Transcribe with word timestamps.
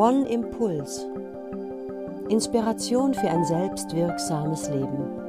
One 0.00 0.26
Impuls. 0.30 1.06
Inspiration 2.30 3.12
für 3.12 3.28
ein 3.28 3.44
selbstwirksames 3.44 4.70
Leben. 4.70 5.20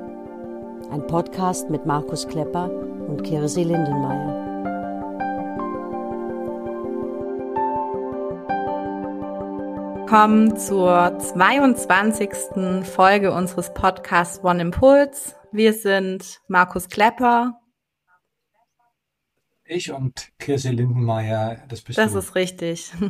Ein 0.90 1.06
Podcast 1.08 1.70
mit 1.70 1.86
Markus 1.86 2.26
Klepper 2.26 2.72
und 3.10 3.22
Kirsi 3.22 3.64
Lindenmeier. 3.64 4.34
Willkommen 9.98 10.56
zur 10.56 11.20
22. 11.20 12.86
Folge 12.86 13.34
unseres 13.34 13.74
Podcasts 13.74 14.42
One 14.42 14.62
Impuls. 14.62 15.36
Wir 15.52 15.74
sind 15.74 16.40
Markus 16.48 16.88
Klepper. 16.88 17.60
Ich 19.66 19.92
und 19.92 20.32
Kirsi 20.40 20.70
Lindenmeier, 20.70 21.62
das 21.68 21.82
bist 21.82 22.00
das 22.00 22.12
du. 22.12 22.16
Das 22.16 22.26
ist 22.26 22.36
richtig. 22.36 22.94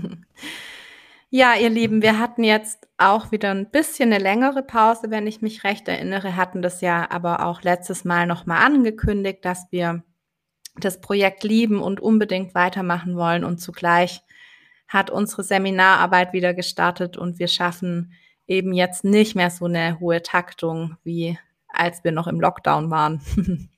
Ja, 1.34 1.55
ihr 1.55 1.70
Lieben, 1.70 2.02
wir 2.02 2.20
hatten 2.20 2.44
jetzt 2.44 2.90
auch 2.98 3.31
wieder 3.31 3.52
ein 3.52 3.72
bisschen 3.72 4.12
eine 4.12 4.22
längere 4.22 4.63
Pause, 4.63 5.12
wenn 5.12 5.27
ich 5.27 5.41
mich 5.41 5.63
recht 5.63 5.88
erinnere, 5.88 6.35
hatten 6.35 6.62
das 6.62 6.81
ja 6.81 7.09
aber 7.09 7.45
auch 7.45 7.62
letztes 7.62 8.03
Mal 8.03 8.27
nochmal 8.27 8.66
angekündigt, 8.66 9.45
dass 9.45 9.66
wir 9.72 10.03
das 10.75 10.99
Projekt 10.99 11.45
lieben 11.45 11.81
und 11.81 12.02
unbedingt 12.02 12.53
weitermachen 12.53 13.16
wollen 13.16 13.45
und 13.45 13.59
zugleich 13.59 14.22
hat 14.89 15.09
unsere 15.09 15.45
Seminararbeit 15.45 16.34
wieder 16.34 16.53
gestartet 16.53 17.16
und 17.16 17.39
wir 17.39 17.48
schaffen 17.48 18.11
eben 18.45 18.73
jetzt 18.73 19.05
nicht 19.05 19.34
mehr 19.34 19.52
so 19.52 19.66
eine 19.67 20.02
hohe 20.02 20.22
Taktung, 20.22 20.98
wie 21.05 21.39
als 21.70 22.03
wir 22.03 22.11
noch 22.11 22.27
im 22.27 22.41
Lockdown 22.41 22.91
waren. 22.91 23.22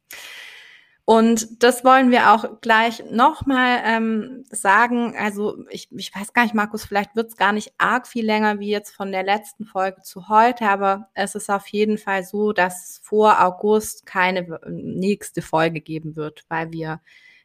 Und 1.06 1.62
das 1.62 1.84
wollen 1.84 2.12
wir 2.12 2.32
auch 2.32 2.62
gleich 2.62 3.04
nochmal 3.12 3.82
ähm, 3.84 4.46
sagen. 4.50 5.16
Also 5.18 5.66
ich, 5.70 5.90
ich 5.92 6.16
weiß 6.16 6.32
gar 6.32 6.44
nicht, 6.44 6.56
Markus, 6.56 6.86
vielleicht 6.86 7.14
wird 7.16 7.32
es 7.32 7.36
gar 7.36 7.52
nicht 7.52 7.74
arg 7.78 8.08
viel 8.08 8.26
länger 8.26 8.60
wie 8.60 8.70
jetzt 8.70 8.96
von 8.96 9.12
der 9.12 9.24
letzten 9.24 9.66
Folge 9.66 10.02
zu 10.02 10.30
heute, 10.30 10.70
aber 10.70 11.10
es 11.14 11.36
ist 11.36 11.50
auf 11.50 11.68
jeden 11.68 11.98
Fall 11.98 12.24
so, 12.24 12.54
dass 12.54 13.02
vor 13.04 13.44
August 13.44 14.06
keine 14.06 14.60
nächste 14.70 15.42
Folge 15.42 15.82
geben 15.82 16.16
wird, 16.16 16.46
weil 16.48 16.72
wir 16.72 17.02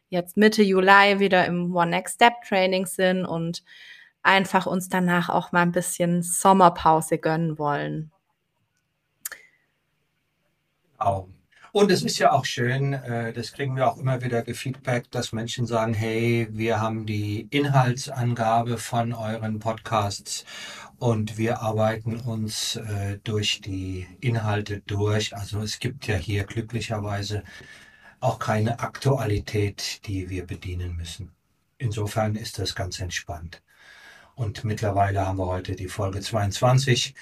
jetzt 0.07 0.37
Mitte 0.37 0.63
Juli 0.63 1.19
wieder 1.19 1.45
im 1.45 1.75
One 1.75 1.91
Next 1.91 2.15
Step 2.15 2.33
Training 2.47 2.85
sind 2.85 3.25
und 3.25 3.63
einfach 4.23 4.67
uns 4.67 4.87
danach 4.87 5.27
auch 5.27 5.51
mal 5.51 5.63
ein 5.63 5.73
bisschen 5.73 6.23
Sommerpause 6.23 7.17
gönnen 7.17 7.57
wollen. 7.59 8.11
Auch. 10.97 11.27
Und 11.71 11.91
es 11.91 12.01
ist 12.01 12.17
ja 12.17 12.31
auch 12.31 12.45
schön, 12.45 12.93
äh, 12.93 13.31
das 13.31 13.53
kriegen 13.53 13.75
wir 13.75 13.87
auch 13.87 13.97
immer 13.97 14.23
wieder 14.23 14.41
gefeedback, 14.41 15.11
dass 15.11 15.33
Menschen 15.33 15.67
sagen, 15.67 15.93
hey, 15.93 16.47
wir 16.51 16.81
haben 16.81 17.05
die 17.05 17.47
Inhaltsangabe 17.51 18.77
von 18.79 19.13
euren 19.13 19.59
Podcasts 19.59 20.45
und 20.97 21.37
wir 21.37 21.61
arbeiten 21.61 22.19
uns 22.21 22.75
äh, 22.77 23.19
durch 23.23 23.61
die 23.61 24.07
Inhalte 24.19 24.81
durch. 24.87 25.35
Also 25.35 25.61
es 25.61 25.79
gibt 25.79 26.07
ja 26.07 26.15
hier 26.15 26.45
glücklicherweise 26.45 27.43
auch 28.19 28.39
keine 28.39 28.79
Aktualität, 28.79 30.07
die 30.07 30.29
wir 30.29 30.47
bedienen 30.47 30.95
müssen. 30.97 31.31
Insofern 31.77 32.35
ist 32.35 32.57
das 32.59 32.73
ganz 32.75 32.99
entspannt. 32.99 33.61
Und 34.35 34.63
mittlerweile 34.63 35.25
haben 35.27 35.37
wir 35.37 35.47
heute 35.47 35.75
die 35.75 35.87
Folge 35.87 36.21
22. 36.21 37.13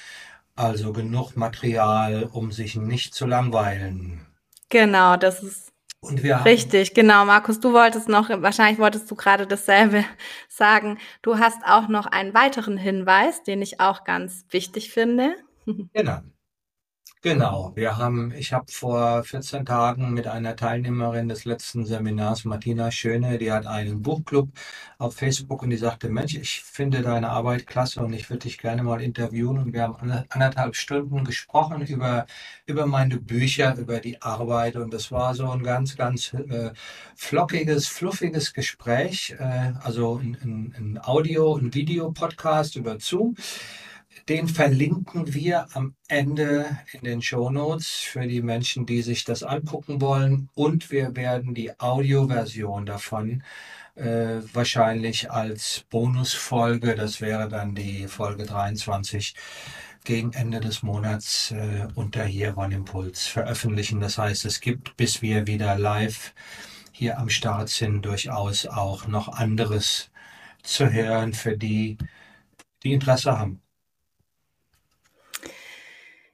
Also 0.55 0.93
genug 0.93 1.35
Material, 1.35 2.23
um 2.23 2.51
sich 2.51 2.75
nicht 2.75 3.13
zu 3.13 3.25
langweilen. 3.25 4.26
Genau, 4.69 5.15
das 5.17 5.43
ist 5.43 5.71
richtig. 6.45 6.93
Genau, 6.93 7.25
Markus, 7.25 7.59
du 7.59 7.73
wolltest 7.73 8.09
noch, 8.09 8.29
wahrscheinlich 8.29 8.79
wolltest 8.79 9.09
du 9.09 9.15
gerade 9.15 9.47
dasselbe 9.47 10.03
sagen. 10.49 10.97
Du 11.21 11.37
hast 11.39 11.59
auch 11.65 11.87
noch 11.87 12.05
einen 12.05 12.33
weiteren 12.33 12.77
Hinweis, 12.77 13.43
den 13.43 13.61
ich 13.61 13.79
auch 13.79 14.03
ganz 14.03 14.45
wichtig 14.51 14.91
finde. 14.91 15.35
Genau. 15.93 16.21
Genau, 17.29 17.73
wir 17.75 17.97
haben, 17.97 18.31
ich 18.31 18.53
habe 18.53 18.71
vor 18.71 19.21
14 19.21 19.65
Tagen 19.65 20.13
mit 20.13 20.27
einer 20.27 20.55
Teilnehmerin 20.55 21.27
des 21.27 21.43
letzten 21.43 21.85
Seminars, 21.85 22.45
Martina 22.45 22.89
Schöne, 22.89 23.37
die 23.37 23.51
hat 23.51 23.65
einen 23.65 24.01
Buchclub 24.01 24.47
auf 24.97 25.15
Facebook 25.15 25.61
und 25.61 25.71
die 25.71 25.75
sagte, 25.75 26.07
Mensch, 26.07 26.35
ich 26.35 26.61
finde 26.61 27.01
deine 27.01 27.29
Arbeit 27.29 27.67
klasse 27.67 27.99
und 27.99 28.13
ich 28.13 28.29
würde 28.29 28.43
dich 28.43 28.57
gerne 28.59 28.81
mal 28.81 29.01
interviewen. 29.01 29.57
Und 29.57 29.73
wir 29.73 29.81
haben 29.81 30.25
anderthalb 30.29 30.77
Stunden 30.77 31.25
gesprochen 31.25 31.85
über, 31.85 32.27
über 32.65 32.85
meine 32.85 33.17
Bücher, 33.17 33.75
über 33.75 33.99
die 33.99 34.21
Arbeit 34.21 34.77
und 34.77 34.93
das 34.93 35.11
war 35.11 35.35
so 35.35 35.49
ein 35.49 35.63
ganz, 35.63 35.97
ganz 35.97 36.33
äh, 36.33 36.71
flockiges, 37.17 37.89
fluffiges 37.89 38.53
Gespräch, 38.53 39.35
äh, 39.37 39.73
also 39.83 40.15
ein, 40.15 40.37
ein, 40.41 40.75
ein 40.77 40.99
Audio- 41.03 41.51
und 41.51 41.75
Videopodcast 41.75 42.77
über 42.77 42.97
Zoom. 43.01 43.35
Den 44.29 44.49
verlinken 44.49 45.33
wir 45.33 45.67
am 45.73 45.95
Ende 46.09 46.65
in 46.91 47.01
den 47.05 47.21
Show 47.21 47.49
Notes 47.49 47.87
für 47.87 48.27
die 48.27 48.41
Menschen, 48.41 48.85
die 48.85 49.01
sich 49.01 49.23
das 49.23 49.41
angucken 49.41 50.01
wollen. 50.01 50.49
Und 50.53 50.91
wir 50.91 51.15
werden 51.15 51.55
die 51.55 51.79
Audioversion 51.79 52.85
davon 52.85 53.41
äh, 53.95 54.41
wahrscheinlich 54.53 55.31
als 55.31 55.85
Bonusfolge, 55.89 56.95
das 56.95 57.21
wäre 57.21 57.47
dann 57.47 57.73
die 57.73 58.07
Folge 58.07 58.45
23, 58.45 59.33
gegen 60.03 60.33
Ende 60.33 60.59
des 60.59 60.83
Monats 60.83 61.51
äh, 61.51 61.87
unter 61.95 62.25
hier 62.25 62.57
One 62.57 62.75
Impuls 62.75 63.27
veröffentlichen. 63.27 64.01
Das 64.01 64.17
heißt, 64.17 64.43
es 64.43 64.59
gibt, 64.59 64.97
bis 64.97 65.21
wir 65.21 65.47
wieder 65.47 65.77
live 65.77 66.33
hier 66.91 67.17
am 67.17 67.29
Start 67.29 67.69
sind, 67.69 68.05
durchaus 68.05 68.65
auch 68.65 69.07
noch 69.07 69.29
anderes 69.29 70.11
zu 70.63 70.91
hören 70.91 71.33
für 71.33 71.57
die, 71.57 71.97
die 72.83 72.93
Interesse 72.93 73.37
haben. 73.37 73.61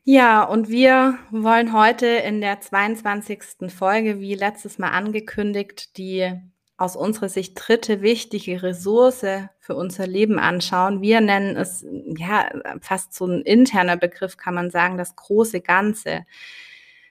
Ja, 0.06 0.44
und 0.44 0.68
wir 0.68 1.18
wollen 1.32 1.72
heute 1.72 2.06
in 2.08 2.42
der 2.42 2.60
22. 2.60 3.72
Folge, 3.74 4.20
wie 4.20 4.36
letztes 4.36 4.78
Mal 4.78 4.90
angekündigt, 4.90 5.98
die 5.98 6.30
aus 6.76 6.98
unserer 6.98 7.30
Sicht 7.30 7.54
dritte 7.56 8.02
wichtige 8.02 8.62
Ressource 8.62 9.26
für 9.60 9.76
unser 9.76 10.06
Leben 10.06 10.40
anschauen. 10.40 11.02
Wir 11.02 11.22
nennen 11.22 11.56
es 11.56 11.86
ja 12.18 12.50
fast 12.82 13.14
so 13.14 13.28
ein 13.28 13.44
interner 13.44 13.96
Begriff, 13.96 14.36
kann 14.36 14.56
man 14.56 14.72
sagen, 14.72 14.98
das 14.98 15.16
große 15.16 15.62
Ganze. 15.62 16.26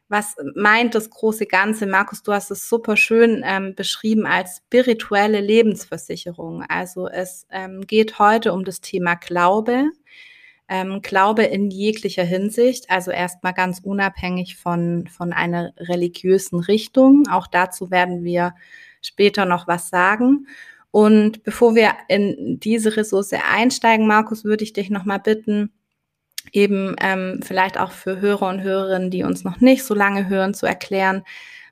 Was 0.09 0.37
meint 0.55 0.95
das 0.95 1.09
große 1.09 1.47
Ganze? 1.47 1.87
Markus, 1.87 2.23
du 2.23 2.35
hast 2.35 2.51
es 2.51 2.69
super 2.69 2.99
schön 2.99 3.43
ähm, 3.47 3.75
beschrieben 3.75 4.27
als 4.27 4.59
spirituelle 4.59 5.41
Lebensversicherung. 5.41 6.63
Also 6.69 7.09
es 7.09 7.47
ähm, 7.51 7.87
geht 7.87 8.19
heute 8.19 8.53
um 8.53 8.65
das 8.67 8.83
Thema 8.83 9.15
Glaube, 9.15 9.87
ähm, 10.73 11.03
Glaube 11.03 11.43
in 11.43 11.71
jeglicher 11.71 12.25
Hinsicht, 12.25 12.91
also 12.91 13.11
erstmal 13.11 13.53
ganz 13.53 13.81
unabhängig 13.81 14.57
von, 14.57 15.07
von 15.07 15.35
einer 15.35 15.75
religiösen 15.77 16.61
Richtung. 16.61 17.25
Auch 17.31 17.47
dazu 17.47 17.91
werden 17.91 18.25
wir 18.25 18.55
später 19.03 19.45
noch 19.45 19.69
was 19.69 19.91
sagen. 19.91 20.47
Und 20.91 21.43
bevor 21.43 21.75
wir 21.75 21.93
in 22.09 22.59
diese 22.59 22.97
Ressource 22.97 23.35
einsteigen, 23.35 24.07
Markus, 24.07 24.45
würde 24.45 24.65
ich 24.65 24.73
dich 24.73 24.89
nochmal 24.89 25.21
bitten, 25.21 25.73
eben 26.53 26.97
ähm, 27.03 27.41
vielleicht 27.43 27.79
auch 27.79 27.93
für 27.93 28.23
Hörer 28.23 28.49
und 28.49 28.63
Hörerinnen, 28.63 29.11
die 29.11 29.25
uns 29.25 29.45
noch 29.45 29.61
nicht 29.61 29.85
so 29.85 29.93
lange 29.95 30.31
hören, 30.31 30.55
zu 30.55 30.65
erklären, 30.65 31.23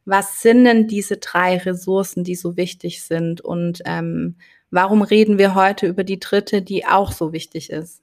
was 0.05 0.43
sind 0.43 0.65
denn 0.65 0.89
diese 0.89 1.17
drei 1.17 1.57
Ressourcen, 1.57 2.23
die 2.23 2.35
so 2.35 2.57
wichtig 2.59 3.03
sind 3.03 3.41
und 3.41 3.81
ähm, 3.87 4.37
warum 4.71 5.01
reden 5.03 5.39
wir 5.39 5.55
heute 5.55 5.87
über 5.87 6.05
die 6.05 6.21
dritte, 6.21 6.61
die 6.61 6.87
auch 6.87 7.13
so 7.13 7.33
wichtig 7.33 7.71
ist? 7.71 8.03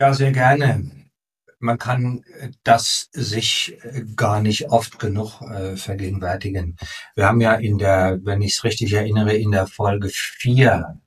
Ja, 0.00 0.14
sehr 0.14 0.32
gerne. 0.32 0.90
Man 1.58 1.78
kann 1.78 2.24
äh, 2.38 2.50
das 2.64 3.10
sich 3.12 3.76
äh, 3.84 4.04
gar 4.16 4.40
nicht 4.40 4.70
oft 4.70 4.98
genug 4.98 5.42
äh, 5.42 5.76
vergegenwärtigen. 5.76 6.76
Wir 7.14 7.26
haben 7.26 7.40
ja 7.42 7.54
in 7.54 7.76
der, 7.78 8.18
wenn 8.24 8.40
ich 8.40 8.52
es 8.54 8.64
richtig 8.64 8.94
erinnere, 8.94 9.34
in 9.34 9.50
der 9.52 9.66
Folge 9.66 10.08
vier, 10.10 10.98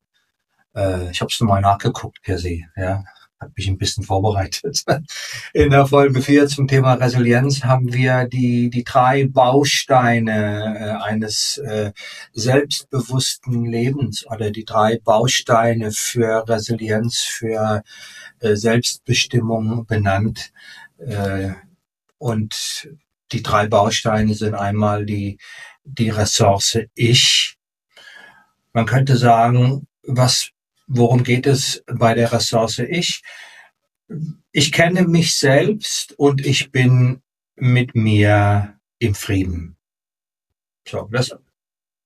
äh, 0.75 1.11
ich 1.11 1.21
habe 1.21 1.31
es 1.31 1.39
nochmal 1.41 1.61
nachgeguckt 1.61 2.21
per 2.23 2.37
se, 2.39 2.61
ja, 2.77 3.03
habe 3.43 3.53
mich 3.55 3.67
ein 3.67 3.77
bisschen 3.77 4.03
vorbereitet. 4.03 4.83
In 5.53 5.69
der 5.69 5.85
Folge 5.85 6.21
4 6.21 6.47
zum 6.47 6.67
Thema 6.67 6.93
Resilienz 6.93 7.63
haben 7.63 7.93
wir 7.93 8.25
die, 8.25 8.69
die 8.69 8.83
drei 8.83 9.27
Bausteine 9.27 10.75
äh, 10.77 11.03
eines 11.03 11.57
äh, 11.57 11.91
selbstbewussten 12.33 13.65
Lebens 13.65 14.25
oder 14.27 14.51
die 14.51 14.65
drei 14.65 14.99
Bausteine 15.03 15.91
für 15.91 16.47
Resilienz, 16.47 17.19
für 17.19 17.83
äh, 18.39 18.55
Selbstbestimmung 18.55 19.85
benannt. 19.85 20.51
Und 22.17 22.87
die 23.33 23.43
drei 23.43 23.67
Bausteine 23.67 24.33
sind 24.35 24.55
einmal 24.55 25.05
die, 25.05 25.37
die 25.83 26.09
Ressource 26.09 26.79
Ich. 26.95 27.57
Man 28.71 28.85
könnte 28.85 29.17
sagen, 29.17 29.87
was, 30.03 30.52
worum 30.87 31.23
geht 31.23 31.47
es 31.47 31.83
bei 31.87 32.13
der 32.13 32.31
Ressource 32.31 32.79
Ich? 32.79 33.21
Ich 34.51 34.71
kenne 34.71 35.07
mich 35.07 35.35
selbst 35.35 36.13
und 36.19 36.45
ich 36.45 36.71
bin 36.71 37.21
mit 37.55 37.95
mir 37.95 38.79
im 38.99 39.15
Frieden. 39.15 39.77
So, 40.87 41.07
das 41.11 41.29
ist 41.29 41.37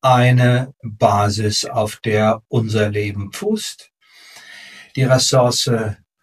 eine 0.02 0.74
Basis, 0.84 1.66
auf 1.66 1.98
der 1.98 2.44
unser 2.48 2.90
Leben 2.90 3.32
fußt. 3.34 3.92
die 4.96 5.04
Ressource 5.04 5.70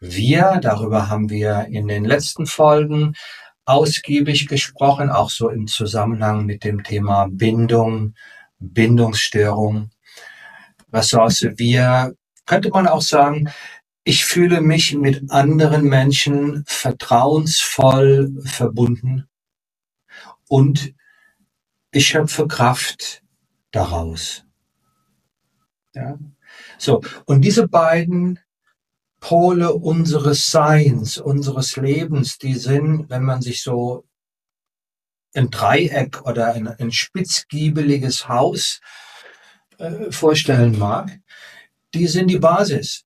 wir. 0.00 0.58
Darüber 0.60 1.08
haben 1.08 1.30
wir 1.30 1.66
in 1.70 1.88
den 1.88 2.04
letzten 2.04 2.46
Folgen 2.46 3.14
ausgiebig 3.64 4.48
gesprochen, 4.48 5.10
auch 5.10 5.30
so 5.30 5.48
im 5.48 5.66
Zusammenhang 5.66 6.44
mit 6.44 6.64
dem 6.64 6.82
Thema 6.82 7.28
Bindung, 7.30 8.14
Bindungsstörung. 8.58 9.90
Ressource 10.92 11.46
wir 11.56 12.14
könnte 12.46 12.70
man 12.70 12.86
auch 12.86 13.02
sagen, 13.02 13.50
ich 14.04 14.24
fühle 14.24 14.60
mich 14.60 14.94
mit 14.94 15.30
anderen 15.30 15.84
Menschen 15.84 16.64
vertrauensvoll 16.66 18.32
verbunden 18.44 19.26
und 20.48 20.94
ich 21.90 22.08
schöpfe 22.08 22.46
Kraft 22.46 23.22
daraus. 23.70 24.44
Ja? 25.94 26.18
So, 26.78 27.02
und 27.24 27.42
diese 27.42 27.66
beiden 27.66 28.38
Pole 29.20 29.72
unseres 29.72 30.50
Seins, 30.50 31.16
unseres 31.16 31.76
Lebens, 31.76 32.36
die 32.36 32.54
sind, 32.54 33.08
wenn 33.08 33.22
man 33.22 33.40
sich 33.40 33.62
so 33.62 34.04
ein 35.34 35.50
Dreieck 35.50 36.22
oder 36.26 36.52
ein, 36.52 36.68
ein 36.68 36.92
spitzgiebeliges 36.92 38.28
Haus 38.28 38.80
äh, 39.78 40.12
vorstellen 40.12 40.78
mag, 40.78 41.18
die 41.94 42.06
sind 42.06 42.28
die 42.28 42.38
Basis, 42.38 43.04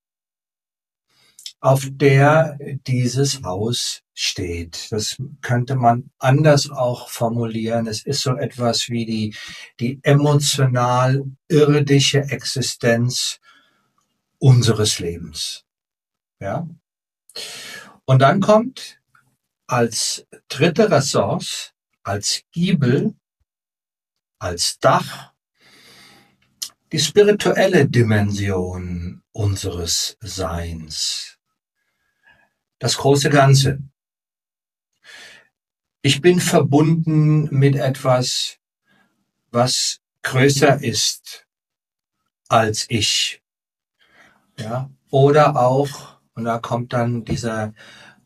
auf 1.61 1.87
der 1.91 2.59
dieses 2.87 3.43
Haus 3.43 4.03
steht. 4.15 4.91
Das 4.91 5.17
könnte 5.43 5.77
man 5.77 6.11
anders 6.19 6.71
auch 6.71 7.09
formulieren. 7.09 7.87
Es 7.87 8.05
ist 8.05 8.23
so 8.23 8.37
etwas 8.37 8.89
wie 8.89 9.07
die, 9.07 9.37
die 9.81 10.01
emotional 10.03 11.25
irdische 11.49 12.21
Existenz 12.21 13.41
unseres 14.39 14.99
Lebens. 14.99 15.65
Ja. 16.41 16.69
Und 18.05 18.21
dann 18.21 18.41
kommt 18.41 19.01
als 19.67 20.27
dritte 20.49 20.91
Ressource, 20.91 21.75
als 22.03 22.43
Giebel, 22.53 23.15
als 24.39 24.79
Dach, 24.79 25.35
die 26.93 26.99
spirituelle 26.99 27.89
Dimension 27.89 29.23
unseres 29.33 30.17
Seins. 30.21 31.39
Das 32.79 32.97
große 32.97 33.31
Ganze. 33.31 33.83
Ich 36.03 36.21
bin 36.21 36.41
verbunden 36.41 37.49
mit 37.51 37.77
etwas, 37.77 38.59
was 39.51 40.01
größer 40.23 40.83
ist 40.83 41.47
als 42.49 42.87
ich. 42.89 43.43
Ja, 44.59 44.91
oder 45.11 45.57
auch 45.57 46.19
und 46.39 46.45
da 46.45 46.59
kommt 46.59 46.93
dann 46.93 47.25
dieser 47.25 47.75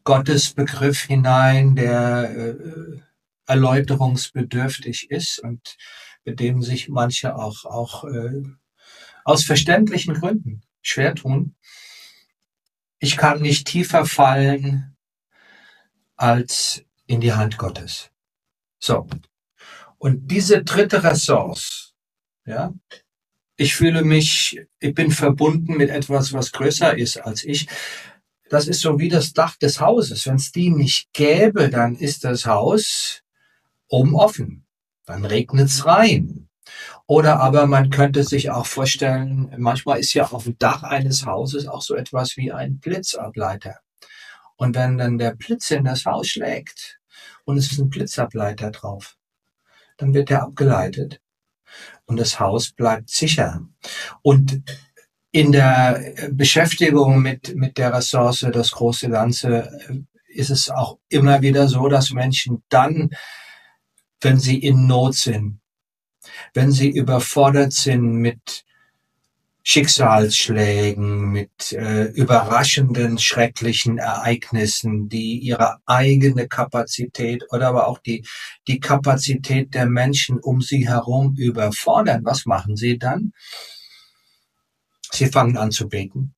Gottesbegriff 0.05 1.05
hinein, 1.05 1.75
der 1.77 2.31
äh, 2.31 3.01
erläuterungsbedürftig 3.47 5.11
ist 5.11 5.39
und 5.39 5.79
mit 6.25 6.41
dem 6.41 6.63
sich 6.63 6.89
manche 6.89 7.37
auch, 7.37 7.65
auch 7.65 8.05
äh, 8.05 8.43
aus 9.25 9.45
verständlichen 9.45 10.15
Gründen 10.15 10.63
schwer 10.81 11.15
tun. 11.15 11.55
Ich 12.99 13.17
kann 13.17 13.41
nicht 13.41 13.67
tiefer 13.67 14.07
fallen 14.07 14.97
als 16.17 16.85
in 17.07 17.21
die 17.21 17.33
Hand 17.33 17.59
Gottes. 17.59 18.11
So. 18.79 19.07
Und 19.99 20.31
diese 20.31 20.65
dritte 20.65 21.05
Ressource, 21.05 21.95
ja, 22.45 22.73
ich 23.57 23.75
fühle 23.75 24.03
mich, 24.03 24.61
ich 24.81 24.95
bin 24.95 25.11
verbunden 25.11 25.77
mit 25.77 25.91
etwas, 25.91 26.33
was 26.33 26.53
größer 26.53 26.97
ist 26.97 27.19
als 27.19 27.45
ich. 27.45 27.69
Das 28.51 28.67
ist 28.67 28.81
so 28.81 28.99
wie 28.99 29.09
das 29.09 29.33
Dach 29.33 29.57
des 29.57 29.81
Hauses. 29.81 30.27
Wenn 30.27 30.37
es 30.37 30.53
die 30.53 30.71
nicht 30.71 31.13
gäbe, 31.13 31.69
dann 31.71 31.97
ist 31.97 32.25
das 32.25 32.47
Haus 32.47 33.23
oben 33.89 34.15
offen. 34.15 34.67
Dann 35.07 35.25
regnet 35.25 35.69
es 35.69 35.87
rein. 35.87 36.49
Oder 37.07 37.41
aber 37.41 37.67
man 37.67 37.91
könnte 37.91 38.25
sich 38.25 38.51
auch 38.51 38.67
vorstellen, 38.67 39.53
manchmal 39.59 39.99
ist 39.99 40.15
ja 40.15 40.31
auf 40.31 40.45
dem 40.45 40.57
Dach 40.59 40.83
eines 40.83 41.27
Hauses 41.27 41.67
auch 41.67 41.83
so 41.83 41.95
etwas 41.95 42.37
wie 42.37 42.53
ein 42.53 42.79
Blitzableiter. 42.79 43.81
Und 44.57 44.77
wenn 44.77 44.99
dann 44.99 45.19
der 45.19 45.35
Blitz 45.35 45.71
in 45.71 45.85
das 45.85 46.07
Haus 46.07 46.29
schlägt 46.29 47.01
und 47.45 47.57
es 47.57 47.73
ist 47.73 47.79
ein 47.81 47.91
Blitzableiter 47.91 48.71
drauf, 48.71 49.17
dann 49.97 50.15
wird 50.15 50.31
er 50.31 50.43
abgeleitet 50.45 51.21
und 52.07 52.19
das 52.19 52.39
Haus 52.39 52.71
bleibt 52.71 53.11
sicher. 53.11 53.67
Und 54.23 54.63
in 55.31 55.51
der 55.53 56.15
Beschäftigung 56.31 57.23
mit, 57.23 57.55
mit 57.57 57.79
der 57.79 57.93
Ressource, 57.95 58.47
das 58.53 58.71
große 58.73 59.09
Ganze, 59.09 60.07
ist 60.29 60.51
es 60.51 60.71
auch 60.71 60.99
immer 61.09 61.43
wieder 61.43 61.69
so, 61.69 61.89
dass 61.89 62.11
Menschen 62.11 62.63
dann, 62.69 63.11
wenn 64.23 64.39
sie 64.39 64.59
in 64.59 64.87
Not 64.87 65.15
sind, 65.15 65.61
wenn 66.55 66.71
sie 66.71 66.91
überfordert 66.91 67.73
sind 67.73 68.15
mit 68.15 68.65
Schicksalsschlägen, 69.65 71.31
mit 71.31 71.73
äh, 71.73 72.05
überraschenden, 72.07 73.19
schrecklichen 73.19 73.99
Ereignissen, 73.99 75.09
die 75.09 75.39
ihre 75.39 75.77
eigene 75.87 76.49
Kapazität 76.49 77.45
oder 77.51 77.69
aber 77.69 77.87
auch 77.87 77.99
die, 77.99 78.27
die 78.67 78.81
Kapazität 78.81 79.75
der 79.75 79.87
Menschen 79.87 80.41
um 80.41 80.61
sie 80.63 80.89
herum 80.89 81.37
überfordern. 81.37 82.25
Was 82.25 82.45
machen 82.45 82.77
sie 82.77 82.99
dann? 82.99 83.33
Sie 85.13 85.27
fangen 85.27 85.57
an 85.57 85.71
zu 85.71 85.89
beten. 85.89 86.35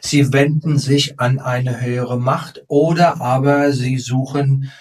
Sie 0.00 0.32
wenden 0.32 0.78
sich 0.78 1.20
an 1.20 1.38
eine 1.38 1.80
höhere 1.80 2.18
Macht 2.18 2.64
oder 2.66 3.20
aber 3.20 3.72
sie 3.72 3.98
suchen 3.98 4.72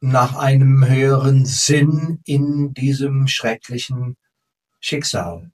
nach 0.00 0.36
einem 0.36 0.86
höheren 0.86 1.44
Sinn 1.44 2.20
in 2.24 2.72
diesem 2.74 3.28
schrecklichen 3.28 4.16
Schicksal. 4.80 5.50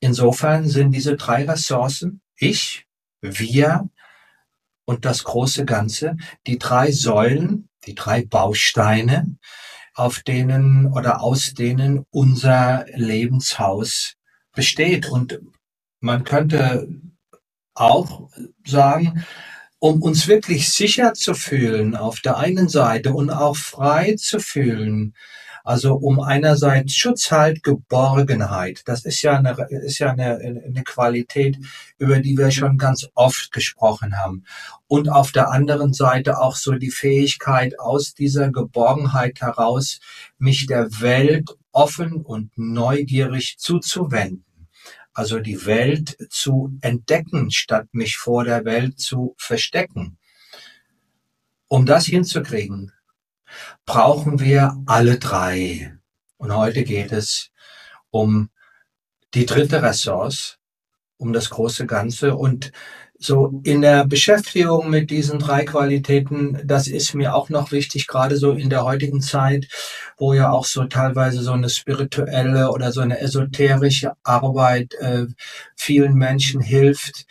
Insofern 0.00 0.68
sind 0.68 0.92
diese 0.92 1.16
drei 1.16 1.44
Ressourcen, 1.44 2.20
ich, 2.38 2.86
wir 3.20 3.88
und 4.84 5.04
das 5.04 5.24
große 5.24 5.64
Ganze, 5.64 6.16
die 6.46 6.58
drei 6.58 6.90
Säulen, 6.90 7.68
die 7.86 7.94
drei 7.94 8.24
Bausteine, 8.24 9.36
auf 9.94 10.20
denen 10.20 10.86
oder 10.92 11.22
aus 11.22 11.54
denen 11.54 12.04
unser 12.10 12.86
Lebenshaus 12.94 14.14
besteht. 14.54 15.08
Und 15.08 15.40
man 16.00 16.24
könnte 16.24 16.88
auch 17.74 18.30
sagen, 18.64 19.24
um 19.78 20.02
uns 20.02 20.26
wirklich 20.26 20.70
sicher 20.70 21.12
zu 21.14 21.34
fühlen 21.34 21.96
auf 21.96 22.20
der 22.20 22.38
einen 22.38 22.68
Seite 22.68 23.12
und 23.12 23.30
auch 23.30 23.56
frei 23.56 24.16
zu 24.18 24.40
fühlen, 24.40 25.14
also 25.64 25.94
um 25.94 26.20
einerseits 26.20 26.94
Schutz 26.94 27.32
halt, 27.32 27.64
Geborgenheit. 27.64 28.82
Das 28.86 29.04
ist 29.04 29.20
ja 29.22 29.36
eine, 29.36 29.56
ist 29.68 29.98
ja 29.98 30.12
eine, 30.12 30.38
eine 30.38 30.84
Qualität, 30.84 31.58
über 31.98 32.20
die 32.20 32.38
wir 32.38 32.52
schon 32.52 32.78
ganz 32.78 33.08
oft 33.14 33.50
gesprochen 33.50 34.16
haben. 34.16 34.44
Und 34.86 35.08
auf 35.08 35.32
der 35.32 35.50
anderen 35.50 35.92
Seite 35.92 36.38
auch 36.38 36.54
so 36.54 36.72
die 36.72 36.92
Fähigkeit, 36.92 37.80
aus 37.80 38.14
dieser 38.14 38.52
Geborgenheit 38.52 39.40
heraus 39.40 39.98
mich 40.38 40.66
der 40.66 40.88
Welt 41.00 41.50
offen 41.72 42.22
und 42.22 42.56
neugierig 42.56 43.56
zuzuwenden 43.58 44.45
also 45.16 45.40
die 45.40 45.64
Welt 45.64 46.18
zu 46.28 46.76
entdecken, 46.82 47.50
statt 47.50 47.88
mich 47.92 48.18
vor 48.18 48.44
der 48.44 48.66
Welt 48.66 49.00
zu 49.00 49.34
verstecken. 49.38 50.18
Um 51.68 51.86
das 51.86 52.04
hinzukriegen, 52.04 52.92
brauchen 53.86 54.40
wir 54.40 54.76
alle 54.84 55.18
drei. 55.18 55.96
Und 56.36 56.54
heute 56.54 56.84
geht 56.84 57.12
es 57.12 57.50
um 58.10 58.50
die 59.32 59.46
dritte 59.46 59.82
Ressource, 59.82 60.58
um 61.16 61.32
das 61.32 61.48
große 61.48 61.86
Ganze. 61.86 62.36
Und 62.36 62.70
so 63.26 63.60
in 63.64 63.82
der 63.82 64.06
Beschäftigung 64.06 64.88
mit 64.88 65.10
diesen 65.10 65.38
drei 65.38 65.64
Qualitäten, 65.64 66.60
das 66.64 66.86
ist 66.86 67.14
mir 67.14 67.34
auch 67.34 67.48
noch 67.48 67.72
wichtig, 67.72 68.06
gerade 68.06 68.36
so 68.36 68.52
in 68.52 68.70
der 68.70 68.84
heutigen 68.84 69.20
Zeit, 69.20 69.66
wo 70.16 70.32
ja 70.32 70.50
auch 70.50 70.64
so 70.64 70.84
teilweise 70.84 71.42
so 71.42 71.52
eine 71.52 71.68
spirituelle 71.68 72.70
oder 72.70 72.92
so 72.92 73.00
eine 73.00 73.18
esoterische 73.20 74.12
Arbeit 74.22 74.94
äh, 74.94 75.26
vielen 75.74 76.14
Menschen 76.14 76.60
hilft 76.60 77.26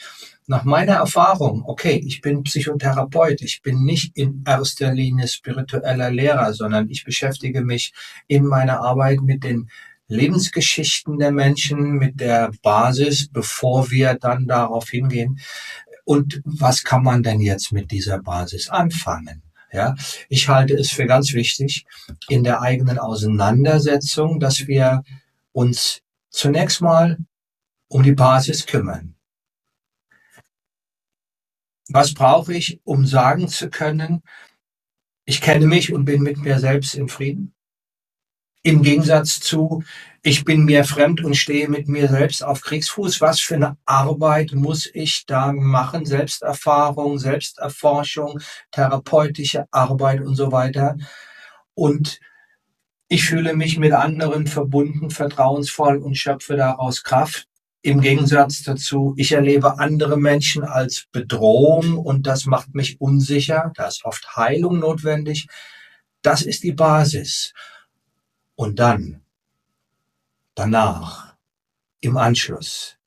nach 0.48 0.64
meiner 0.64 0.96
Erfahrung, 0.96 1.64
okay, 1.66 2.00
ich 2.06 2.22
bin 2.22 2.44
Psychotherapeut, 2.44 3.42
ich 3.42 3.62
bin 3.64 3.84
nicht 3.84 4.16
in 4.16 4.44
erster 4.46 4.94
Linie 4.94 5.28
spiritueller 5.28 6.12
Lehrer, 6.12 6.54
sondern 6.54 6.90
ich 6.90 7.04
beschäftige 7.04 7.62
mich 7.62 7.94
in 8.28 8.46
meiner 8.46 8.82
Arbeit 8.82 9.22
mit 9.22 9.44
den 9.44 9.70
Lebensgeschichten 10.08 11.18
der 11.18 11.32
Menschen, 11.32 11.94
mit 11.94 12.20
der 12.20 12.52
Basis, 12.62 13.28
bevor 13.28 13.90
wir 13.90 14.14
dann 14.14 14.46
darauf 14.46 14.90
hingehen. 14.90 15.40
Und 16.06 16.42
was 16.46 16.84
kann 16.84 17.04
man 17.04 17.24
denn 17.24 17.42
jetzt 17.42 17.72
mit 17.72 17.92
dieser 17.92 18.20
Basis 18.20 18.70
anfangen? 18.70 19.42
Ja, 19.72 19.96
ich 20.30 20.48
halte 20.48 20.76
es 20.76 20.92
für 20.92 21.06
ganz 21.06 21.34
wichtig 21.34 21.86
in 22.30 22.44
der 22.44 22.62
eigenen 22.62 22.98
Auseinandersetzung, 22.98 24.40
dass 24.40 24.68
wir 24.68 25.04
uns 25.52 26.02
zunächst 26.30 26.82
mal 26.82 27.18
um 27.90 28.04
die 28.04 28.14
Basis 28.14 28.66
kümmern. 28.66 29.16
Was 31.90 32.14
brauche 32.14 32.54
ich, 32.54 32.80
um 32.84 33.06
sagen 33.06 33.48
zu 33.48 33.70
können, 33.70 34.22
ich 35.26 35.42
kenne 35.42 35.66
mich 35.66 35.92
und 35.94 36.06
bin 36.06 36.22
mit 36.22 36.38
mir 36.38 36.60
selbst 36.60 36.96
in 36.96 37.08
Frieden? 37.08 37.55
Im 38.66 38.82
Gegensatz 38.82 39.40
zu, 39.42 39.84
ich 40.24 40.44
bin 40.44 40.66
mir 40.66 40.86
fremd 40.86 41.24
und 41.24 41.38
stehe 41.38 41.70
mit 41.70 41.88
mir 41.88 42.08
selbst 42.08 42.44
auf 42.44 42.62
Kriegsfuß. 42.62 43.22
Was 43.22 43.40
für 43.40 43.54
eine 43.54 43.78
Arbeit 43.86 44.54
muss 44.54 44.90
ich 44.92 45.26
da 45.28 45.52
machen? 45.54 46.08
Selbsterfahrung, 46.08 47.20
Selbsterforschung, 47.20 48.40
therapeutische 48.72 49.68
Arbeit 49.70 50.22
und 50.22 50.34
so 50.34 50.52
weiter. 50.52 50.98
Und 51.76 52.20
ich 53.08 53.26
fühle 53.26 53.56
mich 53.56 53.78
mit 53.78 53.94
anderen 53.94 54.48
verbunden, 54.48 55.12
vertrauensvoll 55.12 55.98
und 55.98 56.18
schöpfe 56.18 56.56
daraus 56.56 57.04
Kraft. 57.04 57.46
Im 57.84 58.02
Gegensatz 58.02 58.64
dazu, 58.64 59.14
ich 59.16 59.32
erlebe 59.32 59.78
andere 59.78 60.18
Menschen 60.18 60.64
als 60.64 61.06
Bedrohung 61.12 62.00
und 62.00 62.26
das 62.26 62.48
macht 62.48 62.74
mich 62.74 63.00
unsicher. 63.00 63.72
Da 63.76 63.86
ist 63.86 64.06
oft 64.06 64.36
Heilung 64.36 64.80
notwendig. 64.80 65.46
Das 66.24 66.42
ist 66.42 66.64
die 66.64 66.74
Basis. 66.74 67.54
Und 68.56 68.80
dann, 68.80 69.22
danach, 70.56 71.36
im 72.00 72.18
Anschluss, 72.18 72.98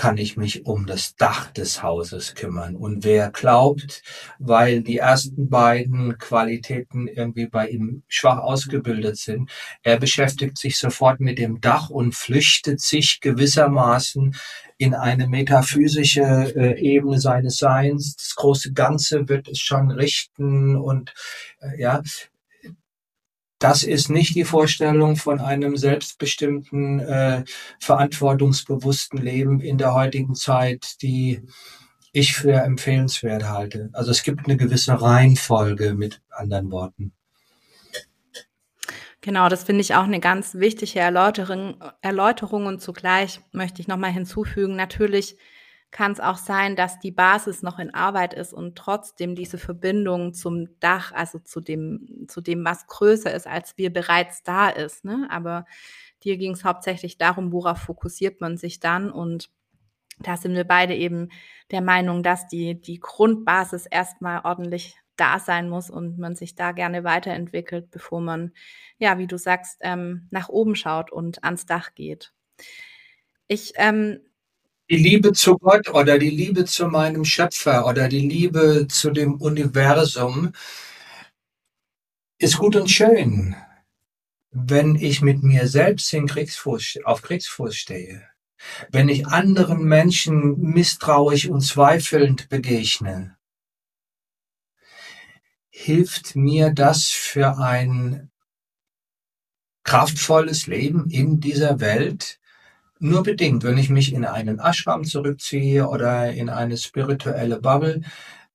kann 0.00 0.16
ich 0.16 0.38
mich 0.38 0.64
um 0.64 0.86
das 0.86 1.14
Dach 1.16 1.50
des 1.50 1.82
Hauses 1.82 2.34
kümmern. 2.34 2.74
Und 2.74 3.04
wer 3.04 3.30
glaubt, 3.30 4.02
weil 4.38 4.80
die 4.80 4.96
ersten 4.96 5.50
beiden 5.50 6.16
Qualitäten 6.16 7.06
irgendwie 7.06 7.46
bei 7.46 7.68
ihm 7.68 8.02
schwach 8.08 8.38
ausgebildet 8.38 9.18
sind, 9.18 9.50
er 9.82 9.98
beschäftigt 9.98 10.56
sich 10.56 10.78
sofort 10.78 11.20
mit 11.20 11.38
dem 11.38 11.60
Dach 11.60 11.90
und 11.90 12.14
flüchtet 12.14 12.80
sich 12.80 13.20
gewissermaßen 13.20 14.34
in 14.78 14.94
eine 14.94 15.28
metaphysische 15.28 16.54
äh, 16.56 16.80
Ebene 16.80 17.20
seines 17.20 17.58
Seins. 17.58 18.16
Das 18.16 18.34
große 18.36 18.72
Ganze 18.72 19.28
wird 19.28 19.48
es 19.48 19.58
schon 19.58 19.90
richten 19.90 20.76
und 20.76 21.12
äh, 21.60 21.78
ja, 21.78 22.02
das 23.60 23.84
ist 23.84 24.08
nicht 24.08 24.34
die 24.34 24.44
Vorstellung 24.44 25.16
von 25.16 25.38
einem 25.38 25.76
selbstbestimmten, 25.76 26.98
äh, 26.98 27.44
verantwortungsbewussten 27.78 29.20
Leben 29.20 29.60
in 29.60 29.76
der 29.78 29.94
heutigen 29.94 30.34
Zeit, 30.34 31.02
die 31.02 31.42
ich 32.12 32.34
für 32.34 32.54
empfehlenswert 32.54 33.44
halte. 33.44 33.90
Also 33.92 34.10
es 34.10 34.22
gibt 34.22 34.46
eine 34.46 34.56
gewisse 34.56 35.00
Reihenfolge 35.00 35.94
mit 35.94 36.22
anderen 36.30 36.72
Worten. 36.72 37.12
Genau, 39.20 39.50
das 39.50 39.64
finde 39.64 39.82
ich 39.82 39.94
auch 39.94 40.04
eine 40.04 40.20
ganz 40.20 40.54
wichtige 40.54 40.98
Erläuterung, 40.98 41.84
Erläuterung 42.00 42.64
und 42.64 42.80
zugleich 42.80 43.40
möchte 43.52 43.82
ich 43.82 43.88
nochmal 43.88 44.12
hinzufügen, 44.12 44.74
natürlich 44.74 45.36
kann 45.90 46.12
es 46.12 46.20
auch 46.20 46.36
sein, 46.36 46.76
dass 46.76 47.00
die 47.00 47.10
Basis 47.10 47.62
noch 47.62 47.78
in 47.78 47.92
Arbeit 47.92 48.32
ist 48.34 48.52
und 48.52 48.76
trotzdem 48.76 49.34
diese 49.34 49.58
Verbindung 49.58 50.34
zum 50.34 50.78
Dach, 50.78 51.12
also 51.12 51.38
zu 51.40 51.60
dem, 51.60 52.26
zu 52.28 52.40
dem, 52.40 52.64
was 52.64 52.86
größer 52.86 53.32
ist, 53.34 53.46
als 53.46 53.76
wir 53.76 53.92
bereits 53.92 54.42
da 54.42 54.68
ist. 54.68 55.04
Ne? 55.04 55.26
Aber 55.30 55.64
dir 56.22 56.36
ging 56.36 56.52
es 56.52 56.64
hauptsächlich 56.64 57.18
darum, 57.18 57.52
worauf 57.52 57.78
fokussiert 57.78 58.40
man 58.40 58.56
sich 58.56 58.78
dann 58.78 59.10
und 59.10 59.50
da 60.22 60.36
sind 60.36 60.54
wir 60.54 60.64
beide 60.64 60.94
eben 60.94 61.30
der 61.70 61.80
Meinung, 61.80 62.22
dass 62.22 62.46
die, 62.46 62.80
die 62.80 63.00
Grundbasis 63.00 63.86
erstmal 63.86 64.42
ordentlich 64.44 64.96
da 65.16 65.38
sein 65.38 65.68
muss 65.68 65.90
und 65.90 66.18
man 66.18 66.36
sich 66.36 66.54
da 66.54 66.72
gerne 66.72 67.04
weiterentwickelt, 67.04 67.90
bevor 67.90 68.20
man, 68.20 68.52
ja, 68.98 69.18
wie 69.18 69.26
du 69.26 69.38
sagst, 69.38 69.78
ähm, 69.80 70.28
nach 70.30 70.48
oben 70.48 70.74
schaut 70.74 71.10
und 71.10 71.42
ans 71.44 71.66
Dach 71.66 71.94
geht. 71.94 72.32
Ich 73.48 73.72
ähm, 73.76 74.20
die 74.90 74.96
Liebe 74.96 75.32
zu 75.32 75.56
Gott 75.56 75.88
oder 75.90 76.18
die 76.18 76.30
Liebe 76.30 76.64
zu 76.64 76.88
meinem 76.88 77.24
Schöpfer 77.24 77.86
oder 77.86 78.08
die 78.08 78.28
Liebe 78.28 78.88
zu 78.88 79.12
dem 79.12 79.40
Universum 79.40 80.52
ist 82.38 82.58
gut 82.58 82.74
und 82.74 82.90
schön, 82.90 83.54
wenn 84.50 84.96
ich 84.96 85.22
mit 85.22 85.44
mir 85.44 85.68
selbst 85.68 86.12
in 86.12 86.26
Kriegsfuß, 86.26 86.98
auf 87.04 87.22
Kriegsfuß 87.22 87.76
stehe, 87.76 88.28
wenn 88.90 89.08
ich 89.08 89.28
anderen 89.28 89.84
Menschen 89.84 90.58
misstrauisch 90.58 91.46
und 91.48 91.60
zweifelnd 91.60 92.48
begegne, 92.48 93.36
hilft 95.68 96.34
mir 96.34 96.70
das 96.70 97.10
für 97.10 97.58
ein 97.58 98.28
kraftvolles 99.84 100.66
Leben 100.66 101.08
in 101.10 101.38
dieser 101.38 101.78
Welt, 101.78 102.39
nur 103.00 103.22
bedingt. 103.22 103.64
Wenn 103.64 103.78
ich 103.78 103.90
mich 103.90 104.12
in 104.12 104.24
einen 104.24 104.60
Ashram 104.60 105.04
zurückziehe 105.04 105.88
oder 105.88 106.32
in 106.32 106.48
eine 106.48 106.76
spirituelle 106.76 107.60
Bubble, 107.60 108.02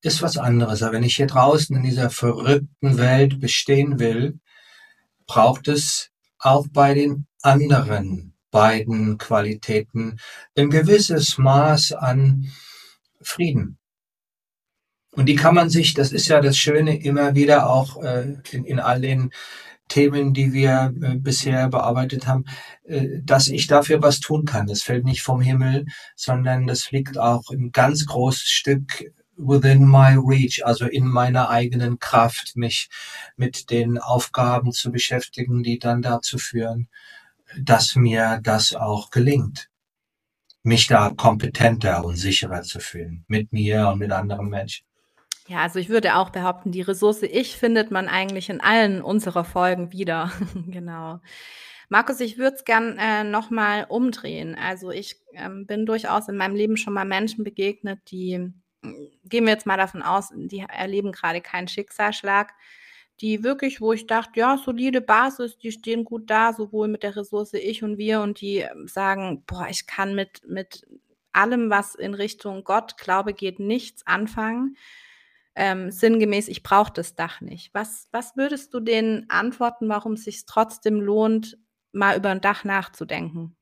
ist 0.02 0.22
was 0.22 0.38
anderes. 0.38 0.84
Aber 0.84 0.94
wenn 0.94 1.04
ich 1.04 1.16
hier 1.16 1.28
draußen 1.28 1.76
in 1.76 1.84
dieser 1.84 2.10
verrückten 2.10 2.98
Welt 2.98 3.40
bestehen 3.40 4.00
will, 4.00 4.40
braucht 5.26 5.68
es 5.68 6.12
auch 6.40 6.68
bei 6.72 6.94
den 6.94 7.26
anderen 7.42 8.34
beiden 8.52 9.18
Qualitäten 9.18 10.18
ein 10.56 10.70
gewisses 10.70 11.38
Maß 11.38 11.94
an 11.94 12.52
Frieden. 13.22 13.80
Und 15.12 15.28
die 15.28 15.36
kann 15.36 15.56
man 15.56 15.70
sich, 15.70 15.94
das 15.94 16.12
ist 16.12 16.28
ja 16.28 16.42
das 16.42 16.58
Schöne, 16.58 17.02
immer 17.02 17.36
wieder 17.36 17.70
auch 17.70 18.02
äh, 18.04 18.36
in, 18.52 18.66
in 18.66 18.80
all 18.80 19.02
den 19.02 19.32
Themen, 19.88 20.34
die 20.34 20.54
wir 20.54 20.94
äh, 21.02 21.16
bisher 21.16 21.70
bearbeitet 21.70 22.28
haben, 22.28 22.46
äh, 22.84 23.20
dass 23.24 23.48
ich 23.48 23.68
dafür 23.68 24.02
was 24.02 24.20
tun 24.20 24.46
kann. 24.46 24.68
Das 24.68 24.82
fällt 24.82 25.06
nicht 25.06 25.22
vom 25.22 25.42
Himmel, 25.42 25.86
sondern 26.16 26.68
das 26.68 26.92
liegt 26.92 27.18
auch 27.18 27.50
ein 27.52 27.72
ganz 27.72 28.06
großes 28.06 28.48
Stück 28.48 29.06
within 29.38 29.86
my 29.86 30.16
reach, 30.18 30.66
also 30.66 30.86
in 30.86 31.08
meiner 31.08 31.50
eigenen 31.50 32.00
Kraft, 32.00 32.56
mich 32.56 32.90
mit 33.36 33.70
den 33.70 33.98
Aufgaben 33.98 34.72
zu 34.72 34.92
beschäftigen, 34.92 35.64
die 35.64 35.78
dann 35.78 36.02
dazu 36.02 36.38
führen, 36.38 36.88
dass 37.60 37.96
mir 37.96 38.40
das 38.44 38.74
auch 38.74 39.12
gelingt, 39.12 39.70
mich 40.64 40.88
da 40.88 41.12
kompetenter 41.16 42.04
und 42.04 42.16
sicherer 42.16 42.64
zu 42.64 42.80
fühlen, 42.80 43.26
mit 43.28 43.54
mir 43.54 43.90
und 43.90 44.00
mit 44.00 44.12
anderen 44.12 44.50
Menschen. 44.50 44.86
Ja, 45.48 45.60
also 45.60 45.78
ich 45.78 45.90
würde 45.90 46.16
auch 46.16 46.32
behaupten, 46.32 46.72
die 46.72 46.82
Ressource 46.82 47.22
Ich 47.22 47.56
findet 47.58 47.92
man 47.92 48.08
eigentlich 48.08 48.50
in 48.50 48.62
allen 48.62 49.02
unserer 49.02 49.44
Folgen 49.46 49.92
wieder. 49.92 50.32
genau. 50.68 51.20
Markus, 51.88 52.20
ich 52.20 52.40
würde 52.40 52.56
es 52.56 52.66
gern 52.66 52.98
äh, 52.98 53.24
nochmal 53.24 53.86
umdrehen. 53.88 54.56
Also 54.56 54.90
ich 54.90 55.18
ähm, 55.34 55.68
bin 55.68 55.86
durchaus 55.86 56.28
in 56.30 56.38
meinem 56.38 56.56
Leben 56.56 56.78
schon 56.78 56.94
mal 56.94 57.06
Menschen 57.06 57.44
begegnet, 57.44 58.00
die, 58.10 58.40
mm, 58.40 58.94
gehen 59.26 59.46
wir 59.46 59.54
jetzt 59.54 59.68
mal 59.68 59.78
davon 59.78 60.02
aus, 60.02 60.30
die 60.34 60.62
erleben 60.62 61.12
gerade 61.12 61.42
keinen 61.42 61.68
Schicksalsschlag, 61.68 62.54
die 63.22 63.44
wirklich, 63.44 63.82
wo 63.82 63.94
ich 63.94 64.08
dachte, 64.08 64.40
ja, 64.40 64.58
solide 64.58 65.00
Basis, 65.02 65.60
die 65.60 65.72
stehen 65.72 66.06
gut 66.06 66.28
da, 66.32 66.54
sowohl 66.54 66.88
mit 66.88 67.04
der 67.04 67.16
Ressource 67.16 67.54
ich 67.54 67.84
und 67.84 68.00
wir 68.00 68.22
und 68.22 68.42
die 68.42 68.58
ähm, 68.58 68.88
sagen, 68.88 69.44
boah, 69.46 69.68
ich 69.70 69.86
kann 69.86 70.16
mit, 70.16 70.42
mit 70.48 70.88
allem, 71.34 71.70
was 71.70 71.94
in 71.94 72.16
Richtung 72.16 72.64
Gott, 72.64 72.98
Glaube 72.98 73.34
geht, 73.34 73.60
nichts 73.60 74.08
anfangen 74.08 74.76
ähm, 75.56 75.92
sinngemäß, 75.92 76.48
ich 76.50 76.64
brauche 76.64 76.92
das 76.94 77.16
Dach 77.16 77.42
nicht. 77.42 77.74
Was, 77.74 78.08
was 78.12 78.36
würdest 78.36 78.74
du 78.74 78.80
denen 78.80 79.26
antworten, 79.30 79.88
warum 79.88 80.14
es 80.14 80.26
sich 80.26 80.46
trotzdem 80.46 81.00
lohnt, 81.00 81.58
mal 81.94 82.18
über 82.18 82.30
ein 82.30 82.42
Dach 82.42 82.66
nachzudenken? 82.66 83.56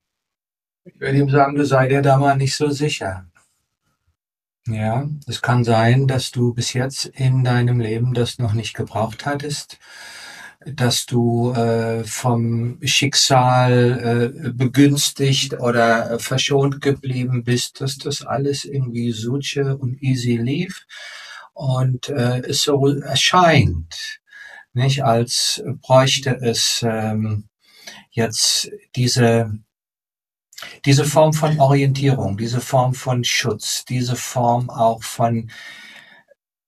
Ich 0.86 1.00
würde 1.00 1.18
ihm 1.18 1.30
sagen, 1.30 1.56
du 1.56 1.66
sei 1.66 1.88
dir 1.88 2.02
da 2.02 2.18
mal 2.18 2.36
nicht 2.36 2.56
so 2.56 2.70
sicher. 2.70 3.28
Ja, 4.68 5.08
es 5.28 5.42
kann 5.42 5.64
sein, 5.64 6.08
dass 6.08 6.32
du 6.32 6.54
bis 6.54 6.74
jetzt 6.74 7.06
in 7.06 7.44
deinem 7.44 7.80
Leben 7.80 8.14
das 8.14 8.40
noch 8.40 8.54
nicht 8.54 8.74
gebraucht 8.74 9.26
hattest, 9.26 9.78
dass 10.66 11.06
du 11.06 11.52
äh, 11.52 12.06
vom 12.06 12.80
Schicksal 12.82 14.32
äh, 14.34 14.50
begünstigt 14.52 15.60
oder 15.60 16.18
verschont 16.20 16.80
geblieben 16.80 17.44
bist, 17.44 17.82
dass 17.82 17.98
das 17.98 18.26
alles 18.26 18.64
irgendwie 18.64 19.12
suche 19.12 19.78
und 19.78 20.02
easy 20.02 20.38
lief 20.38 20.86
und 21.54 22.10
äh, 22.10 22.40
es 22.42 22.62
so 22.64 22.88
erscheint, 22.88 24.20
nicht 24.74 25.04
als 25.04 25.64
bräuchte 25.82 26.32
es 26.42 26.84
ähm, 26.88 27.50
jetzt 28.12 28.72
diese 28.96 29.60
diese 30.86 31.06
Form 31.06 31.34
von 31.34 31.60
Orientierung, 31.60 32.38
diese 32.38 32.62
Form 32.62 32.94
von 32.94 33.24
Schutz, 33.24 33.86
diese 33.86 34.16
Form 34.16 34.70
auch 34.70 35.04
von 35.04 35.50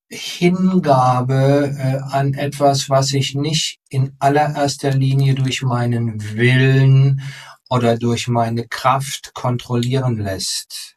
Hingabe 0.10 1.76
äh, 1.78 2.14
an 2.14 2.34
etwas, 2.34 2.90
was 2.90 3.08
sich 3.08 3.36
nicht 3.36 3.80
in 3.90 4.16
allererster 4.20 4.92
Linie 4.92 5.36
durch 5.36 5.62
meinen 5.64 6.36
Willen 6.36 7.22
oder 7.70 7.98
durch 7.98 8.28
meine 8.28 8.68
Kraft 8.68 9.34
kontrollieren 9.34 10.18
lässt. 10.18 10.95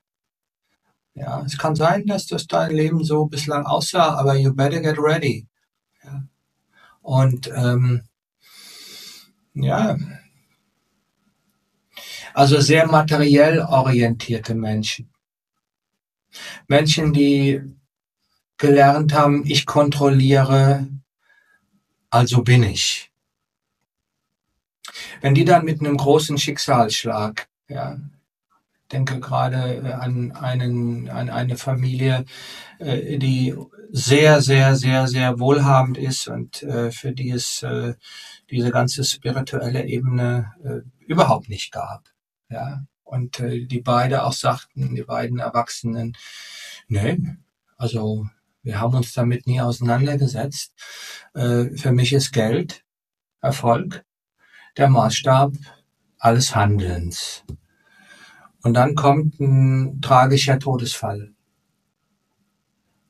Ja, 1.18 1.42
es 1.44 1.58
kann 1.58 1.74
sein, 1.74 2.06
dass 2.06 2.26
das 2.26 2.46
dein 2.46 2.70
Leben 2.70 3.02
so 3.02 3.26
bislang 3.26 3.66
aussah, 3.66 4.14
aber 4.14 4.36
you 4.36 4.54
better 4.54 4.80
get 4.80 4.98
ready. 4.98 5.46
Ja. 6.04 6.22
Und 7.02 7.50
ähm, 7.54 8.02
ja, 9.54 9.96
also 12.34 12.60
sehr 12.60 12.86
materiell 12.86 13.60
orientierte 13.60 14.54
Menschen. 14.54 15.10
Menschen, 16.68 17.12
die 17.12 17.60
gelernt 18.58 19.12
haben, 19.12 19.44
ich 19.44 19.66
kontrolliere, 19.66 20.86
also 22.10 22.42
bin 22.42 22.62
ich. 22.62 23.10
Wenn 25.20 25.34
die 25.34 25.44
dann 25.44 25.64
mit 25.64 25.80
einem 25.80 25.96
großen 25.96 26.38
Schicksalsschlag, 26.38 27.48
ja, 27.68 27.98
denke 28.92 29.20
gerade 29.20 29.76
äh, 29.76 29.92
an 29.92 30.32
einen, 30.32 31.08
an 31.08 31.30
eine 31.30 31.56
Familie, 31.56 32.24
äh, 32.78 33.18
die 33.18 33.54
sehr, 33.90 34.42
sehr, 34.42 34.76
sehr, 34.76 35.08
sehr 35.08 35.38
wohlhabend 35.38 35.98
ist 35.98 36.28
und 36.28 36.62
äh, 36.62 36.90
für 36.90 37.12
die 37.12 37.30
es 37.30 37.64
diese 38.50 38.70
ganze 38.70 39.04
spirituelle 39.04 39.84
Ebene 39.86 40.52
überhaupt 41.06 41.48
nicht 41.50 41.70
gab. 41.70 42.04
Ja, 42.48 42.84
und 43.04 43.38
die 43.38 43.80
beide 43.80 44.24
auch 44.24 44.32
sagten, 44.32 44.94
die 44.94 45.02
beiden 45.02 45.38
Erwachsenen, 45.38 46.16
nee, 46.86 47.18
also 47.76 48.26
wir 48.62 48.80
haben 48.80 48.94
uns 48.94 49.12
damit 49.12 49.46
nie 49.46 49.60
auseinandergesetzt. 49.60 50.72
für 51.34 51.92
mich 51.92 52.14
ist 52.14 52.32
Geld, 52.32 52.84
Erfolg, 53.42 54.04
der 54.78 54.88
Maßstab 54.88 55.52
alles 56.18 56.54
Handelns. 56.54 57.44
Und 58.62 58.74
dann 58.74 58.94
kommt 58.94 59.38
ein 59.40 60.00
tragischer 60.00 60.58
Todesfall. 60.58 61.32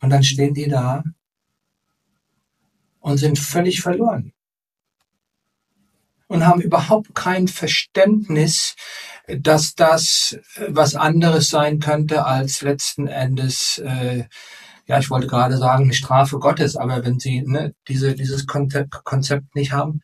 Und 0.00 0.10
dann 0.10 0.22
stehen 0.22 0.54
die 0.54 0.68
da 0.68 1.02
und 3.00 3.18
sind 3.18 3.38
völlig 3.38 3.80
verloren. 3.80 4.32
Und 6.26 6.46
haben 6.46 6.60
überhaupt 6.60 7.14
kein 7.14 7.48
Verständnis, 7.48 8.76
dass 9.26 9.74
das 9.74 10.38
was 10.68 10.94
anderes 10.94 11.48
sein 11.48 11.80
könnte 11.80 12.26
als 12.26 12.60
letzten 12.60 13.06
Endes, 13.06 13.78
äh, 13.78 14.24
ja, 14.86 14.98
ich 14.98 15.10
wollte 15.10 15.26
gerade 15.26 15.56
sagen, 15.56 15.84
eine 15.84 15.94
Strafe 15.94 16.38
Gottes, 16.38 16.76
aber 16.76 17.04
wenn 17.04 17.18
sie 17.18 17.42
ne, 17.42 17.74
diese, 17.88 18.14
dieses 18.14 18.46
Konzept, 18.46 19.04
Konzept 19.04 19.54
nicht 19.54 19.72
haben, 19.72 20.02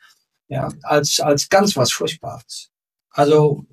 ja, 0.48 0.68
als, 0.82 1.20
als 1.20 1.48
ganz 1.48 1.76
was 1.76 1.92
Furchtbares. 1.92 2.70
Also 3.10 3.66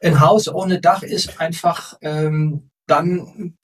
ein 0.00 0.20
Haus 0.20 0.48
ohne 0.48 0.80
Dach 0.80 1.02
ist 1.02 1.40
einfach 1.40 1.98
ähm, 2.00 2.70
dann, 2.86 3.54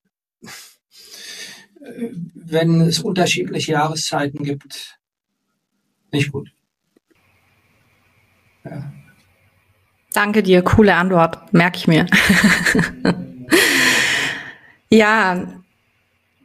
äh, 0.43 2.11
wenn 2.35 2.81
es 2.81 3.01
unterschiedliche 3.01 3.73
Jahreszeiten 3.73 4.45
gibt, 4.45 4.99
nicht 6.13 6.33
gut. 6.33 6.51
Ja. 8.65 8.93
Danke 10.13 10.43
dir, 10.43 10.63
coole 10.63 10.95
Antwort, 10.95 11.53
merke 11.53 11.77
ich 11.77 11.87
mir. 11.87 12.07
ja, 14.91 15.63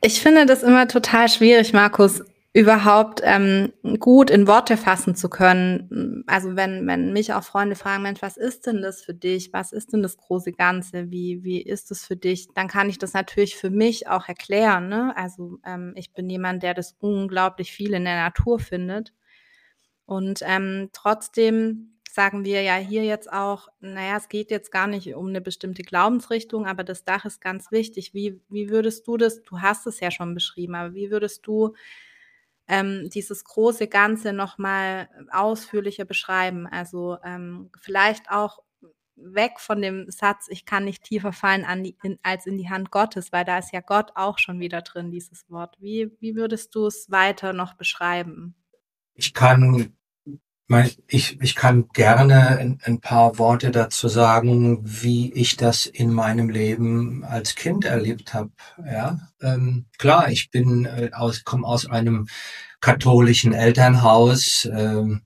ich 0.01 0.21
finde 0.21 0.45
das 0.45 0.63
immer 0.63 0.87
total 0.87 1.29
schwierig, 1.29 1.71
Markus, 1.71 2.23
überhaupt 2.55 3.21
ähm, 3.23 3.73
gut 3.99 4.29
in 4.29 4.45
Worte 4.45 4.77
fassen 4.77 5.15
zu 5.15 5.27
können. 5.27 6.23
Also 6.27 6.55
wenn, 6.55 6.85
wenn 6.85 7.11
mich 7.11 7.33
auch 7.33 7.43
Freunde 7.43 7.75
fragen, 7.75 8.03
Mensch, 8.03 8.21
was 8.21 8.37
ist 8.37 8.67
denn 8.67 8.83
das 8.83 9.03
für 9.03 9.15
dich? 9.15 9.51
Was 9.53 9.71
ist 9.71 9.91
denn 9.91 10.03
das 10.03 10.17
große 10.17 10.51
Ganze? 10.51 11.09
Wie, 11.09 11.43
wie 11.43 11.59
ist 11.59 11.89
es 11.89 12.05
für 12.05 12.15
dich? 12.15 12.47
Dann 12.53 12.67
kann 12.67 12.89
ich 12.89 12.99
das 12.99 13.13
natürlich 13.13 13.55
für 13.55 13.71
mich 13.71 14.07
auch 14.07 14.27
erklären. 14.27 14.87
Ne? 14.87 15.17
Also 15.17 15.57
ähm, 15.65 15.93
ich 15.95 16.13
bin 16.13 16.29
jemand, 16.29 16.61
der 16.61 16.75
das 16.75 16.95
unglaublich 16.99 17.71
viel 17.71 17.95
in 17.95 18.05
der 18.05 18.21
Natur 18.21 18.59
findet. 18.59 19.13
Und 20.05 20.41
ähm, 20.43 20.89
trotzdem 20.93 21.97
sagen 22.07 22.45
wir 22.45 22.61
ja 22.61 22.75
hier 22.75 23.03
jetzt 23.03 23.33
auch, 23.33 23.69
naja, 23.79 24.17
es 24.17 24.29
geht 24.29 24.51
jetzt 24.51 24.71
gar 24.71 24.85
nicht 24.85 25.15
um 25.15 25.29
eine 25.29 25.41
bestimmte 25.41 25.81
Glaubensrichtung, 25.81 26.67
aber 26.67 26.83
das 26.83 27.03
Dach 27.03 27.25
ist 27.25 27.41
ganz 27.41 27.71
wichtig. 27.71 28.13
Wie, 28.13 28.39
wie 28.49 28.69
würdest 28.69 29.07
du 29.07 29.17
das, 29.17 29.41
du 29.41 29.61
hast 29.61 29.87
es 29.87 29.99
ja 29.99 30.11
schon 30.11 30.35
beschrieben, 30.35 30.75
aber 30.75 30.93
wie 30.93 31.09
würdest 31.09 31.47
du 31.47 31.73
ähm, 32.67 33.09
dieses 33.09 33.43
große 33.43 33.87
Ganze 33.87 34.33
nochmal 34.33 35.09
ausführlicher 35.31 36.05
beschreiben. 36.05 36.67
Also 36.67 37.17
ähm, 37.23 37.69
vielleicht 37.79 38.29
auch 38.29 38.59
weg 39.15 39.59
von 39.59 39.81
dem 39.81 40.09
Satz, 40.09 40.47
ich 40.49 40.65
kann 40.65 40.85
nicht 40.85 41.03
tiefer 41.03 41.33
fallen 41.33 41.65
die, 41.83 41.97
in, 42.03 42.17
als 42.23 42.45
in 42.45 42.57
die 42.57 42.69
Hand 42.69 42.91
Gottes, 42.91 43.31
weil 43.31 43.45
da 43.45 43.59
ist 43.59 43.71
ja 43.71 43.81
Gott 43.81 44.11
auch 44.15 44.39
schon 44.39 44.59
wieder 44.59 44.81
drin, 44.81 45.11
dieses 45.11 45.49
Wort. 45.49 45.75
Wie, 45.79 46.11
wie 46.19 46.35
würdest 46.35 46.73
du 46.75 46.87
es 46.87 47.11
weiter 47.11 47.53
noch 47.53 47.75
beschreiben? 47.75 48.55
Ich 49.13 49.33
kann 49.33 49.95
ich, 51.07 51.39
ich 51.41 51.55
kann 51.55 51.89
gerne 51.93 52.77
ein, 52.83 52.99
paar 53.01 53.37
Worte 53.37 53.71
dazu 53.71 54.07
sagen, 54.07 54.79
wie 54.83 55.31
ich 55.33 55.57
das 55.57 55.85
in 55.85 56.11
meinem 56.11 56.49
Leben 56.49 57.23
als 57.25 57.55
Kind 57.55 57.85
erlebt 57.85 58.33
habe. 58.33 58.51
Ja, 58.85 59.19
ähm, 59.41 59.85
klar, 59.97 60.29
ich 60.29 60.51
bin 60.51 60.85
äh, 60.85 61.11
aus, 61.13 61.43
komme 61.43 61.67
aus 61.67 61.85
einem 61.85 62.27
katholischen 62.79 63.53
Elternhaus. 63.53 64.67
Ähm, 64.71 65.21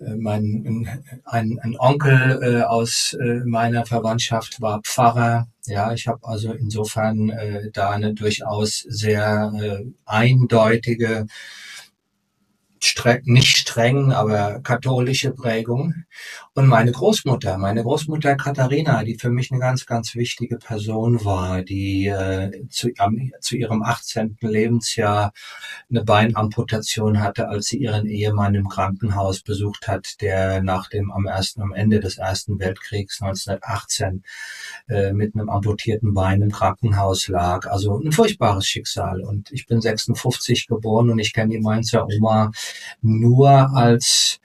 äh, 0.00 0.16
mein 0.16 0.88
ein, 1.24 1.58
ein 1.62 1.76
Onkel 1.78 2.40
äh, 2.42 2.62
aus 2.62 3.16
äh, 3.20 3.40
meiner 3.44 3.86
Verwandtschaft 3.86 4.60
war 4.60 4.80
Pfarrer. 4.82 5.46
Ja, 5.66 5.92
ich 5.92 6.08
habe 6.08 6.26
also 6.26 6.52
insofern 6.52 7.30
äh, 7.30 7.70
da 7.72 7.90
eine 7.90 8.14
durchaus 8.14 8.80
sehr 8.88 9.52
äh, 9.56 9.84
eindeutige 10.06 11.26
streng, 12.84 13.20
nicht 13.24 13.56
streng, 13.56 14.12
aber 14.12 14.60
katholische 14.60 15.32
Prägung. 15.32 16.04
Und 16.52 16.66
meine 16.66 16.90
Großmutter, 16.90 17.58
meine 17.58 17.84
Großmutter 17.84 18.34
Katharina, 18.34 19.04
die 19.04 19.16
für 19.16 19.30
mich 19.30 19.52
eine 19.52 19.60
ganz, 19.60 19.86
ganz 19.86 20.16
wichtige 20.16 20.56
Person 20.58 21.24
war, 21.24 21.62
die 21.62 22.08
äh, 22.08 22.66
zu, 22.68 22.88
ähm, 22.98 23.32
zu 23.40 23.56
ihrem 23.56 23.84
18. 23.84 24.36
Lebensjahr 24.40 25.32
eine 25.88 26.02
Beinamputation 26.02 27.20
hatte, 27.20 27.48
als 27.48 27.66
sie 27.66 27.78
ihren 27.78 28.08
Ehemann 28.08 28.56
im 28.56 28.68
Krankenhaus 28.68 29.42
besucht 29.42 29.86
hat, 29.86 30.20
der 30.22 30.60
nach 30.60 30.88
dem 30.88 31.12
am 31.12 31.26
ersten, 31.26 31.62
am 31.62 31.72
Ende 31.72 32.00
des 32.00 32.18
Ersten 32.18 32.58
Weltkriegs 32.58 33.22
1918 33.22 34.24
äh, 34.88 35.12
mit 35.12 35.36
einem 35.36 35.50
amputierten 35.50 36.14
Bein 36.14 36.42
im 36.42 36.50
Krankenhaus 36.50 37.28
lag. 37.28 37.68
Also 37.68 38.00
ein 38.00 38.10
furchtbares 38.10 38.66
Schicksal. 38.66 39.20
Und 39.20 39.52
ich 39.52 39.66
bin 39.66 39.80
56 39.80 40.66
geboren 40.66 41.10
und 41.10 41.20
ich 41.20 41.32
kenne 41.32 41.50
die 41.50 41.60
Mainzer 41.60 42.08
Oma 42.08 42.50
nur 43.02 43.48
als 43.76 44.40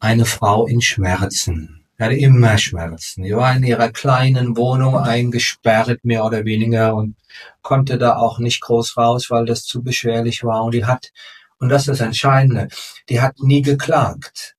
eine 0.00 0.24
Frau 0.24 0.66
in 0.66 0.80
Schmerzen. 0.80 1.84
Sie 1.96 2.04
hatte 2.04 2.14
immer 2.14 2.58
Schmerzen. 2.58 3.24
Sie 3.24 3.34
war 3.34 3.56
in 3.56 3.64
ihrer 3.64 3.90
kleinen 3.90 4.56
Wohnung 4.56 4.96
eingesperrt, 4.96 6.04
mehr 6.04 6.24
oder 6.24 6.44
weniger, 6.44 6.94
und 6.94 7.16
konnte 7.62 7.98
da 7.98 8.16
auch 8.16 8.38
nicht 8.38 8.60
groß 8.60 8.96
raus, 8.96 9.30
weil 9.30 9.46
das 9.46 9.64
zu 9.64 9.82
beschwerlich 9.82 10.44
war. 10.44 10.64
Und 10.64 10.74
die 10.74 10.84
hat, 10.84 11.10
und 11.58 11.70
das 11.70 11.82
ist 11.82 11.88
das 11.88 12.00
Entscheidende, 12.00 12.68
die 13.08 13.20
hat 13.20 13.40
nie 13.40 13.62
geklagt. 13.62 14.54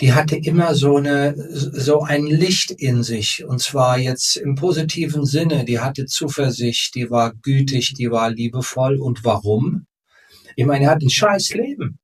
Die 0.00 0.12
hatte 0.14 0.36
immer 0.36 0.74
so 0.74 0.96
eine, 0.96 1.34
so 1.36 2.02
ein 2.02 2.26
Licht 2.26 2.70
in 2.70 3.02
sich. 3.02 3.44
Und 3.44 3.60
zwar 3.60 3.98
jetzt 3.98 4.36
im 4.36 4.54
positiven 4.54 5.26
Sinne. 5.26 5.64
Die 5.64 5.80
hatte 5.80 6.06
Zuversicht, 6.06 6.94
die 6.94 7.10
war 7.10 7.34
gütig, 7.34 7.94
die 7.94 8.10
war 8.10 8.30
liebevoll. 8.30 8.96
Und 9.00 9.24
warum? 9.24 9.86
Ich 10.56 10.66
meine, 10.66 10.86
er 10.86 10.90
hat 10.92 11.02
ein 11.02 11.10
scheiß 11.10 11.50
Leben. 11.54 11.99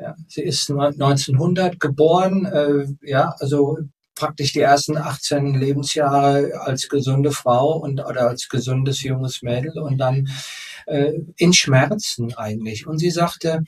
Ja, 0.00 0.14
sie 0.28 0.42
ist 0.42 0.70
1900 0.70 1.78
geboren, 1.78 2.46
äh, 2.46 2.86
ja, 3.02 3.34
also 3.38 3.78
praktisch 4.14 4.52
die 4.52 4.60
ersten 4.60 4.96
18 4.96 5.54
Lebensjahre 5.54 6.60
als 6.60 6.88
gesunde 6.88 7.32
Frau 7.32 7.78
und 7.78 8.00
oder 8.00 8.28
als 8.28 8.48
gesundes 8.48 9.02
junges 9.02 9.42
Mädel 9.42 9.78
und 9.78 9.98
dann 9.98 10.28
äh, 10.86 11.12
in 11.36 11.52
Schmerzen 11.52 12.34
eigentlich. 12.34 12.86
Und 12.86 12.98
sie 12.98 13.10
sagte, 13.10 13.62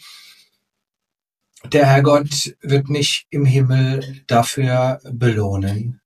der 1.73 1.87
Herrgott 1.87 2.55
wird 2.61 2.89
mich 2.89 3.27
im 3.31 3.47
Himmel 3.47 4.23
dafür 4.27 5.01
belohnen, 5.11 6.01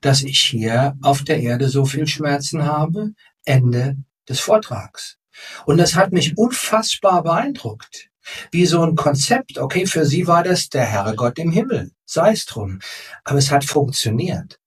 dass 0.00 0.22
ich 0.22 0.40
hier 0.40 0.96
auf 1.02 1.22
der 1.22 1.40
Erde 1.40 1.68
so 1.68 1.84
viel 1.84 2.06
Schmerzen 2.06 2.64
habe. 2.64 3.12
Ende 3.44 3.96
des 4.28 4.40
Vortrags. 4.40 5.16
Und 5.64 5.78
das 5.78 5.94
hat 5.94 6.12
mich 6.12 6.36
unfassbar 6.36 7.22
beeindruckt. 7.22 8.07
Wie 8.50 8.66
so 8.66 8.82
ein 8.82 8.94
Konzept, 8.94 9.58
okay, 9.58 9.86
für 9.86 10.04
sie 10.04 10.26
war 10.26 10.42
das 10.42 10.68
der 10.68 10.84
Herrgott 10.84 11.38
im 11.38 11.50
Himmel, 11.50 11.92
sei 12.04 12.32
es 12.32 12.46
drum. 12.46 12.80
Aber 13.24 13.38
es 13.38 13.50
hat 13.50 13.64
funktioniert. 13.64 14.58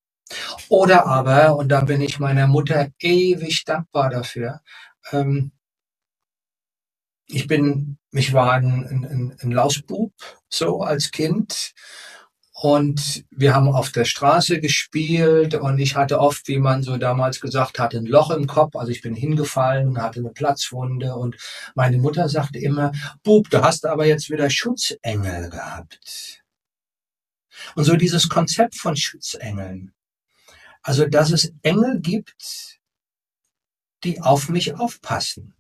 Oder 0.70 1.06
aber, 1.06 1.56
und 1.58 1.70
da 1.70 1.82
bin 1.82 2.02
ich 2.02 2.20
meiner 2.20 2.48
Mutter 2.48 2.90
ewig 3.00 3.66
dankbar 3.66 4.10
dafür, 4.10 4.62
ähm, 5.12 5.52
ich 7.28 7.48
bin, 7.48 7.98
mich 8.12 8.34
war 8.34 8.54
ein, 8.54 8.64
ein, 8.64 9.38
ein 9.42 9.52
Lausbub, 9.52 10.12
so 10.50 10.82
als 10.82 11.12
Kind, 11.12 11.74
und 12.62 13.26
wir 13.32 13.56
haben 13.56 13.70
auf 13.70 13.92
der 13.92 14.06
Straße 14.06 14.60
gespielt 14.60 15.56
und 15.56 15.80
ich 15.80 15.96
hatte 15.96 16.20
oft, 16.20 16.48
wie 16.48 16.60
man 16.60 16.84
so 16.84 16.98
damals 16.98 17.42
gesagt 17.42 17.80
hat, 17.80 17.96
ein 17.96 18.06
Loch 18.06 18.30
im 18.30 18.46
Kopf. 18.46 18.76
Also 18.76 18.92
ich 18.92 19.02
bin 19.02 19.16
hingefallen 19.16 19.88
und 19.88 20.00
hatte 20.00 20.20
eine 20.20 20.30
Platzwunde. 20.30 21.16
Und 21.16 21.38
meine 21.74 21.98
Mutter 21.98 22.30
sagte 22.30 22.60
immer, 22.60 22.92
Bub, 23.24 23.50
du 23.50 23.64
hast 23.64 23.88
aber 23.88 24.06
jetzt 24.06 24.30
wieder 24.30 24.48
Schutzengel 24.52 25.50
gehabt. 25.50 26.44
Und 27.74 27.86
so 27.86 27.96
dieses 27.96 28.30
Konzept 28.30 28.76
von 28.76 28.96
Schutzengeln. 28.96 29.96
Also, 30.84 31.08
dass 31.08 31.32
es 31.32 31.52
Engel 31.64 32.00
gibt, 32.00 32.80
die 34.04 34.22
auf 34.22 34.50
mich 34.50 34.76
aufpassen. 34.76 35.56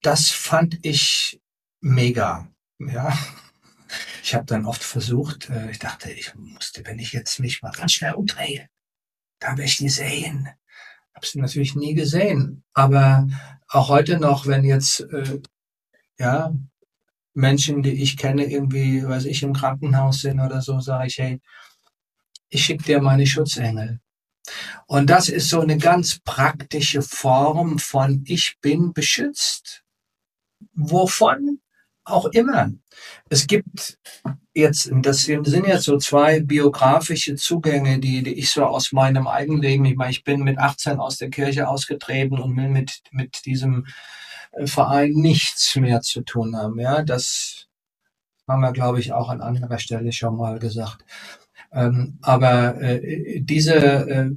das 0.00 0.30
fand 0.30 0.78
ich 0.86 1.38
mega. 1.82 2.48
Ja. 2.78 3.14
Ich 4.22 4.34
habe 4.34 4.44
dann 4.44 4.66
oft 4.66 4.82
versucht, 4.82 5.50
äh, 5.50 5.70
ich 5.70 5.78
dachte, 5.78 6.10
ich 6.10 6.34
musste, 6.34 6.84
wenn 6.86 6.98
ich 6.98 7.12
jetzt 7.12 7.40
mich 7.40 7.62
mal 7.62 7.72
ganz 7.72 7.92
schnell 7.92 8.14
umdrehe, 8.14 8.68
dann 9.38 9.56
werde 9.56 9.68
ich 9.68 9.76
die 9.76 9.88
sehen. 9.88 10.48
Habe 11.14 11.26
sie 11.26 11.40
natürlich 11.40 11.74
nie 11.74 11.94
gesehen. 11.94 12.64
Aber 12.72 13.26
auch 13.68 13.88
heute 13.88 14.18
noch, 14.18 14.46
wenn 14.46 14.64
jetzt 14.64 15.00
äh, 15.00 15.40
ja 16.18 16.54
Menschen, 17.34 17.82
die 17.82 18.02
ich 18.02 18.16
kenne, 18.16 18.44
irgendwie, 18.44 19.06
weiß 19.06 19.24
ich, 19.24 19.42
im 19.42 19.54
Krankenhaus 19.54 20.20
sind 20.20 20.40
oder 20.40 20.60
so, 20.60 20.80
sage 20.80 21.06
ich, 21.06 21.18
hey, 21.18 21.40
ich 22.48 22.64
schicke 22.64 22.84
dir 22.84 23.00
meine 23.00 23.26
Schutzengel. 23.26 24.00
Und 24.86 25.08
das 25.08 25.28
ist 25.28 25.48
so 25.48 25.60
eine 25.60 25.78
ganz 25.78 26.18
praktische 26.18 27.02
Form 27.02 27.78
von 27.78 28.24
ich 28.26 28.58
bin 28.60 28.92
beschützt. 28.92 29.84
Wovon 30.74 31.61
auch 32.04 32.26
immer. 32.26 32.70
Es 33.28 33.46
gibt 33.46 33.98
jetzt, 34.54 34.90
das 35.02 35.22
sind 35.22 35.66
jetzt 35.66 35.84
so 35.84 35.98
zwei 35.98 36.40
biografische 36.40 37.36
Zugänge, 37.36 37.98
die, 37.98 38.22
die 38.22 38.34
ich 38.34 38.50
so 38.50 38.64
aus 38.64 38.92
meinem 38.92 39.26
Eigenleben, 39.26 39.84
ich 39.86 39.96
meine, 39.96 40.10
ich 40.10 40.24
bin 40.24 40.42
mit 40.42 40.58
18 40.58 40.98
aus 40.98 41.18
der 41.18 41.30
Kirche 41.30 41.68
ausgetreten 41.68 42.38
und 42.38 42.56
will 42.56 42.68
mit, 42.68 43.02
mit 43.12 43.44
diesem 43.46 43.86
äh, 44.52 44.66
Verein 44.66 45.12
nichts 45.12 45.76
mehr 45.76 46.00
zu 46.02 46.22
tun 46.22 46.56
haben. 46.56 46.78
Ja, 46.78 47.02
das 47.02 47.68
haben 48.48 48.60
wir, 48.60 48.72
glaube 48.72 49.00
ich, 49.00 49.12
auch 49.12 49.30
an 49.30 49.40
anderer 49.40 49.78
Stelle 49.78 50.12
schon 50.12 50.36
mal 50.36 50.58
gesagt. 50.58 51.04
Ähm, 51.72 52.18
aber 52.20 52.80
äh, 52.82 53.40
diese, 53.40 53.74
äh, 53.74 54.30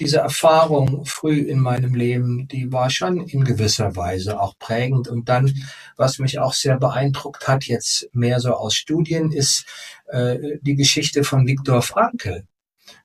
diese 0.00 0.18
Erfahrung 0.18 1.04
früh 1.04 1.40
in 1.40 1.60
meinem 1.60 1.94
Leben, 1.94 2.46
die 2.48 2.72
war 2.72 2.90
schon 2.90 3.26
in 3.26 3.44
gewisser 3.44 3.96
Weise 3.96 4.40
auch 4.40 4.58
prägend. 4.58 5.08
Und 5.08 5.28
dann, 5.28 5.52
was 5.96 6.18
mich 6.18 6.38
auch 6.38 6.54
sehr 6.54 6.78
beeindruckt 6.78 7.48
hat, 7.48 7.64
jetzt 7.64 8.08
mehr 8.12 8.40
so 8.40 8.54
aus 8.54 8.74
Studien, 8.74 9.32
ist 9.32 9.64
äh, 10.08 10.58
die 10.62 10.76
Geschichte 10.76 11.24
von 11.24 11.46
Viktor 11.46 11.82
Frankl. 11.82 12.44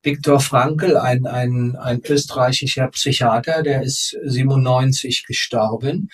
Viktor 0.01 0.39
Frankl, 0.39 0.97
ein, 0.97 1.25
ein, 1.25 1.75
ein 1.75 2.01
österreichischer 2.07 2.87
Psychiater, 2.89 3.63
der 3.63 3.81
ist 3.83 4.17
97 4.23 5.25
gestorben, 5.25 6.09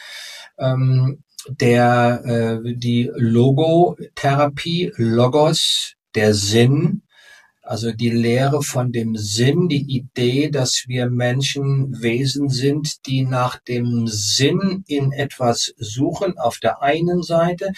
ähm, 0.58 1.24
der 1.48 2.62
äh, 2.63 2.74
die 2.76 3.12
Logotherapie, 3.15 4.92
Logos, 4.98 5.94
der 6.15 6.34
Sinn, 6.34 7.04
also 7.70 7.92
die 7.92 8.10
Lehre 8.10 8.64
von 8.64 8.92
dem 8.92 9.16
Sinn, 9.16 9.70
die 9.70 9.96
Idee, 9.96 10.50
dass 10.50 10.86
wir 10.88 11.08
Menschen 11.08 12.02
Wesen 12.02 12.50
sind, 12.50 13.06
die 13.06 13.24
nach 13.24 13.60
dem 13.60 14.08
Sinn 14.08 14.84
in 14.88 15.12
etwas 15.12 15.76
suchen, 15.78 16.40
auf 16.40 16.58
der 16.58 16.82
einen 16.82 17.22
Seite. 17.22 17.72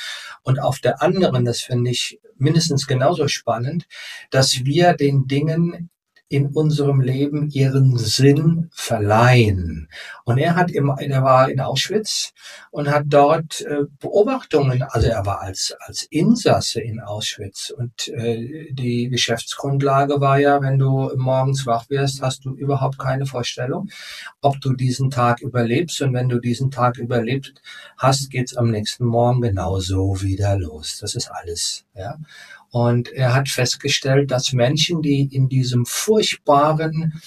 Und 0.43 0.61
auf 0.61 0.79
der 0.79 1.01
anderen, 1.01 1.43
das 1.43 1.59
finde 1.59 1.91
ich 1.91 2.21
mindestens 2.37 2.87
genauso 2.87 3.27
spannend, 3.27 3.83
dass 4.29 4.63
wir 4.63 4.93
den 4.93 5.27
Dingen 5.27 5.89
in 6.31 6.47
unserem 6.47 7.01
Leben 7.01 7.49
ihren 7.49 7.97
Sinn 7.97 8.69
verleihen. 8.71 9.89
Und 10.23 10.37
er 10.37 10.55
hat 10.55 10.71
im, 10.71 10.89
er 10.97 11.23
war 11.23 11.49
in 11.49 11.59
Auschwitz 11.59 12.31
und 12.71 12.89
hat 12.89 13.03
dort 13.07 13.59
äh, 13.61 13.81
Beobachtungen, 13.99 14.81
also 14.81 15.07
er 15.07 15.25
war 15.25 15.41
als, 15.41 15.75
als 15.79 16.03
Insasse 16.03 16.79
in 16.79 17.01
Auschwitz 17.01 17.69
und 17.69 18.07
äh, 18.07 18.71
die 18.71 19.09
Geschäftsgrundlage 19.09 20.21
war 20.21 20.39
ja, 20.39 20.61
wenn 20.61 20.79
du 20.79 21.11
morgens 21.17 21.65
wach 21.65 21.89
wirst, 21.89 22.21
hast 22.21 22.45
du 22.45 22.55
überhaupt 22.55 22.97
keine 22.97 23.25
Vorstellung, 23.25 23.89
ob 24.39 24.61
du 24.61 24.73
diesen 24.73 25.09
Tag 25.09 25.41
überlebst 25.41 26.01
und 26.01 26.13
wenn 26.13 26.29
du 26.29 26.39
diesen 26.39 26.71
Tag 26.71 26.97
überlebt 26.97 27.61
hast, 27.97 28.29
geht's 28.29 28.55
am 28.55 28.71
nächsten 28.71 29.05
Morgen 29.05 29.41
genauso 29.41 30.21
wieder 30.21 30.57
los. 30.57 30.99
Das 31.01 31.13
ist 31.13 31.29
alles, 31.29 31.83
ja. 31.93 32.17
Und 32.71 33.11
er 33.11 33.33
hat 33.35 33.49
festgestellt, 33.49 34.31
dass 34.31 34.53
Menschen, 34.53 35.01
die 35.01 35.23
in 35.23 35.49
diesem 35.49 35.85
furchtbaren, 35.85 37.21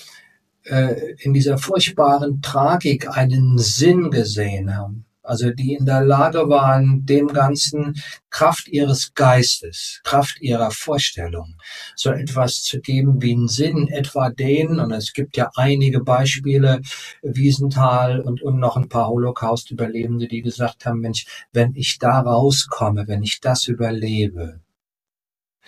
äh, 0.64 1.14
in 1.18 1.35
dieser 1.35 1.59
furchtbaren 1.59 2.40
Tragik 2.40 3.14
einen 3.14 3.59
Sinn 3.59 4.11
gesehen 4.11 4.74
haben, 4.74 5.04
also 5.22 5.50
die 5.50 5.74
in 5.74 5.85
der 5.85 6.02
Lage 6.02 6.48
waren, 6.48 7.04
dem 7.04 7.28
Ganzen 7.28 7.94
Kraft 8.30 8.68
ihres 8.68 9.12
Geistes, 9.14 10.00
Kraft 10.02 10.40
ihrer 10.40 10.70
Vorstellung, 10.70 11.57
so 11.94 12.11
etwas 12.11 12.62
zu 12.62 12.80
geben 12.80 13.20
wie 13.20 13.33
einen 13.33 13.48
Sinn, 13.48 13.88
etwa 13.88 14.30
den, 14.30 14.80
und 14.80 14.92
es 14.92 15.12
gibt 15.12 15.37
ja 15.37 15.50
einige 15.57 16.00
Beispiele, 16.00 16.80
Wiesenthal 17.22 18.20
und, 18.20 18.40
und 18.42 18.59
noch 18.59 18.78
ein 18.78 18.88
paar 18.88 19.09
Holocaust-Überlebende, 19.09 20.26
die 20.26 20.40
gesagt 20.40 20.87
haben, 20.87 21.00
Mensch, 21.00 21.26
wenn 21.52 21.74
ich 21.74 21.98
da 21.98 22.20
rauskomme, 22.20 23.09
wenn 23.09 23.22
ich 23.22 23.40
das 23.40 23.66
überlebe, 23.68 24.63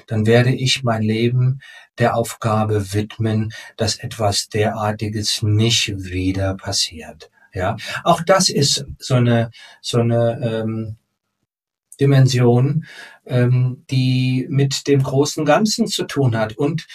dann 0.07 0.27
werde 0.27 0.55
ich 0.55 0.83
mein 0.83 1.03
Leben 1.03 1.61
der 1.99 2.17
Aufgabe 2.17 2.93
widmen, 2.93 3.53
dass 3.77 3.97
etwas 3.97 4.49
derartiges 4.49 5.43
nicht 5.43 5.89
wieder 5.97 6.55
passiert. 6.55 7.31
Ja, 7.53 7.77
auch 8.05 8.21
das 8.21 8.51
ist 8.51 8.85
so 8.99 9.15
eine 9.15 9.51
so 9.81 9.99
eine 9.99 10.41
ähm, 10.43 10.97
Dimension, 11.99 12.85
ähm, 13.25 13.85
die 13.91 14.47
mit 14.51 14.87
dem 14.87 15.03
großen 15.03 15.45
Ganzen 15.45 15.87
zu 15.87 16.05
tun 16.05 16.37
hat 16.37 16.59
und 16.59 16.87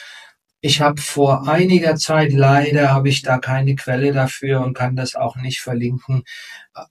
ich 0.61 0.79
habe 0.79 1.01
vor 1.01 1.47
einiger 1.47 1.95
Zeit, 1.95 2.31
leider 2.31 2.91
habe 2.91 3.09
ich 3.09 3.23
da 3.23 3.39
keine 3.39 3.75
Quelle 3.75 4.13
dafür 4.13 4.61
und 4.61 4.75
kann 4.75 4.95
das 4.95 5.15
auch 5.15 5.35
nicht 5.35 5.59
verlinken, 5.59 6.23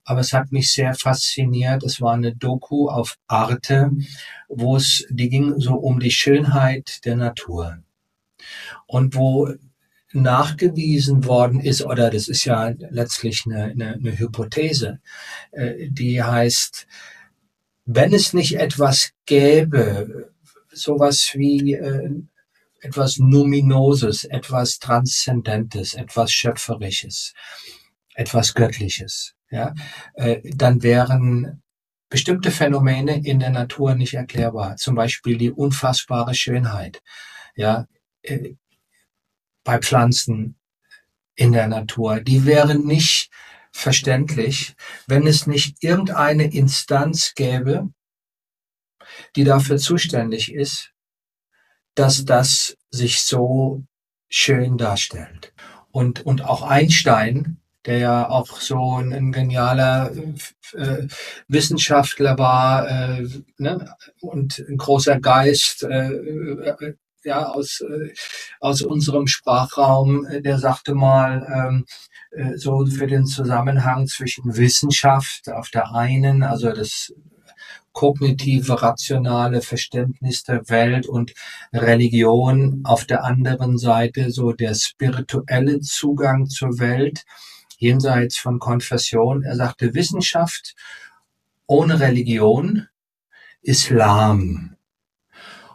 aber 0.03 0.19
es 0.19 0.33
hat 0.33 0.51
mich 0.51 0.71
sehr 0.71 0.93
fasziniert. 0.93 1.81
Es 1.83 2.01
war 2.01 2.13
eine 2.13 2.35
Doku 2.35 2.89
auf 2.89 3.17
Arte, 3.27 3.91
wo 4.49 4.75
es, 4.75 5.05
die 5.09 5.29
ging 5.29 5.57
so 5.59 5.75
um 5.75 6.01
die 6.01 6.11
Schönheit 6.11 7.05
der 7.05 7.15
Natur. 7.15 7.77
Und 8.87 9.15
wo 9.15 9.49
nachgewiesen 10.11 11.25
worden 11.25 11.61
ist, 11.61 11.81
oder 11.81 12.09
das 12.09 12.27
ist 12.27 12.43
ja 12.43 12.73
letztlich 12.89 13.43
eine, 13.45 13.65
eine, 13.65 13.93
eine 13.93 14.19
Hypothese, 14.19 14.99
äh, 15.51 15.87
die 15.89 16.21
heißt, 16.21 16.87
wenn 17.85 18.13
es 18.13 18.33
nicht 18.33 18.57
etwas 18.57 19.11
gäbe, 19.25 20.29
sowas 20.73 21.31
wie 21.35 21.73
äh, 21.73 22.09
etwas 22.81 23.17
Numinoses, 23.17 24.25
etwas 24.25 24.79
Transzendentes, 24.79 25.93
etwas 25.93 26.31
Schöpferisches, 26.31 27.33
etwas 28.15 28.53
Göttliches, 28.53 29.33
ja, 29.49 29.73
äh, 30.15 30.41
dann 30.43 30.83
wären 30.83 31.61
bestimmte 32.09 32.51
Phänomene 32.51 33.25
in 33.25 33.39
der 33.39 33.51
Natur 33.51 33.95
nicht 33.95 34.15
erklärbar. 34.15 34.75
Zum 34.75 34.95
Beispiel 34.95 35.37
die 35.37 35.51
unfassbare 35.51 36.35
Schönheit, 36.35 37.01
ja, 37.55 37.87
äh, 38.23 38.55
bei 39.63 39.79
Pflanzen 39.79 40.57
in 41.35 41.53
der 41.53 41.67
Natur. 41.67 42.19
Die 42.19 42.45
wären 42.45 42.85
nicht 42.85 43.29
verständlich, 43.71 44.75
wenn 45.07 45.25
es 45.27 45.47
nicht 45.47 45.83
irgendeine 45.83 46.53
Instanz 46.53 47.33
gäbe, 47.35 47.89
die 49.35 49.43
dafür 49.43 49.77
zuständig 49.77 50.53
ist, 50.53 50.91
dass 51.95 52.25
das 52.25 52.77
sich 52.89 53.21
so 53.21 53.83
schön 54.29 54.77
darstellt. 54.77 55.53
Und, 55.91 56.25
und 56.25 56.43
auch 56.45 56.63
Einstein, 56.63 57.57
der 57.85 57.97
ja 57.97 58.29
auch 58.29 58.59
so 58.59 58.97
ein, 58.97 59.11
ein 59.11 59.31
genialer 59.31 60.11
äh, 60.73 61.07
Wissenschaftler 61.47 62.37
war 62.37 62.87
äh, 62.87 63.27
ne, 63.57 63.95
und 64.21 64.59
ein 64.69 64.77
großer 64.77 65.19
Geist, 65.19 65.83
äh, 65.83 66.13
äh, 66.13 66.93
ja, 67.23 67.49
aus, 67.49 67.81
äh, 67.81 68.13
aus 68.59 68.81
unserem 68.81 69.27
Sprachraum, 69.27 70.25
äh, 70.25 70.41
der 70.41 70.59
sagte 70.59 70.93
mal, 70.93 71.45
ähm, 71.53 71.85
äh, 72.31 72.57
so 72.57 72.85
für 72.85 73.07
den 73.07 73.25
Zusammenhang 73.25 74.07
zwischen 74.07 74.55
Wissenschaft 74.57 75.49
auf 75.49 75.69
der 75.69 75.93
einen, 75.93 76.43
also 76.43 76.71
das 76.71 77.13
kognitive, 77.93 78.81
rationale 78.81 79.61
Verständnis 79.61 80.43
der 80.43 80.69
Welt 80.69 81.07
und 81.07 81.33
Religion 81.73 82.81
auf 82.83 83.05
der 83.05 83.23
anderen 83.23 83.77
Seite 83.77 84.31
so 84.31 84.53
der 84.53 84.73
spirituelle 84.75 85.79
Zugang 85.81 86.47
zur 86.47 86.79
Welt 86.79 87.25
jenseits 87.77 88.37
von 88.37 88.59
Konfession. 88.59 89.43
Er 89.43 89.55
sagte, 89.55 89.93
Wissenschaft 89.93 90.75
ohne 91.67 91.99
Religion 91.99 92.87
ist 93.61 93.89
lahm 93.89 94.75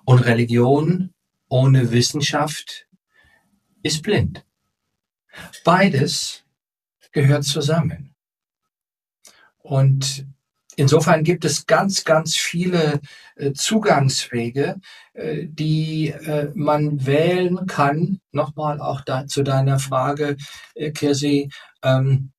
und 0.05 0.20
Religion 0.20 1.12
ohne 1.48 1.90
Wissenschaft 1.90 2.87
ist 3.83 4.02
blind. 4.02 4.44
Beides 5.64 6.44
gehört 7.12 7.44
zusammen. 7.44 8.14
Und 9.59 10.26
insofern 10.76 11.24
gibt 11.24 11.44
es 11.44 11.66
ganz, 11.66 12.04
ganz 12.04 12.36
viele 12.36 13.00
äh, 13.34 13.52
Zugangswege, 13.52 14.76
äh, 15.14 15.46
die 15.46 16.08
äh, 16.08 16.52
man 16.54 17.04
wählen 17.04 17.66
kann. 17.66 18.20
Nochmal 18.30 18.80
auch 18.80 19.00
da, 19.00 19.26
zu 19.26 19.42
deiner 19.42 19.78
Frage, 19.78 20.36
Kirsi. 20.94 21.50
Ähm, 21.82 22.32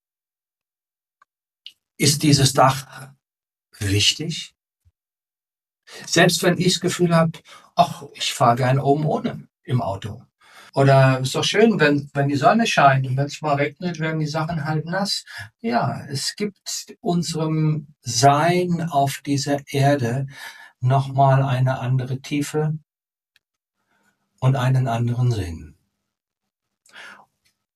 ist 1.97 2.21
dieses 2.23 2.53
Dach 2.53 3.11
wichtig? 3.79 4.53
Selbst 6.05 6.43
wenn 6.43 6.57
ich 6.57 6.73
das 6.73 6.79
Gefühl 6.79 7.15
habe, 7.15 7.31
ach, 7.75 8.03
ich 8.13 8.33
fahre 8.33 8.57
gern 8.57 8.79
oben 8.79 9.05
ohne 9.05 9.47
im 9.63 9.81
Auto. 9.81 10.21
Oder 10.77 11.21
ist 11.21 11.33
doch 11.33 11.43
schön, 11.43 11.79
wenn, 11.79 12.07
wenn 12.13 12.27
die 12.27 12.35
Sonne 12.35 12.67
scheint 12.67 13.07
und 13.07 13.17
wenn 13.17 13.25
es 13.25 13.41
mal 13.41 13.55
regnet, 13.55 13.99
werden 13.99 14.19
die 14.19 14.27
Sachen 14.27 14.63
halt 14.63 14.85
nass. 14.85 15.25
Ja, 15.59 16.05
es 16.05 16.35
gibt 16.35 16.95
unserem 17.01 17.95
Sein 18.01 18.83
auf 18.83 19.23
dieser 19.25 19.57
Erde 19.71 20.27
nochmal 20.79 21.41
eine 21.41 21.79
andere 21.79 22.21
Tiefe 22.21 22.77
und 24.39 24.55
einen 24.55 24.87
anderen 24.87 25.31
Sinn. 25.31 25.75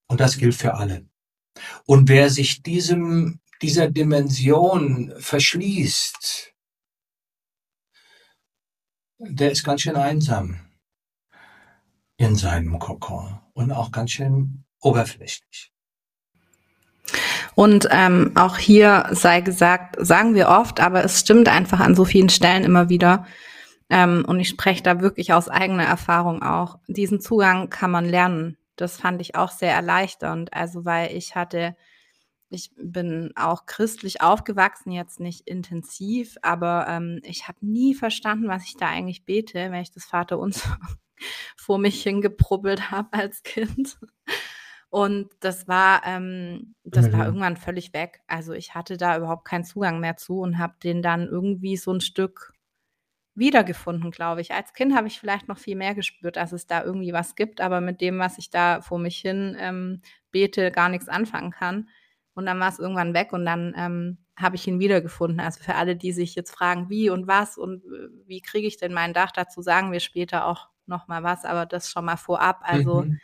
Und 0.06 0.20
das 0.20 0.38
gilt 0.38 0.54
für 0.54 0.76
alle. 0.76 1.08
Und 1.88 2.08
wer 2.08 2.30
sich 2.30 2.62
diesem, 2.62 3.40
dieser 3.64 3.90
Dimension 3.90 5.12
verschließt, 5.18 6.54
der 9.18 9.52
ist 9.54 9.64
ganz 9.64 9.82
schön 9.82 9.96
einsam 9.96 10.71
in 12.22 12.36
seinem 12.36 12.78
Kokon 12.78 13.40
und 13.54 13.72
auch 13.72 13.92
ganz 13.92 14.12
schön 14.12 14.64
oberflächlich. 14.80 15.72
Und 17.56 17.88
ähm, 17.92 18.32
auch 18.36 18.58
hier 18.58 19.08
sei 19.12 19.42
gesagt, 19.42 19.96
sagen 20.00 20.36
wir 20.36 20.50
oft, 20.50 20.80
aber 20.80 21.04
es 21.04 21.20
stimmt 21.20 21.50
einfach 21.50 21.80
an 21.80 21.96
so 21.96 22.06
vielen 22.06 22.30
Stellen 22.30 22.64
immer 22.64 22.90
wieder. 22.90 23.26
Ähm, 23.90 24.24
und 24.28 24.40
ich 24.40 24.50
spreche 24.50 24.84
da 24.84 25.02
wirklich 25.02 25.34
aus 25.34 25.50
eigener 25.50 25.84
Erfahrung 25.84 26.44
auch. 26.44 26.78
Diesen 26.88 27.20
Zugang 27.20 27.70
kann 27.70 27.90
man 27.90 28.06
lernen. 28.06 28.58
Das 28.76 28.98
fand 28.98 29.20
ich 29.20 29.36
auch 29.36 29.50
sehr 29.52 29.74
erleichternd. 29.74 30.54
Also 30.54 30.86
weil 30.86 31.16
ich 31.16 31.36
hatte, 31.36 31.76
ich 32.50 32.72
bin 32.78 33.32
auch 33.36 33.66
christlich 33.66 34.22
aufgewachsen, 34.22 34.92
jetzt 34.92 35.20
nicht 35.20 35.48
intensiv, 35.48 36.38
aber 36.44 36.86
ähm, 36.88 37.20
ich 37.24 37.48
habe 37.48 37.58
nie 37.62 37.96
verstanden, 37.96 38.48
was 38.48 38.64
ich 38.66 38.78
da 38.78 38.88
eigentlich 38.88 39.26
bete, 39.26 39.72
wenn 39.72 39.82
ich 39.82 39.92
das 39.92 40.06
Vaterunser 40.06 40.78
vor 41.58 41.78
mich 41.78 42.02
hingeprubbelt 42.04 42.92
habe 42.92 43.14
als 43.14 43.44
Kind. 43.44 43.98
Und 44.90 45.30
das 45.40 45.70
war, 45.70 46.02
ähm, 46.06 46.76
das 46.84 47.08
mhm. 47.08 47.14
war 47.14 47.26
irgendwann 47.26 47.56
völlig 47.56 47.94
weg. 47.94 48.22
Also 48.28 48.52
ich 48.52 48.76
hatte 48.76 48.98
da 48.98 49.18
überhaupt 49.18 49.46
keinen 49.46 49.64
Zugang 49.64 50.02
mehr 50.02 50.18
zu 50.18 50.40
und 50.40 50.58
habe 50.58 50.76
den 50.84 51.02
dann 51.02 51.28
irgendwie 51.28 51.78
so 51.78 51.94
ein 51.94 52.02
Stück 52.02 52.54
wiedergefunden, 53.36 54.12
glaube 54.12 54.42
ich. 54.42 54.54
Als 54.54 54.74
Kind 54.74 54.94
habe 54.96 55.08
ich 55.08 55.20
vielleicht 55.20 55.48
noch 55.48 55.58
viel 55.58 55.78
mehr 55.78 55.96
gespürt, 55.96 56.36
dass 56.36 56.52
es 56.52 56.68
da 56.68 56.84
irgendwie 56.84 57.14
was 57.14 57.36
gibt, 57.36 57.62
aber 57.62 57.80
mit 57.80 58.02
dem, 58.02 58.20
was 58.20 58.38
ich 58.38 58.50
da 58.50 58.82
vor 58.82 59.00
mich 59.00 59.18
hin 59.18 59.56
ähm, 59.60 60.02
bete, 60.32 60.72
gar 60.72 60.90
nichts 60.90 61.08
anfangen 61.08 61.52
kann. 61.52 61.90
Und 62.34 62.46
dann 62.46 62.60
war 62.60 62.70
es 62.70 62.80
irgendwann 62.80 63.14
weg 63.14 63.34
und 63.34 63.46
dann 63.46 63.74
ähm, 63.78 64.18
habe 64.38 64.56
ich 64.56 64.68
ihn 64.68 64.80
wiedergefunden. 64.80 65.40
Also 65.40 65.64
für 65.64 65.76
alle, 65.76 65.96
die 65.96 66.12
sich 66.12 66.36
jetzt 66.36 66.52
fragen, 66.52 66.90
wie 66.90 67.10
und 67.10 67.28
was 67.28 67.58
und 67.58 67.84
äh, 67.86 68.10
wie 68.26 68.42
kriege 68.42 68.68
ich 68.68 68.78
denn 68.78 68.94
mein 68.94 69.14
Dach, 69.14 69.32
dazu 69.32 69.62
sagen 69.62 69.92
wir 69.92 70.02
später 70.02 70.46
auch 70.46 70.68
noch 70.86 71.08
mal 71.08 71.24
was, 71.24 71.46
aber 71.46 71.66
das 71.66 71.90
schon 71.90 72.06
mal 72.06 72.18
vorab. 72.18 72.62
Also 72.64 73.04
mhm. 73.04 73.20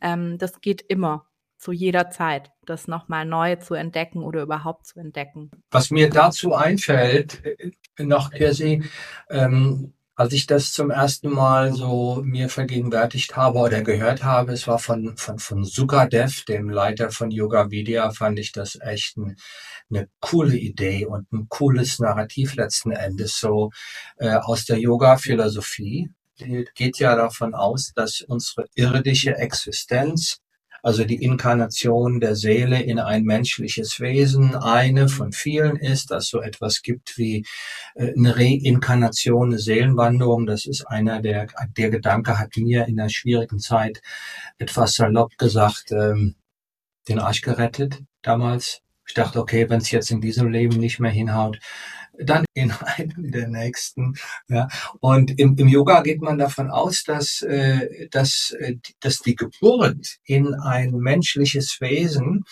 ähm, 0.00 0.38
das 0.38 0.60
geht 0.60 0.82
immer 0.82 1.26
zu 1.58 1.70
jeder 1.70 2.10
Zeit, 2.10 2.50
das 2.66 2.88
nochmal 2.88 3.24
neu 3.24 3.56
zu 3.56 3.74
entdecken 3.74 4.22
oder 4.24 4.42
überhaupt 4.42 4.86
zu 4.86 4.98
entdecken. 4.98 5.50
Was 5.70 5.90
mir 5.90 6.10
dazu 6.10 6.54
einfällt, 6.54 7.44
äh, 7.44 7.70
noch, 8.02 8.32
Kirsi, 8.32 8.82
ähm, 9.30 9.94
als 10.14 10.32
ich 10.34 10.46
das 10.46 10.72
zum 10.72 10.90
ersten 10.90 11.30
Mal 11.30 11.72
so 11.72 12.20
mir 12.24 12.48
vergegenwärtigt 12.48 13.34
habe 13.36 13.58
oder 13.60 13.82
gehört 13.82 14.22
habe, 14.24 14.52
es 14.52 14.68
war 14.68 14.78
von, 14.78 15.16
von, 15.16 15.38
von 15.38 15.64
Sukadev, 15.64 16.44
dem 16.44 16.68
Leiter 16.68 17.10
von 17.10 17.30
Yoga 17.30 17.70
Vidya, 17.70 18.10
fand 18.10 18.38
ich 18.38 18.52
das 18.52 18.78
echt 18.80 19.16
ein, 19.16 19.36
eine 19.90 20.08
coole 20.20 20.56
Idee 20.56 21.06
und 21.06 21.32
ein 21.32 21.46
cooles 21.48 21.98
Narrativ 21.98 22.54
letzten 22.56 22.90
Endes, 22.92 23.38
so 23.38 23.70
äh, 24.16 24.34
aus 24.34 24.64
der 24.64 24.78
Yoga-Philosophie. 24.78 26.10
Geht 26.74 26.98
ja 26.98 27.16
davon 27.16 27.54
aus, 27.54 27.92
dass 27.94 28.20
unsere 28.22 28.66
irdische 28.74 29.36
Existenz 29.36 30.38
also 30.82 31.04
die 31.04 31.22
Inkarnation 31.22 32.18
der 32.18 32.34
Seele 32.34 32.82
in 32.82 32.98
ein 32.98 33.22
menschliches 33.22 34.00
Wesen, 34.00 34.56
eine 34.56 35.08
von 35.08 35.32
vielen 35.32 35.76
ist, 35.76 36.10
dass 36.10 36.26
so 36.26 36.40
etwas 36.40 36.82
gibt 36.82 37.16
wie 37.16 37.46
äh, 37.94 38.12
eine 38.16 38.36
Reinkarnation, 38.36 39.50
eine 39.50 39.58
Seelenwanderung. 39.60 40.46
Das 40.46 40.66
ist 40.66 40.84
einer 40.88 41.22
der, 41.22 41.46
der 41.76 41.90
Gedanke 41.90 42.38
hat 42.38 42.56
mir 42.56 42.86
in 42.88 42.98
einer 42.98 43.10
schwierigen 43.10 43.60
Zeit 43.60 44.02
etwas 44.58 44.94
salopp 44.94 45.38
gesagt, 45.38 45.92
ähm, 45.92 46.34
den 47.08 47.20
Arsch 47.20 47.42
gerettet 47.42 48.00
damals. 48.22 48.80
Ich 49.06 49.14
dachte, 49.14 49.40
okay, 49.40 49.68
wenn 49.68 49.80
es 49.80 49.90
jetzt 49.90 50.10
in 50.10 50.20
diesem 50.20 50.48
Leben 50.48 50.78
nicht 50.78 50.98
mehr 50.98 51.10
hinhaut, 51.10 51.58
dann 52.24 52.44
in 52.54 52.70
einem 52.96 53.30
der 53.30 53.48
nächsten. 53.48 54.14
Ja. 54.48 54.68
Und 55.00 55.38
im, 55.38 55.56
im 55.56 55.68
Yoga 55.68 56.02
geht 56.02 56.20
man 56.20 56.38
davon 56.38 56.70
aus, 56.70 57.04
dass, 57.04 57.42
äh, 57.42 58.08
dass, 58.10 58.54
äh, 58.58 58.76
dass 59.00 59.20
die 59.20 59.34
Geburt 59.34 60.18
in 60.24 60.54
ein 60.54 60.92
menschliches 60.92 61.80
Wesen 61.80 62.44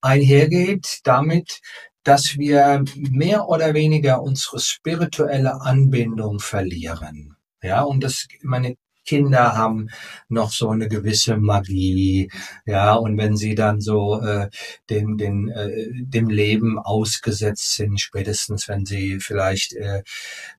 einhergeht 0.00 1.00
damit, 1.04 1.60
dass 2.04 2.36
wir 2.36 2.84
mehr 2.96 3.48
oder 3.48 3.74
weniger 3.74 4.22
unsere 4.22 4.58
spirituelle 4.58 5.60
Anbindung 5.60 6.40
verlieren. 6.40 7.36
Ja, 7.62 7.82
und 7.82 8.02
das, 8.02 8.26
meine 8.42 8.76
Kinder 9.04 9.56
haben 9.56 9.88
noch 10.28 10.52
so 10.52 10.70
eine 10.70 10.88
gewisse 10.88 11.36
Magie, 11.36 12.30
ja, 12.66 12.94
und 12.94 13.18
wenn 13.18 13.36
sie 13.36 13.54
dann 13.54 13.80
so 13.80 14.20
äh, 14.20 14.48
dem, 14.90 15.16
dem, 15.18 15.48
äh, 15.48 15.88
dem 15.92 16.28
Leben 16.30 16.78
ausgesetzt 16.78 17.74
sind, 17.74 18.00
spätestens 18.00 18.68
wenn 18.68 18.86
sie 18.86 19.18
vielleicht 19.20 19.74
äh, 19.74 20.02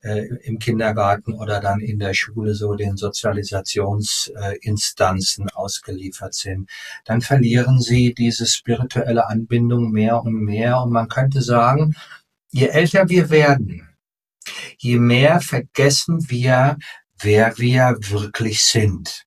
äh, 0.01 0.27
im 0.43 0.59
Kindergarten 0.59 1.33
oder 1.33 1.59
dann 1.59 1.79
in 1.79 1.97
der 1.99 2.13
Schule 2.13 2.55
so 2.55 2.75
den 2.75 2.97
Sozialisationsinstanzen 2.97 5.47
äh, 5.47 5.51
ausgeliefert 5.53 6.33
sind, 6.33 6.69
dann 7.05 7.21
verlieren 7.21 7.79
sie 7.79 8.13
diese 8.13 8.45
spirituelle 8.45 9.27
Anbindung 9.27 9.91
mehr 9.91 10.21
und 10.21 10.33
mehr. 10.33 10.81
Und 10.81 10.91
man 10.91 11.07
könnte 11.07 11.41
sagen, 11.41 11.95
je 12.51 12.67
älter 12.67 13.07
wir 13.09 13.29
werden, 13.29 13.87
je 14.77 14.99
mehr 14.99 15.41
vergessen 15.41 16.29
wir, 16.29 16.77
wer 17.23 17.57
wir 17.57 17.97
wirklich 18.01 18.63
sind. 18.63 19.23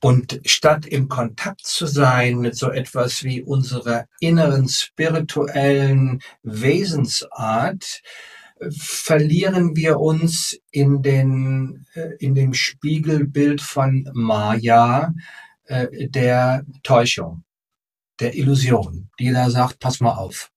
Und 0.00 0.40
statt 0.44 0.86
im 0.86 1.08
Kontakt 1.08 1.66
zu 1.66 1.86
sein 1.86 2.38
mit 2.38 2.56
so 2.56 2.70
etwas 2.70 3.24
wie 3.24 3.42
unserer 3.42 4.06
inneren 4.20 4.68
spirituellen 4.68 6.20
Wesensart, 6.42 8.00
verlieren 8.70 9.76
wir 9.76 10.00
uns 10.00 10.58
in 10.70 11.02
den, 11.02 11.86
äh, 11.94 12.14
in 12.18 12.34
dem 12.34 12.54
Spiegelbild 12.54 13.60
von 13.60 14.08
Maya, 14.12 15.14
äh, 15.64 16.08
der 16.08 16.64
Täuschung, 16.82 17.44
der 18.20 18.34
Illusion, 18.34 19.10
die 19.18 19.32
da 19.32 19.50
sagt, 19.50 19.78
pass 19.78 20.00
mal 20.00 20.14
auf 20.14 20.50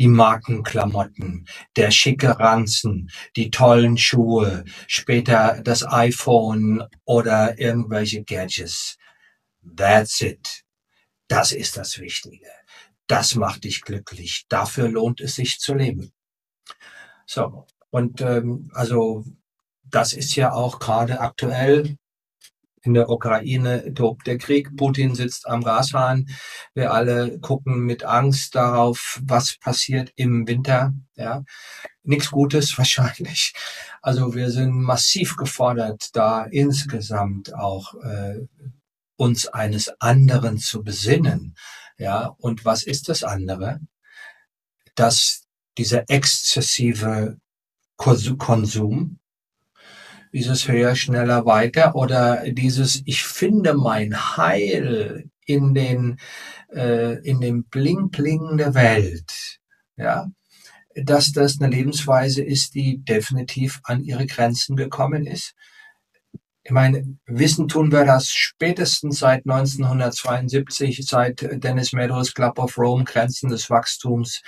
die 0.00 0.08
Markenklamotten, 0.08 1.46
der 1.76 1.90
schicke 1.90 2.40
Ranzen, 2.40 3.10
die 3.36 3.50
tollen 3.50 3.98
Schuhe, 3.98 4.64
später 4.86 5.60
das 5.62 5.86
iPhone 5.86 6.82
oder 7.04 7.58
irgendwelche 7.58 8.24
Gadgets. 8.24 8.96
That's 9.76 10.22
it. 10.22 10.64
Das 11.28 11.52
ist 11.52 11.76
das 11.76 11.98
Wichtige. 11.98 12.48
Das 13.08 13.34
macht 13.34 13.64
dich 13.64 13.82
glücklich. 13.82 14.46
Dafür 14.48 14.88
lohnt 14.88 15.20
es 15.20 15.34
sich 15.34 15.58
zu 15.58 15.74
leben. 15.74 16.14
So, 17.26 17.66
und 17.90 18.22
ähm, 18.22 18.70
also 18.72 19.26
das 19.84 20.14
ist 20.14 20.34
ja 20.34 20.52
auch 20.52 20.78
gerade 20.78 21.20
aktuell 21.20 21.98
in 22.82 22.94
der 22.94 23.08
Ukraine 23.08 23.92
tobt 23.94 24.26
der 24.26 24.38
Krieg. 24.38 24.76
Putin 24.76 25.14
sitzt 25.14 25.46
am 25.46 25.62
Gashahn. 25.62 26.28
Wir 26.74 26.92
alle 26.92 27.38
gucken 27.40 27.80
mit 27.80 28.04
Angst 28.04 28.54
darauf, 28.54 29.20
was 29.22 29.58
passiert 29.58 30.12
im 30.16 30.46
Winter. 30.46 30.92
Ja, 31.16 31.44
nichts 32.02 32.30
Gutes 32.30 32.76
wahrscheinlich. 32.78 33.52
Also 34.02 34.34
wir 34.34 34.50
sind 34.50 34.72
massiv 34.72 35.36
gefordert, 35.36 36.08
da 36.14 36.44
insgesamt 36.44 37.54
auch 37.54 37.94
äh, 38.02 38.40
uns 39.16 39.46
eines 39.46 39.88
anderen 40.00 40.58
zu 40.58 40.82
besinnen. 40.82 41.54
Ja, 41.98 42.34
und 42.38 42.64
was 42.64 42.82
ist 42.82 43.10
das 43.10 43.22
andere? 43.22 43.80
Dass 44.94 45.42
dieser 45.76 46.08
exzessive 46.08 47.36
Konsum, 47.98 49.19
dieses 50.32 50.68
höher, 50.68 50.94
schneller, 50.94 51.44
weiter 51.44 51.94
oder 51.94 52.44
dieses 52.50 53.02
ich 53.04 53.24
finde 53.24 53.74
mein 53.74 54.36
Heil 54.36 55.28
in 55.44 55.74
den 55.74 56.18
äh, 56.72 57.18
in 57.28 57.40
dem 57.40 57.64
Bling 57.64 58.10
Bling 58.10 58.56
der 58.56 58.74
Welt, 58.74 59.58
ja, 59.96 60.28
dass 60.94 61.32
das 61.32 61.60
eine 61.60 61.74
Lebensweise 61.74 62.42
ist, 62.42 62.74
die 62.74 62.98
definitiv 62.98 63.80
an 63.84 64.02
ihre 64.02 64.26
Grenzen 64.26 64.76
gekommen 64.76 65.26
ist. 65.26 65.54
Ich 66.62 66.72
meine, 66.72 67.16
wissen 67.26 67.68
tun 67.68 67.90
wir 67.90 68.04
das 68.04 68.28
spätestens 68.28 69.20
seit 69.20 69.46
1972, 69.46 71.06
seit 71.06 71.40
Dennis 71.64 71.92
Meadows 71.92 72.34
Club 72.34 72.58
of 72.58 72.76
Rome 72.76 73.04
Grenzen 73.04 73.48
des 73.48 73.70
Wachstums 73.70 74.42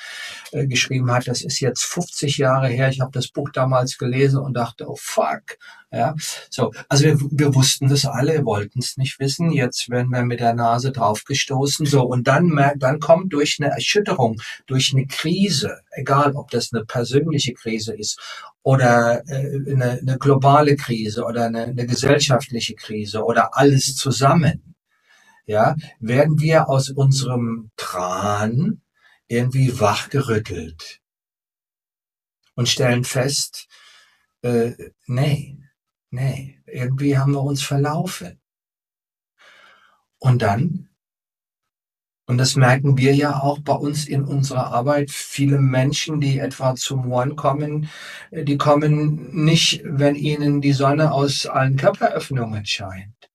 äh, 0.53 0.67
geschrieben 0.67 1.11
hat. 1.11 1.27
Das 1.27 1.43
ist 1.43 1.61
jetzt 1.61 1.85
50 1.85 2.37
Jahre 2.37 2.69
her. 2.69 2.91
Ich 2.91 3.01
habe 3.01 3.13
das 3.13 3.29
Buch 3.29 3.49
damals 3.53 3.97
gelesen 3.97 4.41
und 4.41 4.55
dachte, 4.55 4.89
oh 4.89 4.97
fuck. 4.99 5.57
Ja, 5.95 6.15
so. 6.49 6.73
Also 6.89 7.05
wir, 7.05 7.19
wir 7.21 7.55
wussten 7.55 7.87
das 7.87 8.07
alle, 8.07 8.47
wollten 8.47 8.79
es 8.79 8.97
nicht 8.97 9.21
wissen. 9.21 9.51
Jetzt 9.53 9.91
werden 9.91 10.11
wir 10.11 10.23
mit 10.23 10.41
der 10.41 10.55
Nase 10.55 10.91
draufgestoßen. 10.91 11.85
So. 11.85 12.03
Und 12.03 12.27
dann 12.27 12.47
merkt, 12.47 12.83
dann 12.83 12.99
kommt 12.99 13.35
durch 13.35 13.59
eine 13.61 13.71
Erschütterung, 13.71 14.41
durch 14.67 14.93
eine 14.95 15.07
Krise, 15.07 15.83
egal 15.91 16.35
ob 16.35 16.51
das 16.51 16.73
eine 16.73 16.87
persönliche 16.87 17.53
Krise 17.53 17.95
ist 17.95 18.19
oder 18.63 19.23
äh, 19.29 19.71
eine, 19.71 19.99
eine 20.01 20.19
globale 20.19 20.77
Krise 20.77 21.25
oder 21.25 21.47
eine, 21.47 21.65
eine 21.65 21.87
gesellschaftliche 21.87 22.75
Krise 22.75 23.23
oder 23.23 23.55
alles 23.55 23.95
zusammen, 23.95 24.75
ja, 25.45 25.77
werden 26.01 26.41
wir 26.41 26.71
aus 26.71 26.89
unserem 26.89 27.71
Tran 27.77 28.81
irgendwie 29.29 29.79
wachgerüttelt 29.79 31.01
und 32.55 32.69
stellen 32.69 33.05
fest, 33.05 33.67
äh, 34.43 34.73
nee, 35.07 35.59
nee, 36.13 36.59
irgendwie 36.67 37.19
haben 37.19 37.33
wir 37.33 37.43
uns 37.43 37.63
verlaufen. 37.63 38.41
Und 40.19 40.43
dann 40.43 40.89
und 42.27 42.39
das 42.39 42.55
merken 42.57 42.97
wir 42.97 43.15
ja 43.15 43.41
auch 43.41 43.59
bei 43.59 43.75
uns 43.75 44.07
in 44.07 44.25
unserer 44.25 44.73
Arbeit. 44.73 45.11
Viele 45.11 45.59
Menschen, 45.59 46.21
die 46.21 46.39
etwa 46.39 46.75
zum 46.77 47.13
One 47.13 47.35
kommen, 47.35 47.91
die 48.31 48.57
kommen 48.57 49.45
nicht, 49.45 49.83
wenn 49.85 50.15
ihnen 50.15 50.61
die 50.61 50.73
Sonne 50.73 51.13
aus 51.13 51.47
allen 51.47 51.77
Körperöffnungen 51.77 52.65
scheint, 52.65 53.31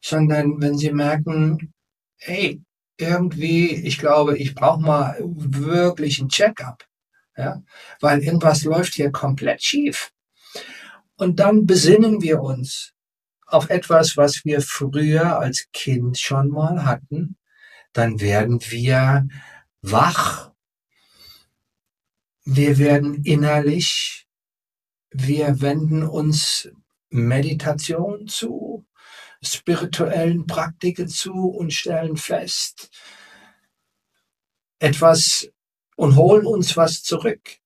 sondern 0.00 0.60
wenn 0.60 0.78
sie 0.78 0.92
merken, 0.92 1.74
hey, 2.16 2.62
irgendwie, 2.96 3.74
ich 3.74 3.98
glaube, 3.98 4.38
ich 4.38 4.54
brauche 4.54 4.80
mal 4.80 5.16
wirklich 5.20 6.20
ein 6.20 6.28
Check-up, 6.28 6.86
ja, 7.36 7.62
weil 8.00 8.22
irgendwas 8.22 8.62
läuft 8.64 8.94
hier 8.94 9.10
komplett 9.10 9.62
schief. 9.62 10.12
Und 11.22 11.38
dann 11.38 11.66
besinnen 11.66 12.20
wir 12.20 12.40
uns 12.40 12.94
auf 13.46 13.70
etwas, 13.70 14.16
was 14.16 14.44
wir 14.44 14.60
früher 14.60 15.38
als 15.38 15.68
Kind 15.72 16.18
schon 16.18 16.48
mal 16.48 16.84
hatten. 16.84 17.36
Dann 17.92 18.20
werden 18.20 18.60
wir 18.60 19.28
wach. 19.82 20.50
Wir 22.44 22.76
werden 22.78 23.22
innerlich, 23.22 24.26
wir 25.12 25.60
wenden 25.60 26.02
uns 26.02 26.68
Meditation 27.08 28.26
zu, 28.26 28.84
spirituellen 29.40 30.48
Praktiken 30.48 31.06
zu 31.06 31.34
und 31.34 31.72
stellen 31.72 32.16
fest, 32.16 32.90
etwas 34.80 35.48
und 35.94 36.16
holen 36.16 36.46
uns 36.46 36.76
was 36.76 37.04
zurück, 37.04 37.61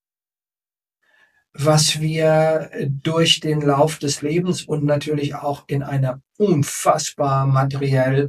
was 1.58 2.00
wir 2.00 2.70
durch 3.02 3.40
den 3.40 3.60
Lauf 3.60 3.98
des 3.98 4.22
Lebens 4.22 4.62
und 4.62 4.84
natürlich 4.84 5.34
auch 5.34 5.64
in 5.66 5.82
einer 5.82 6.20
unfassbar 6.38 7.46
materiell 7.46 8.28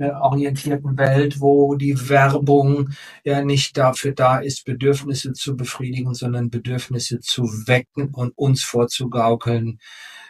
äh, 0.00 0.10
orientierten 0.10 0.96
Welt, 0.96 1.40
wo 1.40 1.74
die 1.74 2.08
Werbung 2.08 2.90
ja 3.22 3.42
nicht 3.44 3.76
dafür 3.76 4.12
da 4.12 4.38
ist, 4.38 4.64
Bedürfnisse 4.64 5.32
zu 5.32 5.56
befriedigen, 5.56 6.14
sondern 6.14 6.48
Bedürfnisse 6.48 7.20
zu 7.20 7.42
wecken 7.66 8.08
und 8.12 8.32
uns 8.36 8.62
vorzugaukeln. 8.64 9.78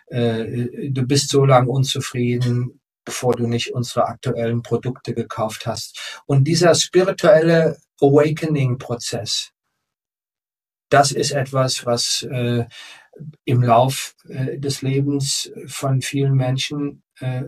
Äh, 0.08 0.90
du 0.90 1.06
bist 1.06 1.30
so 1.30 1.44
lange 1.44 1.68
unzufrieden, 1.68 2.80
bevor 3.04 3.34
du 3.34 3.46
nicht 3.46 3.72
unsere 3.72 4.06
aktuellen 4.06 4.62
Produkte 4.62 5.14
gekauft 5.14 5.66
hast. 5.66 6.20
Und 6.26 6.44
dieser 6.48 6.74
spirituelle 6.74 7.76
Awakening-Prozess, 8.00 9.50
das 10.90 11.12
ist 11.12 11.30
etwas, 11.30 11.86
was 11.86 12.22
äh, 12.30 12.66
im 13.44 13.62
Lauf 13.62 14.14
äh, 14.28 14.58
des 14.58 14.82
Lebens 14.82 15.50
von 15.66 16.02
vielen 16.02 16.34
Menschen 16.34 17.02
äh, 17.20 17.44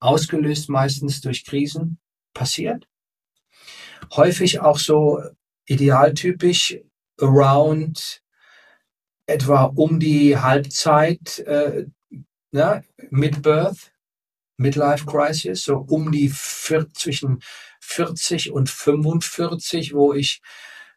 ausgelöst 0.00 0.68
meistens 0.68 1.20
durch 1.20 1.44
Krisen, 1.44 1.98
passiert. 2.32 2.86
Häufig 4.14 4.60
auch 4.60 4.78
so 4.78 5.20
idealtypisch 5.66 6.78
around 7.20 8.22
etwa 9.26 9.64
um 9.64 9.98
die 10.00 10.38
Halbzeit, 10.38 11.40
äh, 11.40 11.86
ja, 12.52 12.82
Mid-Birth, 13.10 13.92
Midlife 14.56 15.04
Crisis, 15.04 15.64
so 15.64 15.78
um 15.78 16.10
die 16.10 16.30
vier, 16.30 16.88
zwischen 16.94 17.40
40 17.80 18.52
und 18.52 18.70
45, 18.70 19.94
wo 19.94 20.14
ich 20.14 20.40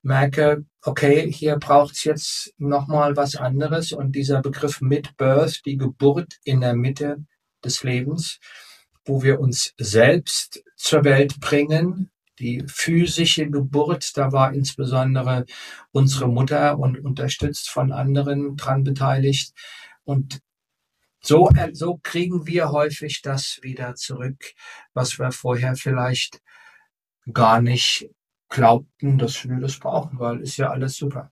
merke, 0.02 0.66
okay, 0.84 1.32
hier 1.32 1.58
braucht 1.58 1.96
es 1.96 2.04
jetzt 2.04 2.54
nochmal 2.58 3.16
was 3.16 3.36
anderes 3.36 3.92
und 3.92 4.14
dieser 4.14 4.42
Begriff 4.42 4.82
Mid-Birth, 4.82 5.62
die 5.66 5.78
Geburt 5.78 6.34
in 6.44 6.62
der 6.62 6.76
Mitte 6.76 7.24
des 7.64 7.84
Lebens, 7.84 8.40
wo 9.06 9.22
wir 9.24 9.40
uns 9.40 9.74
selbst 9.78 10.64
zur 10.76 11.04
Welt 11.04 11.40
bringen. 11.40 12.12
Die 12.40 12.64
physische 12.68 13.50
Geburt, 13.50 14.18
da 14.18 14.32
war 14.32 14.54
insbesondere 14.54 15.46
unsere 15.92 16.28
Mutter 16.28 16.80
und 16.80 17.00
unterstützt 17.00 17.70
von 17.70 17.92
anderen 17.92 18.56
dran 18.56 18.84
beteiligt. 18.84 19.54
Und 20.04 20.40
so, 21.24 21.50
so 21.74 22.00
kriegen 22.02 22.48
wir 22.48 22.72
häufig 22.72 23.22
das 23.22 23.60
wieder 23.62 23.94
zurück, 23.94 24.54
was 24.94 25.20
wir 25.20 25.32
vorher 25.32 25.76
vielleicht 25.76 26.42
gar 27.32 27.62
nicht 27.62 28.10
glaubten, 28.52 29.18
dass 29.18 29.48
wir 29.50 29.60
das 29.60 29.80
brauchen, 29.80 30.20
weil 30.20 30.42
ist 30.42 30.58
ja 30.58 30.70
alles 30.70 30.96
super. 30.96 31.32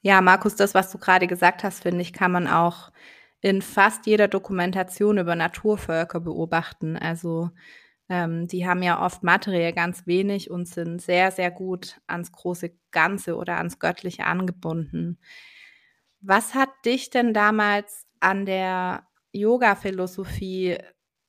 Ja, 0.00 0.20
Markus, 0.20 0.56
das, 0.56 0.74
was 0.74 0.90
du 0.90 0.98
gerade 0.98 1.28
gesagt 1.28 1.62
hast, 1.62 1.84
finde 1.84 2.02
ich, 2.02 2.12
kann 2.12 2.32
man 2.32 2.48
auch 2.48 2.90
in 3.40 3.62
fast 3.62 4.06
jeder 4.06 4.26
Dokumentation 4.26 5.18
über 5.18 5.36
Naturvölker 5.36 6.18
beobachten. 6.18 6.96
Also 6.96 7.50
ähm, 8.08 8.48
die 8.48 8.66
haben 8.66 8.82
ja 8.82 9.04
oft 9.04 9.22
materiell 9.22 9.72
ganz 9.72 10.06
wenig 10.06 10.50
und 10.50 10.66
sind 10.66 11.00
sehr, 11.00 11.30
sehr 11.30 11.52
gut 11.52 12.00
ans 12.08 12.32
große 12.32 12.72
Ganze 12.90 13.36
oder 13.36 13.58
ans 13.58 13.78
Göttliche 13.78 14.24
angebunden. 14.24 15.18
Was 16.20 16.54
hat 16.54 16.70
dich 16.84 17.10
denn 17.10 17.32
damals 17.32 18.06
an 18.20 18.46
der 18.46 19.06
Yoga-Philosophie 19.32 20.78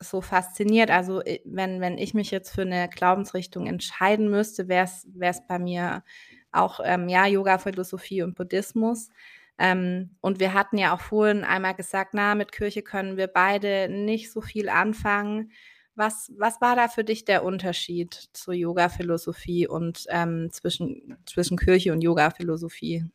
so 0.03 0.21
fasziniert? 0.21 0.91
Also 0.91 1.21
wenn, 1.45 1.81
wenn 1.81 1.97
ich 1.97 2.13
mich 2.13 2.31
jetzt 2.31 2.51
für 2.51 2.61
eine 2.61 2.89
Glaubensrichtung 2.89 3.67
entscheiden 3.67 4.29
müsste, 4.29 4.67
wäre 4.67 4.85
es 4.85 5.47
bei 5.47 5.59
mir 5.59 6.03
auch 6.51 6.79
ähm, 6.83 7.09
ja 7.09 7.25
Yoga-Philosophie 7.25 8.21
und 8.21 8.35
Buddhismus. 8.35 9.09
Ähm, 9.57 10.15
und 10.21 10.39
wir 10.39 10.53
hatten 10.53 10.77
ja 10.77 10.93
auch 10.93 11.01
vorhin 11.01 11.43
einmal 11.43 11.75
gesagt, 11.75 12.13
na, 12.13 12.35
mit 12.35 12.51
Kirche 12.51 12.81
können 12.81 13.17
wir 13.17 13.27
beide 13.27 13.87
nicht 13.89 14.31
so 14.31 14.41
viel 14.41 14.69
anfangen. 14.69 15.51
Was, 15.95 16.31
was 16.37 16.59
war 16.59 16.75
da 16.75 16.87
für 16.87 17.03
dich 17.03 17.23
der 17.23 17.43
Unterschied 17.43 18.29
zur 18.33 18.55
Yoga-Philosophie 18.55 19.67
und 19.67 20.05
ähm, 20.09 20.49
zwischen, 20.51 21.17
zwischen 21.25 21.57
Kirche 21.57 21.93
und 21.93 22.01
Yoga-Philosophie? 22.01 23.05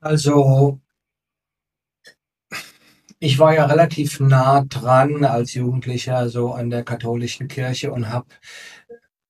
Also, 0.00 0.80
ich 3.20 3.38
war 3.38 3.54
ja 3.54 3.66
relativ 3.66 4.20
nah 4.20 4.62
dran 4.64 5.24
als 5.24 5.54
Jugendlicher 5.54 6.28
so 6.28 6.52
an 6.52 6.70
der 6.70 6.84
katholischen 6.84 7.48
Kirche 7.48 7.92
und 7.92 8.08
habe, 8.10 8.28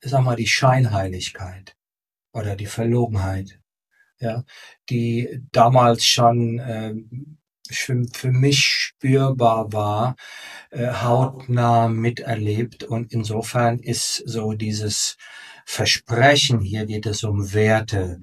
sag 0.00 0.22
mal, 0.22 0.36
die 0.36 0.46
Scheinheiligkeit 0.46 1.76
oder 2.32 2.56
die 2.56 2.66
Verlogenheit 2.66 3.58
ja, 4.20 4.44
die 4.90 5.40
damals 5.52 6.04
schon 6.06 6.58
äh, 6.58 6.94
für, 7.70 8.30
mich 8.32 8.64
spürbar 8.64 9.72
war, 9.72 10.16
äh, 10.70 10.88
hautnah 10.88 11.88
miterlebt. 11.88 12.84
Und 12.84 13.12
insofern 13.12 13.78
ist 13.78 14.22
so 14.26 14.54
dieses 14.54 15.16
Versprechen, 15.70 16.62
hier 16.62 16.86
geht 16.86 17.04
es 17.04 17.24
um 17.24 17.52
Werte, 17.52 18.20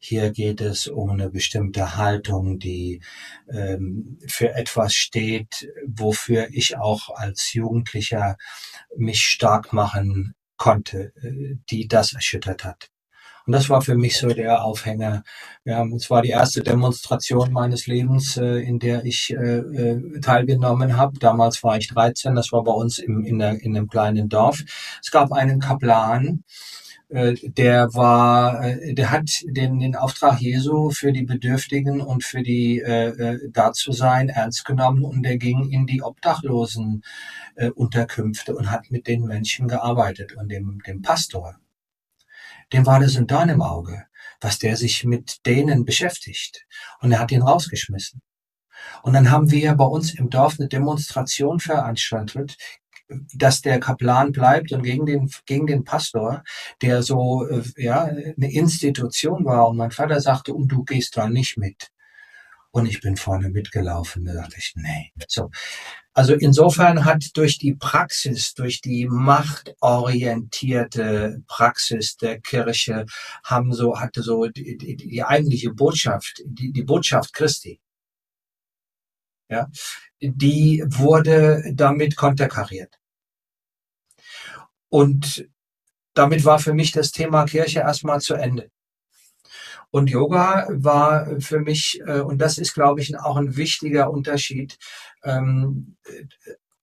hier 0.00 0.32
geht 0.32 0.60
es 0.60 0.88
um 0.88 1.10
eine 1.10 1.30
bestimmte 1.30 1.96
Haltung, 1.96 2.58
die 2.58 3.00
ähm, 3.48 4.18
für 4.26 4.52
etwas 4.52 4.94
steht, 4.94 5.72
wofür 5.86 6.48
ich 6.50 6.76
auch 6.76 7.10
als 7.14 7.52
Jugendlicher 7.52 8.36
mich 8.96 9.20
stark 9.20 9.72
machen 9.72 10.34
konnte, 10.56 11.12
äh, 11.22 11.54
die 11.70 11.86
das 11.86 12.14
erschüttert 12.14 12.64
hat. 12.64 12.90
Und 13.46 13.52
das 13.52 13.70
war 13.70 13.80
für 13.80 13.94
mich 13.94 14.18
so 14.18 14.28
der 14.28 14.64
Aufhänger. 14.64 15.22
Ja, 15.64 15.86
es 15.94 16.10
war 16.10 16.22
die 16.22 16.30
erste 16.30 16.64
Demonstration 16.64 17.52
meines 17.52 17.86
Lebens, 17.86 18.36
äh, 18.36 18.58
in 18.58 18.80
der 18.80 19.04
ich 19.04 19.30
äh, 19.30 19.58
äh 19.60 20.20
teilgenommen 20.20 20.96
habe. 20.96 21.16
Damals 21.20 21.62
war 21.62 21.78
ich 21.78 21.86
13, 21.86 22.34
das 22.34 22.50
war 22.50 22.64
bei 22.64 22.72
uns 22.72 22.98
im, 22.98 23.24
in, 23.24 23.38
der, 23.38 23.52
in 23.62 23.76
einem 23.76 23.88
kleinen 23.88 24.28
Dorf. 24.28 24.64
Es 25.00 25.12
gab 25.12 25.30
einen 25.32 25.60
Kaplan, 25.60 26.42
der 27.10 27.94
war, 27.94 28.62
äh, 28.62 28.94
der 28.94 29.10
hat 29.10 29.30
den, 29.44 29.78
den 29.78 29.96
Auftrag 29.96 30.40
Jesu 30.40 30.90
für 30.90 31.12
die 31.12 31.22
Bedürftigen 31.22 32.00
und 32.02 32.22
für 32.22 32.42
die 32.42 32.80
äh, 32.80 33.08
äh 33.08 33.50
da 33.50 33.72
zu 33.72 33.92
sein 33.92 34.28
ernst 34.28 34.64
genommen 34.66 35.04
und 35.04 35.22
der 35.22 35.38
ging 35.38 35.70
in 35.70 35.86
die 35.86 36.02
Obdachlosen 36.02 37.02
äh, 37.56 37.70
Unterkünfte 37.70 38.54
und 38.54 38.70
hat 38.70 38.90
mit 38.90 39.06
den 39.06 39.24
Menschen 39.24 39.68
gearbeitet 39.68 40.34
und 40.36 40.50
dem, 40.50 40.80
dem 40.86 41.00
Pastor. 41.00 41.56
Dem 42.72 42.84
war 42.84 43.00
das 43.00 43.16
ein 43.16 43.26
Dorn 43.26 43.48
im 43.48 43.62
Auge, 43.62 44.04
was 44.40 44.58
der 44.58 44.76
sich 44.76 45.04
mit 45.04 45.46
denen 45.46 45.86
beschäftigt. 45.86 46.66
Und 47.00 47.12
er 47.12 47.20
hat 47.20 47.32
ihn 47.32 47.42
rausgeschmissen. 47.42 48.20
Und 49.02 49.14
dann 49.14 49.30
haben 49.30 49.50
wir 49.50 49.74
bei 49.74 49.84
uns 49.84 50.14
im 50.14 50.28
Dorf 50.28 50.58
eine 50.58 50.68
Demonstration 50.68 51.60
veranstaltet 51.60 52.56
dass 53.08 53.62
der 53.62 53.80
Kaplan 53.80 54.32
bleibt 54.32 54.72
und 54.72 54.82
gegen 54.82 55.06
den, 55.06 55.30
gegen 55.46 55.66
den 55.66 55.84
Pastor, 55.84 56.44
der 56.82 57.02
so, 57.02 57.46
äh, 57.46 57.62
ja, 57.76 58.04
eine 58.04 58.52
Institution 58.52 59.44
war. 59.44 59.68
Und 59.68 59.78
mein 59.78 59.90
Vater 59.90 60.20
sagte, 60.20 60.54
und 60.54 60.68
du 60.68 60.84
gehst 60.84 61.16
da 61.16 61.28
nicht 61.28 61.56
mit. 61.56 61.90
Und 62.70 62.86
ich 62.86 63.00
bin 63.00 63.16
vorne 63.16 63.48
mitgelaufen. 63.48 64.24
Da 64.24 64.34
dachte 64.34 64.56
ich, 64.58 64.74
nee. 64.76 65.12
So. 65.26 65.50
Also 66.12 66.34
insofern 66.34 67.04
hat 67.04 67.24
durch 67.34 67.58
die 67.58 67.74
Praxis, 67.74 68.54
durch 68.54 68.80
die 68.80 69.06
machtorientierte 69.08 71.42
Praxis 71.46 72.16
der 72.16 72.40
Kirche, 72.40 73.06
haben 73.44 73.72
so, 73.72 73.98
hatte 73.98 74.22
so 74.22 74.46
die, 74.46 74.76
die, 74.76 74.96
die 74.96 75.22
eigentliche 75.22 75.72
Botschaft, 75.72 76.42
die, 76.44 76.72
die 76.72 76.82
Botschaft 76.82 77.32
Christi, 77.32 77.80
ja, 79.48 79.68
die 80.20 80.84
wurde 80.86 81.62
damit 81.72 82.16
konterkariert. 82.16 82.97
Und 84.88 85.48
damit 86.14 86.44
war 86.44 86.58
für 86.58 86.74
mich 86.74 86.92
das 86.92 87.12
Thema 87.12 87.44
Kirche 87.44 87.80
erstmal 87.80 88.20
zu 88.20 88.34
Ende. 88.34 88.70
Und 89.90 90.10
Yoga 90.10 90.66
war 90.70 91.40
für 91.40 91.60
mich, 91.60 92.00
äh, 92.06 92.20
und 92.20 92.38
das 92.38 92.58
ist, 92.58 92.74
glaube 92.74 93.00
ich, 93.00 93.18
auch 93.18 93.36
ein 93.36 93.56
wichtiger 93.56 94.10
Unterschied, 94.10 94.76
ähm, 95.24 95.96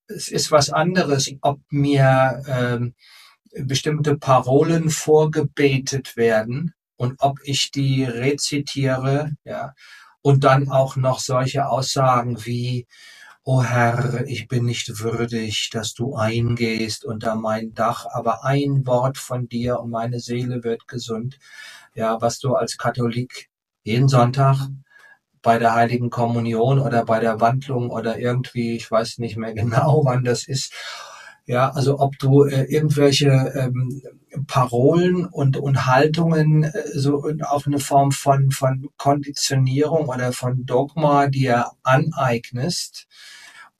es 0.07 0.27
ist 0.27 0.51
was 0.51 0.69
anderes, 0.69 1.31
ob 1.41 1.59
mir 1.69 2.43
ähm, 2.47 2.93
bestimmte 3.51 4.17
Parolen 4.17 4.89
vorgebetet 4.89 6.15
werden 6.15 6.73
und 6.95 7.15
ob 7.19 7.39
ich 7.43 7.71
die 7.71 8.03
rezitiere, 8.03 9.31
ja, 9.43 9.73
und 10.21 10.43
dann 10.43 10.69
auch 10.69 10.95
noch 10.95 11.19
solche 11.19 11.67
Aussagen 11.67 12.45
wie, 12.45 12.87
O 13.47 13.61
Herr, 13.63 14.25
ich 14.25 14.47
bin 14.47 14.65
nicht 14.65 15.01
würdig, 15.01 15.69
dass 15.71 15.93
du 15.93 16.15
eingehst 16.15 17.05
unter 17.05 17.35
mein 17.35 17.73
Dach, 17.75 18.07
aber 18.09 18.43
ein 18.43 18.87
Wort 18.87 19.19
von 19.19 19.47
dir 19.47 19.79
und 19.79 19.91
meine 19.91 20.19
Seele 20.19 20.63
wird 20.63 20.87
gesund. 20.87 21.37
Ja, 21.93 22.19
was 22.21 22.39
du 22.39 22.55
als 22.55 22.77
Katholik 22.77 23.49
jeden 23.83 24.07
Sonntag 24.07 24.67
bei 25.43 25.59
der 25.59 25.75
Heiligen 25.75 26.09
Kommunion 26.09 26.79
oder 26.79 27.05
bei 27.05 27.19
der 27.19 27.39
Wandlung 27.39 27.91
oder 27.91 28.17
irgendwie, 28.17 28.75
ich 28.77 28.89
weiß 28.89 29.19
nicht 29.19 29.37
mehr 29.37 29.53
genau, 29.61 30.01
wann 30.05 30.23
das 30.23 30.47
ist. 30.47 30.73
Ja, 31.47 31.69
also 31.69 31.99
ob 31.99 32.17
du 32.17 32.43
äh, 32.43 32.63
irgendwelche 32.63 33.29
ähm, 33.55 34.01
Parolen 34.47 35.25
und, 35.25 35.57
und 35.57 35.85
Haltungen 35.85 36.63
äh, 36.63 36.71
so 36.93 37.29
auf 37.41 37.67
eine 37.67 37.79
Form 37.79 38.11
von, 38.11 38.49
von 38.51 38.89
Konditionierung 38.97 40.07
oder 40.07 40.33
von 40.33 40.65
Dogma 40.65 41.27
dir 41.27 41.71
aneignest, 41.83 43.07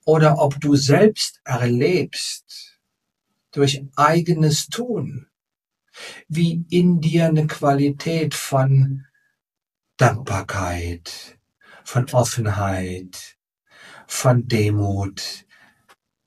oder 0.06 0.38
ob 0.40 0.62
du 0.62 0.76
selbst 0.76 1.42
erlebst 1.44 2.78
durch 3.52 3.84
eigenes 3.96 4.68
Tun, 4.68 5.28
wie 6.28 6.64
in 6.70 7.02
dir 7.02 7.26
eine 7.26 7.48
Qualität 7.48 8.36
von 8.36 9.06
Dankbarkeit, 9.98 11.40
von 11.84 12.08
Offenheit, 12.12 13.38
von 14.06 14.48
Demut 14.48 15.45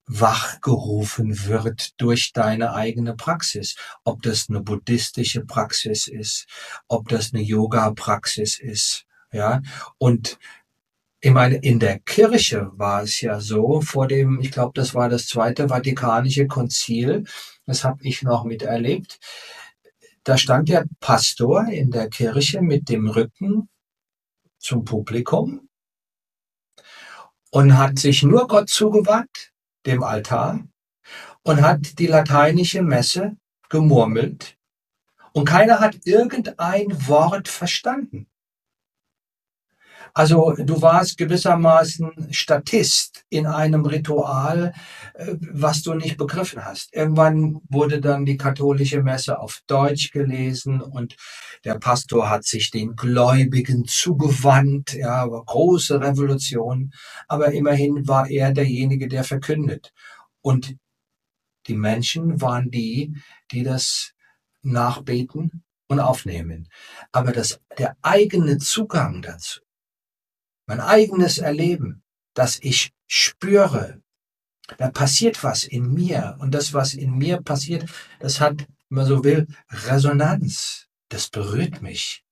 wachgerufen 0.08 1.46
wird 1.46 2.00
durch 2.00 2.32
deine 2.32 2.74
eigene 2.74 3.14
Praxis. 3.14 3.76
Ob 4.04 4.22
das 4.22 4.48
eine 4.48 4.60
buddhistische 4.60 5.44
Praxis 5.44 6.08
ist, 6.08 6.46
ob 6.88 7.08
das 7.08 7.32
eine 7.32 7.42
Yoga-Praxis 7.42 8.58
ist, 8.58 9.04
ja. 9.32 9.62
Und 9.98 10.38
ich 11.20 11.32
meine, 11.32 11.56
in 11.56 11.78
der 11.80 11.98
Kirche 11.98 12.70
war 12.74 13.02
es 13.02 13.20
ja 13.20 13.40
so, 13.40 13.80
vor 13.80 14.06
dem, 14.06 14.40
ich 14.40 14.52
glaube, 14.52 14.72
das 14.74 14.94
war 14.94 15.08
das 15.08 15.26
Zweite 15.26 15.68
Vatikanische 15.68 16.46
Konzil, 16.46 17.24
das 17.66 17.84
habe 17.84 18.02
ich 18.02 18.22
noch 18.22 18.44
miterlebt, 18.44 19.18
da 20.24 20.38
stand 20.38 20.68
der 20.68 20.84
Pastor 21.00 21.66
in 21.68 21.90
der 21.90 22.08
Kirche 22.08 22.62
mit 22.62 22.88
dem 22.88 23.08
Rücken 23.08 23.68
zum 24.58 24.84
Publikum 24.84 25.68
und 27.50 27.76
hat 27.76 27.98
sich 27.98 28.22
nur 28.22 28.46
Gott 28.46 28.68
zugewandt, 28.68 29.52
dem 29.88 30.04
Altar, 30.04 30.60
und 31.42 31.62
hat 31.62 31.98
die 31.98 32.06
lateinische 32.06 32.82
Messe 32.82 33.36
gemurmelt 33.68 34.58
und 35.32 35.44
keiner 35.44 35.80
hat 35.80 35.98
irgendein 36.04 37.06
Wort 37.06 37.48
verstanden. 37.48 38.26
Also 40.14 40.54
du 40.58 40.82
warst 40.82 41.18
gewissermaßen 41.18 42.32
Statist 42.32 43.24
in 43.28 43.46
einem 43.46 43.84
Ritual, 43.84 44.72
äh, 45.14 45.36
was 45.38 45.82
du 45.82 45.94
nicht 45.94 46.16
begriffen 46.16 46.64
hast. 46.64 46.94
Irgendwann 46.94 47.60
wurde 47.68 48.00
dann 48.00 48.24
die 48.24 48.36
katholische 48.36 49.02
Messe 49.02 49.38
auf 49.38 49.60
Deutsch 49.66 50.10
gelesen 50.10 50.80
und 50.80 51.14
der 51.68 51.78
Pastor 51.78 52.30
hat 52.30 52.44
sich 52.44 52.70
den 52.70 52.96
Gläubigen 52.96 53.84
zugewandt. 53.86 54.94
Ja, 54.94 55.26
große 55.26 56.00
Revolution. 56.00 56.94
Aber 57.26 57.52
immerhin 57.52 58.08
war 58.08 58.30
er 58.30 58.52
derjenige, 58.52 59.06
der 59.06 59.22
verkündet. 59.22 59.92
Und 60.40 60.76
die 61.66 61.74
Menschen 61.74 62.40
waren 62.40 62.70
die, 62.70 63.14
die 63.52 63.64
das 63.64 64.14
nachbeten 64.62 65.62
und 65.88 66.00
aufnehmen. 66.00 66.70
Aber 67.12 67.32
das, 67.32 67.60
der 67.76 67.98
eigene 68.00 68.56
Zugang 68.56 69.20
dazu, 69.20 69.60
mein 70.66 70.80
eigenes 70.80 71.36
Erleben, 71.36 72.02
dass 72.32 72.58
ich 72.62 72.92
spüre, 73.06 74.00
da 74.78 74.90
passiert 74.90 75.44
was 75.44 75.64
in 75.64 75.92
mir 75.92 76.38
und 76.40 76.54
das, 76.54 76.72
was 76.72 76.94
in 76.94 77.18
mir 77.18 77.42
passiert, 77.42 77.84
das 78.20 78.40
hat, 78.40 78.60
wenn 78.88 78.96
man 78.96 79.06
so 79.06 79.22
will, 79.22 79.46
Resonanz. 79.68 80.87
Das 81.08 81.28
berührt 81.28 81.82
mich. 81.82 82.24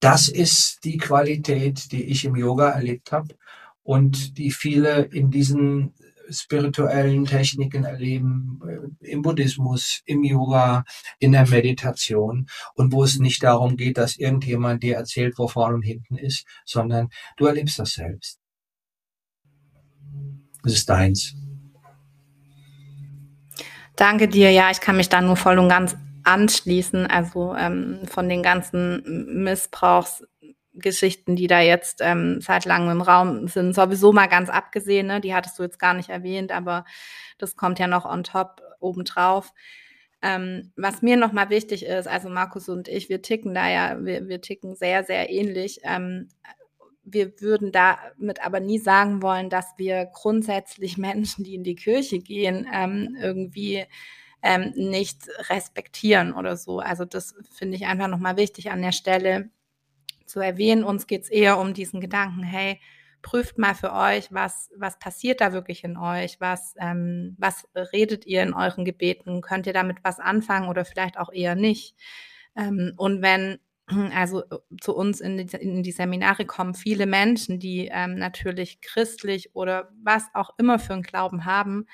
Das 0.00 0.28
ist 0.28 0.84
die 0.84 0.98
Qualität, 0.98 1.92
die 1.92 2.04
ich 2.04 2.24
im 2.24 2.34
Yoga 2.34 2.70
erlebt 2.70 3.12
habe 3.12 3.36
und 3.82 4.36
die 4.38 4.50
viele 4.50 5.02
in 5.02 5.30
diesen 5.30 5.94
spirituellen 6.28 7.24
Techniken 7.24 7.84
erleben, 7.84 8.60
äh, 8.66 9.10
im 9.10 9.22
Buddhismus, 9.22 10.02
im 10.04 10.24
Yoga, 10.24 10.84
in 11.18 11.32
der 11.32 11.48
Meditation 11.48 12.48
und 12.74 12.92
wo 12.92 13.04
es 13.04 13.18
nicht 13.18 13.42
darum 13.42 13.76
geht, 13.76 13.98
dass 13.98 14.16
irgendjemand 14.16 14.82
dir 14.82 14.96
erzählt, 14.96 15.34
wo 15.38 15.48
vorne 15.48 15.74
und 15.76 15.82
hinten 15.82 16.16
ist, 16.16 16.46
sondern 16.64 17.08
du 17.36 17.46
erlebst 17.46 17.78
das 17.78 17.92
selbst. 17.92 18.40
Es 20.64 20.74
ist 20.74 20.88
deins. 20.88 21.34
Danke 23.96 24.28
dir. 24.28 24.50
Ja, 24.50 24.70
ich 24.70 24.80
kann 24.80 24.96
mich 24.96 25.08
da 25.08 25.20
nur 25.20 25.36
voll 25.36 25.58
und 25.58 25.68
ganz 25.68 25.96
anschließen. 26.24 27.06
Also 27.06 27.54
ähm, 27.54 28.00
von 28.06 28.28
den 28.28 28.42
ganzen 28.42 29.42
Missbrauchs 29.42 30.24
Geschichten, 30.74 31.36
die 31.36 31.46
da 31.46 31.60
jetzt 31.60 32.00
ähm, 32.00 32.40
seit 32.40 32.64
langem 32.64 32.92
im 32.92 33.00
Raum 33.02 33.46
sind, 33.46 33.74
sowieso 33.74 34.12
mal 34.12 34.26
ganz 34.26 34.48
abgesehen, 34.48 35.06
ne? 35.06 35.20
die 35.20 35.34
hattest 35.34 35.58
du 35.58 35.62
jetzt 35.62 35.78
gar 35.78 35.94
nicht 35.94 36.08
erwähnt, 36.08 36.50
aber 36.50 36.84
das 37.38 37.56
kommt 37.56 37.78
ja 37.78 37.86
noch 37.86 38.06
on 38.06 38.24
top 38.24 38.62
obendrauf. 38.80 39.52
Ähm, 40.22 40.72
was 40.76 41.02
mir 41.02 41.16
nochmal 41.16 41.50
wichtig 41.50 41.84
ist, 41.84 42.08
also 42.08 42.28
Markus 42.28 42.68
und 42.68 42.88
ich, 42.88 43.08
wir 43.08 43.22
ticken 43.22 43.54
da 43.54 43.68
ja, 43.68 44.04
wir, 44.04 44.28
wir 44.28 44.40
ticken 44.40 44.74
sehr, 44.74 45.04
sehr 45.04 45.30
ähnlich. 45.30 45.80
Ähm, 45.82 46.28
wir 47.04 47.40
würden 47.40 47.72
damit 47.72 48.44
aber 48.44 48.60
nie 48.60 48.78
sagen 48.78 49.20
wollen, 49.22 49.50
dass 49.50 49.74
wir 49.76 50.06
grundsätzlich 50.06 50.96
Menschen, 50.96 51.44
die 51.44 51.54
in 51.56 51.64
die 51.64 51.74
Kirche 51.74 52.18
gehen, 52.18 52.66
ähm, 52.72 53.16
irgendwie 53.20 53.84
ähm, 54.42 54.72
nicht 54.74 55.28
respektieren 55.48 56.32
oder 56.32 56.56
so. 56.56 56.80
Also 56.80 57.04
das 57.04 57.34
finde 57.50 57.76
ich 57.76 57.86
einfach 57.86 58.08
nochmal 58.08 58.36
wichtig 58.36 58.70
an 58.70 58.82
der 58.82 58.92
Stelle 58.92 59.50
zu 60.26 60.40
erwähnen. 60.40 60.84
Uns 60.84 61.06
geht 61.06 61.22
es 61.22 61.30
eher 61.30 61.58
um 61.58 61.74
diesen 61.74 62.00
Gedanken, 62.00 62.42
hey, 62.42 62.80
prüft 63.22 63.56
mal 63.56 63.74
für 63.74 63.92
euch, 63.92 64.32
was, 64.32 64.70
was 64.76 64.98
passiert 64.98 65.40
da 65.40 65.52
wirklich 65.52 65.84
in 65.84 65.96
euch, 65.96 66.40
was, 66.40 66.74
ähm, 66.80 67.36
was 67.38 67.68
redet 67.92 68.26
ihr 68.26 68.42
in 68.42 68.52
euren 68.52 68.84
Gebeten, 68.84 69.40
könnt 69.42 69.66
ihr 69.66 69.72
damit 69.72 69.98
was 70.02 70.18
anfangen 70.18 70.68
oder 70.68 70.84
vielleicht 70.84 71.18
auch 71.18 71.32
eher 71.32 71.54
nicht. 71.54 71.94
Ähm, 72.56 72.94
und 72.96 73.22
wenn 73.22 73.58
Also 74.14 74.42
äh, 74.44 74.58
zu 74.80 74.94
uns 74.94 75.20
in 75.20 75.46
die, 75.46 75.56
in 75.56 75.82
die 75.82 75.92
Seminare 75.92 76.44
kommen 76.44 76.74
viele 76.74 77.06
Menschen, 77.06 77.58
die 77.58 77.88
ähm, 77.92 78.14
natürlich 78.14 78.80
christlich 78.80 79.54
oder 79.54 79.90
was 80.02 80.24
auch 80.34 80.50
immer 80.58 80.78
für 80.78 80.94
einen 80.94 81.02
Glauben 81.02 81.44
haben, 81.44 81.86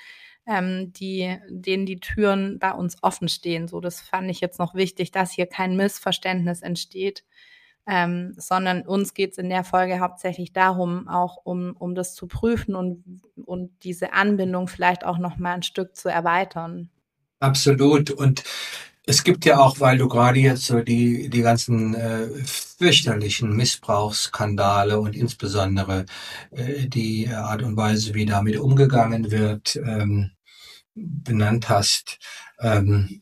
ähm, 0.49 0.91
die, 0.93 1.37
denen 1.47 1.85
die 1.85 1.99
Türen 1.99 2.57
bei 2.57 2.71
uns 2.71 2.97
offen 3.03 3.29
stehen. 3.29 3.67
So, 3.67 3.79
das 3.79 4.01
fand 4.01 4.31
ich 4.31 4.41
jetzt 4.41 4.57
noch 4.57 4.73
wichtig, 4.73 5.11
dass 5.11 5.31
hier 5.31 5.45
kein 5.45 5.77
Missverständnis 5.77 6.61
entsteht, 6.61 7.23
ähm, 7.85 8.33
sondern 8.35 8.81
uns 8.81 9.13
geht 9.13 9.33
es 9.33 9.37
in 9.37 9.49
der 9.49 9.63
Folge 9.63 9.99
hauptsächlich 9.99 10.51
darum, 10.51 11.07
auch 11.07 11.37
um, 11.43 11.75
um 11.77 11.93
das 11.93 12.15
zu 12.15 12.27
prüfen 12.27 12.73
und, 12.73 13.03
und 13.45 13.71
diese 13.83 14.11
Anbindung 14.13 14.67
vielleicht 14.67 15.05
auch 15.05 15.19
noch 15.19 15.37
mal 15.37 15.53
ein 15.53 15.63
Stück 15.63 15.95
zu 15.95 16.09
erweitern. 16.09 16.89
Absolut. 17.39 18.09
Und 18.09 18.43
es 19.05 19.23
gibt 19.23 19.45
ja 19.45 19.59
auch, 19.59 19.79
weil 19.79 19.99
du 19.99 20.07
gerade 20.07 20.39
jetzt 20.39 20.65
so 20.65 20.81
die, 20.81 21.29
die 21.29 21.41
ganzen 21.41 21.93
äh, 21.93 22.27
fürchterlichen 22.43 23.55
Missbrauchsskandale 23.55 24.99
und 24.99 25.15
insbesondere 25.15 26.05
äh, 26.51 26.87
die 26.87 27.29
Art 27.29 27.61
und 27.61 27.77
Weise, 27.77 28.15
wie 28.15 28.25
damit 28.25 28.57
umgegangen 28.57 29.31
wird, 29.31 29.75
ähm, 29.77 30.31
benannt 30.99 31.69
hast, 31.69 32.19
ähm, 32.59 33.21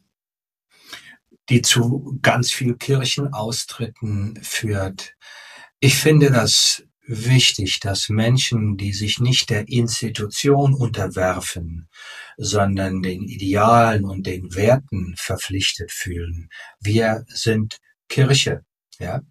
die 1.49 1.61
zu 1.61 2.19
ganz 2.21 2.51
viel 2.51 2.75
Kirchenaustritten 2.75 4.39
führt. 4.41 5.15
Ich 5.79 5.95
finde 5.95 6.31
das 6.31 6.83
wichtig, 7.07 7.79
dass 7.79 8.09
Menschen, 8.09 8.77
die 8.77 8.93
sich 8.93 9.19
nicht 9.19 9.49
der 9.49 9.67
Institution 9.69 10.73
unterwerfen, 10.73 11.87
sondern 12.37 13.01
den 13.01 13.23
Idealen 13.23 14.05
und 14.05 14.27
den 14.27 14.53
Werten 14.55 15.15
verpflichtet 15.17 15.91
fühlen. 15.91 16.49
Wir 16.79 17.25
sind 17.27 17.79
Kirche, 18.09 18.63
ja, 18.99 19.21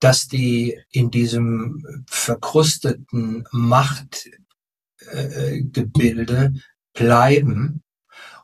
dass 0.00 0.28
die 0.28 0.78
in 0.90 1.10
diesem 1.10 2.04
verkrusteten 2.08 3.46
Machtgebilde 3.52 6.52
äh, 6.54 6.58
bleiben 6.94 7.82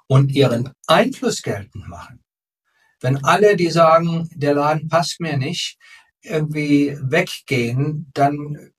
und 0.07 0.33
ihren 0.33 0.73
Einfluss 0.87 1.43
geltend 1.43 1.89
machen. 1.89 2.23
Wenn 3.01 3.25
alle, 3.25 3.57
die 3.57 3.71
sagen, 3.71 4.29
der 4.35 4.55
Laden 4.55 4.89
passt 4.89 5.21
mir 5.21 5.37
nicht, 5.37 5.79
irgendwie 6.23 6.99
weggehen, 7.01 8.11
dann 8.13 8.73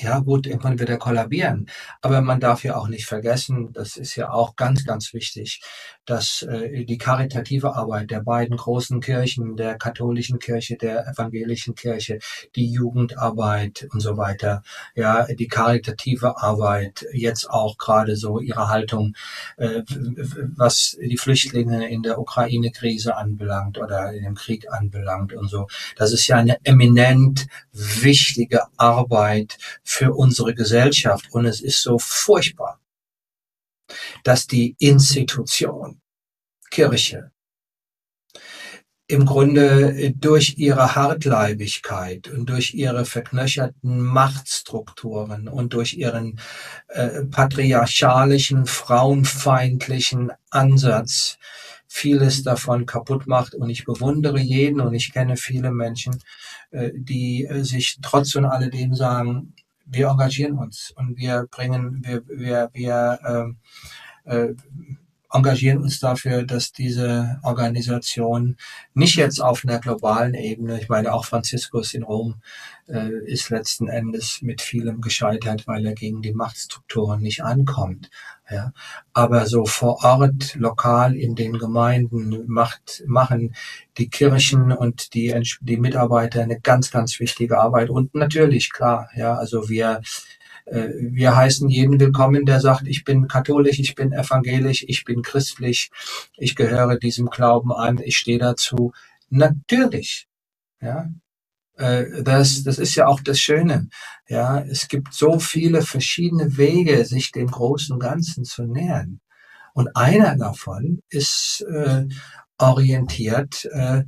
ja 0.00 0.18
gut, 0.20 0.46
irgendwann 0.46 0.78
wird 0.78 0.90
er 0.90 0.98
kollabieren. 0.98 1.68
Aber 2.02 2.20
man 2.20 2.40
darf 2.40 2.64
ja 2.64 2.76
auch 2.76 2.88
nicht 2.88 3.06
vergessen, 3.06 3.72
das 3.72 3.96
ist 3.96 4.16
ja 4.16 4.30
auch 4.30 4.56
ganz, 4.56 4.84
ganz 4.84 5.12
wichtig, 5.12 5.60
dass 6.04 6.42
äh, 6.42 6.84
die 6.84 6.98
karitative 6.98 7.74
Arbeit 7.76 8.10
der 8.10 8.20
beiden 8.20 8.56
großen 8.56 9.00
Kirchen, 9.00 9.56
der 9.56 9.76
katholischen 9.76 10.38
Kirche, 10.38 10.76
der 10.76 11.06
evangelischen 11.06 11.74
Kirche, 11.74 12.18
die 12.56 12.70
Jugendarbeit 12.70 13.88
und 13.92 14.00
so 14.00 14.16
weiter, 14.16 14.62
ja, 14.94 15.26
die 15.26 15.48
karitative 15.48 16.38
Arbeit, 16.38 17.04
jetzt 17.12 17.50
auch 17.50 17.76
gerade 17.76 18.16
so 18.16 18.40
ihre 18.40 18.68
Haltung, 18.68 19.14
äh, 19.56 19.82
was 20.56 20.96
die 21.00 21.18
Flüchtlinge 21.18 21.88
in 21.88 22.02
der 22.02 22.18
Ukraine-Krise 22.18 23.16
anbelangt 23.16 23.78
oder 23.78 24.12
in 24.12 24.24
dem 24.24 24.34
Krieg 24.34 24.70
anbelangt 24.72 25.34
und 25.34 25.48
so. 25.48 25.66
Das 25.96 26.12
ist 26.12 26.26
ja 26.26 26.36
eine 26.36 26.58
eminent 26.64 27.46
wichtige 27.72 28.62
Arbeit 28.76 29.58
für 29.88 30.12
unsere 30.12 30.54
Gesellschaft. 30.54 31.32
Und 31.32 31.46
es 31.46 31.62
ist 31.62 31.82
so 31.82 31.98
furchtbar, 31.98 32.78
dass 34.22 34.46
die 34.46 34.76
Institution 34.78 36.02
Kirche 36.70 37.32
im 39.06 39.24
Grunde 39.24 40.12
durch 40.14 40.58
ihre 40.58 40.94
Hartleibigkeit 40.94 42.28
und 42.28 42.50
durch 42.50 42.74
ihre 42.74 43.06
verknöcherten 43.06 44.02
Machtstrukturen 44.02 45.48
und 45.48 45.72
durch 45.72 45.94
ihren 45.94 46.38
äh, 46.88 47.24
patriarchalischen, 47.24 48.66
frauenfeindlichen 48.66 50.32
Ansatz 50.50 51.38
vieles 51.86 52.42
davon 52.42 52.84
kaputt 52.84 53.26
macht. 53.26 53.54
Und 53.54 53.70
ich 53.70 53.86
bewundere 53.86 54.40
jeden 54.40 54.82
und 54.82 54.92
ich 54.92 55.14
kenne 55.14 55.38
viele 55.38 55.72
Menschen, 55.72 56.22
äh, 56.70 56.90
die 56.94 57.46
äh, 57.46 57.64
sich 57.64 57.98
trotz 58.02 58.34
und 58.34 58.44
alledem 58.44 58.94
sagen, 58.94 59.54
wir 59.90 60.08
engagieren 60.08 60.58
uns 60.58 60.92
und 60.96 61.16
wir 61.16 61.46
bringen, 61.50 62.02
wir, 62.04 62.22
wir, 62.28 62.70
wir 62.72 63.18
ähm, 63.26 63.56
äh, 64.24 64.54
engagieren 65.30 65.78
uns 65.82 66.00
dafür, 66.00 66.44
dass 66.44 66.72
diese 66.72 67.38
Organisation 67.42 68.56
nicht 68.94 69.16
jetzt 69.16 69.40
auf 69.40 69.64
einer 69.64 69.78
globalen 69.78 70.34
Ebene, 70.34 70.80
ich 70.80 70.88
meine 70.88 71.12
auch 71.12 71.24
Franziskus 71.24 71.94
in 71.94 72.02
Rom 72.02 72.40
äh, 72.88 73.10
ist 73.26 73.50
letzten 73.50 73.88
Endes 73.88 74.40
mit 74.42 74.62
vielem 74.62 75.00
gescheitert, 75.00 75.66
weil 75.66 75.84
er 75.84 75.94
gegen 75.94 76.22
die 76.22 76.32
Machtstrukturen 76.32 77.20
nicht 77.20 77.42
ankommt. 77.42 78.10
Ja, 78.50 78.72
aber 79.12 79.44
so 79.44 79.66
vor 79.66 80.02
Ort, 80.04 80.54
lokal 80.54 81.14
in 81.14 81.34
den 81.34 81.58
Gemeinden 81.58 82.44
macht, 82.46 83.04
machen 83.06 83.54
die 83.98 84.08
Kirchen 84.08 84.72
und 84.72 85.12
die, 85.12 85.34
die 85.60 85.76
Mitarbeiter 85.76 86.42
eine 86.42 86.58
ganz, 86.58 86.90
ganz 86.90 87.20
wichtige 87.20 87.58
Arbeit. 87.58 87.90
Und 87.90 88.14
natürlich, 88.14 88.72
klar, 88.72 89.10
ja, 89.14 89.34
also 89.34 89.68
wir, 89.68 90.00
äh, 90.64 90.88
wir 90.98 91.36
heißen 91.36 91.68
jeden 91.68 92.00
willkommen, 92.00 92.46
der 92.46 92.60
sagt, 92.60 92.86
ich 92.86 93.04
bin 93.04 93.28
katholisch, 93.28 93.78
ich 93.80 93.94
bin 93.94 94.12
evangelisch, 94.12 94.82
ich 94.88 95.04
bin 95.04 95.20
christlich, 95.22 95.90
ich 96.38 96.56
gehöre 96.56 96.96
diesem 96.98 97.26
Glauben 97.28 97.72
an, 97.72 97.98
ich 98.02 98.16
stehe 98.16 98.38
dazu. 98.38 98.92
Natürlich, 99.28 100.26
ja, 100.80 101.10
das, 101.78 102.64
das 102.64 102.78
ist 102.78 102.94
ja 102.96 103.06
auch 103.06 103.20
das 103.20 103.38
Schöne. 103.38 103.88
Ja, 104.28 104.60
es 104.60 104.88
gibt 104.88 105.14
so 105.14 105.38
viele 105.38 105.82
verschiedene 105.82 106.56
Wege, 106.56 107.04
sich 107.04 107.30
dem 107.30 107.46
großen 107.46 107.98
Ganzen 107.98 108.44
zu 108.44 108.64
nähern. 108.64 109.20
Und 109.74 109.94
einer 109.94 110.36
davon 110.36 111.02
ist 111.08 111.64
äh, 111.70 112.06
orientiert 112.58 113.64
äh, 113.66 114.02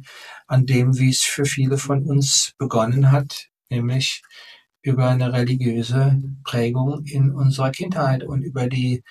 an 0.49 0.67
dem, 0.67 0.99
wie 0.99 1.11
es 1.11 1.23
für 1.23 1.45
viele 1.45 1.79
von 1.79 2.03
uns 2.03 2.53
begonnen 2.59 3.13
hat, 3.13 3.49
nämlich 3.69 4.23
über 4.83 5.09
eine 5.11 5.33
religiöse 5.33 6.21
Prägung 6.43 7.05
in 7.05 7.31
unserer 7.31 7.71
Kindheit 7.71 8.25
und 8.25 8.43
über 8.43 8.67
die 8.67 9.05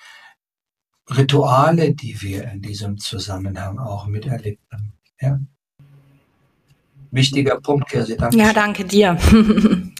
Rituale, 1.08 1.94
die 1.94 2.20
wir 2.20 2.44
in 2.44 2.60
diesem 2.60 2.98
Zusammenhang 2.98 3.78
auch 3.78 4.06
miterlebt 4.06 4.62
haben. 4.70 4.98
Ja 5.20 5.40
wichtiger 7.10 7.60
Punkt, 7.60 7.88
Kirsi. 7.88 8.16
Danke. 8.16 8.36
Ja, 8.36 8.52
danke 8.52 8.84
dir. 8.84 9.16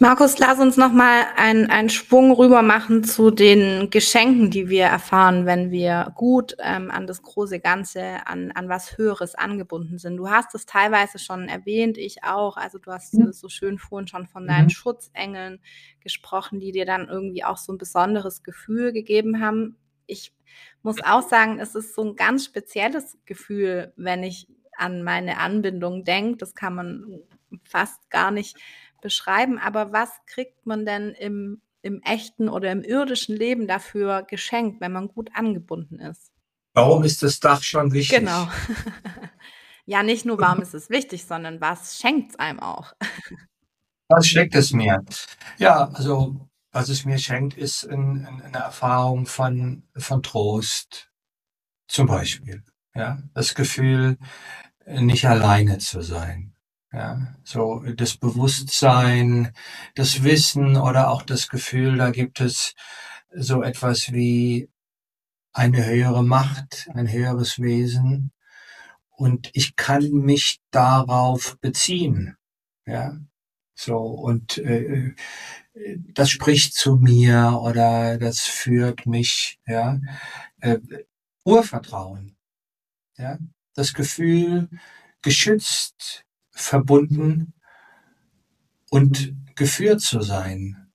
Markus, 0.00 0.38
lass 0.38 0.60
uns 0.60 0.76
noch 0.76 0.92
mal 0.92 1.26
einen, 1.36 1.70
einen 1.70 1.90
Sprung 1.90 2.30
rüber 2.30 2.62
machen 2.62 3.02
zu 3.02 3.32
den 3.32 3.90
Geschenken, 3.90 4.48
die 4.48 4.68
wir 4.68 4.84
erfahren, 4.84 5.44
wenn 5.44 5.72
wir 5.72 6.12
gut 6.14 6.54
ähm, 6.60 6.92
an 6.92 7.08
das 7.08 7.20
große 7.20 7.58
Ganze, 7.58 8.24
an, 8.24 8.52
an 8.52 8.68
was 8.68 8.96
Höheres 8.96 9.34
angebunden 9.34 9.98
sind. 9.98 10.16
Du 10.16 10.30
hast 10.30 10.54
es 10.54 10.66
teilweise 10.66 11.18
schon 11.18 11.48
erwähnt, 11.48 11.98
ich 11.98 12.22
auch. 12.22 12.56
Also 12.56 12.78
du 12.78 12.92
hast 12.92 13.14
mhm. 13.14 13.32
so 13.32 13.48
schön 13.48 13.76
vorhin 13.76 14.06
schon 14.06 14.28
von 14.28 14.46
deinen 14.46 14.66
mhm. 14.66 14.70
Schutzengeln 14.70 15.60
gesprochen, 15.98 16.60
die 16.60 16.70
dir 16.70 16.86
dann 16.86 17.08
irgendwie 17.08 17.42
auch 17.42 17.56
so 17.56 17.72
ein 17.72 17.78
besonderes 17.78 18.44
Gefühl 18.44 18.92
gegeben 18.92 19.40
haben. 19.40 19.76
Ich 20.06 20.32
muss 20.82 21.02
auch 21.02 21.28
sagen, 21.28 21.58
es 21.58 21.74
ist 21.74 21.96
so 21.96 22.04
ein 22.04 22.14
ganz 22.14 22.44
spezielles 22.44 23.18
Gefühl, 23.26 23.92
wenn 23.96 24.22
ich 24.22 24.46
an 24.78 25.02
meine 25.02 25.38
Anbindung 25.38 26.04
denkt. 26.04 26.42
Das 26.42 26.54
kann 26.54 26.74
man 26.74 27.20
fast 27.64 28.10
gar 28.10 28.30
nicht 28.30 28.56
beschreiben. 29.00 29.58
Aber 29.58 29.92
was 29.92 30.10
kriegt 30.26 30.66
man 30.66 30.84
denn 30.84 31.10
im, 31.12 31.60
im 31.82 32.02
echten 32.02 32.48
oder 32.48 32.72
im 32.72 32.82
irdischen 32.82 33.36
Leben 33.36 33.66
dafür 33.66 34.22
geschenkt, 34.22 34.80
wenn 34.80 34.92
man 34.92 35.08
gut 35.08 35.30
angebunden 35.34 35.98
ist? 36.00 36.32
Warum 36.74 37.02
ist 37.04 37.22
das 37.22 37.40
Dach 37.40 37.62
schon 37.62 37.92
wichtig? 37.92 38.18
Genau. 38.18 38.48
ja, 39.86 40.02
nicht 40.02 40.24
nur 40.24 40.38
warum 40.38 40.62
ist 40.62 40.74
es 40.74 40.90
wichtig, 40.90 41.24
sondern 41.24 41.60
was 41.60 41.98
schenkt 41.98 42.32
es 42.32 42.38
einem 42.38 42.60
auch? 42.60 42.92
was 44.08 44.26
schenkt 44.26 44.54
es 44.54 44.72
mir? 44.72 45.04
Ja, 45.58 45.90
also 45.92 46.48
was 46.70 46.88
es 46.88 47.04
mir 47.04 47.18
schenkt, 47.18 47.56
ist 47.56 47.84
ein, 47.88 48.26
eine 48.26 48.58
Erfahrung 48.58 49.26
von, 49.26 49.82
von 49.96 50.22
Trost, 50.22 51.10
zum 51.88 52.06
Beispiel. 52.06 52.62
Ja, 52.94 53.18
das 53.34 53.54
Gefühl, 53.54 54.18
nicht 54.88 55.26
alleine 55.26 55.78
zu 55.78 56.00
sein. 56.02 56.54
Ja, 56.92 57.34
so 57.44 57.80
das 57.96 58.16
Bewusstsein, 58.16 59.52
das 59.94 60.22
Wissen 60.24 60.76
oder 60.76 61.10
auch 61.10 61.22
das 61.22 61.48
Gefühl, 61.48 61.98
da 61.98 62.10
gibt 62.10 62.40
es 62.40 62.74
so 63.34 63.62
etwas 63.62 64.12
wie 64.12 64.70
eine 65.52 65.84
höhere 65.84 66.24
Macht, 66.24 66.88
ein 66.94 67.10
höheres 67.10 67.58
Wesen 67.58 68.32
und 69.10 69.50
ich 69.52 69.76
kann 69.76 70.10
mich 70.12 70.60
darauf 70.70 71.58
beziehen. 71.60 72.36
Ja, 72.86 73.18
so 73.74 73.98
und 73.98 74.58
äh, 74.58 75.14
das 76.14 76.30
spricht 76.30 76.74
zu 76.74 76.96
mir 76.96 77.60
oder 77.62 78.18
das 78.18 78.40
führt 78.40 79.06
mich, 79.06 79.58
ja, 79.66 80.00
äh, 80.60 80.78
Urvertrauen. 81.44 82.36
Ja, 83.16 83.38
das 83.78 83.94
Gefühl, 83.94 84.68
geschützt, 85.22 86.24
verbunden 86.50 87.54
und 88.90 89.34
geführt 89.54 90.00
zu 90.00 90.20
sein. 90.20 90.88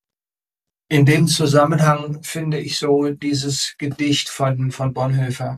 In 0.90 1.06
dem 1.06 1.28
Zusammenhang 1.28 2.22
finde 2.24 2.60
ich 2.60 2.78
so 2.78 3.10
dieses 3.10 3.76
Gedicht 3.78 4.30
von, 4.30 4.72
von 4.72 4.94
Bonhoeffer 4.94 5.58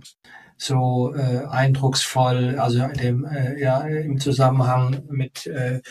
so 0.57 1.13
äh, 1.13 1.45
eindrucksvoll, 1.49 2.57
also 2.57 2.87
dem, 2.87 3.25
äh, 3.25 3.59
ja, 3.59 3.81
im 3.81 4.19
Zusammenhang 4.19 5.03
mit 5.09 5.45
äh, 5.47 5.81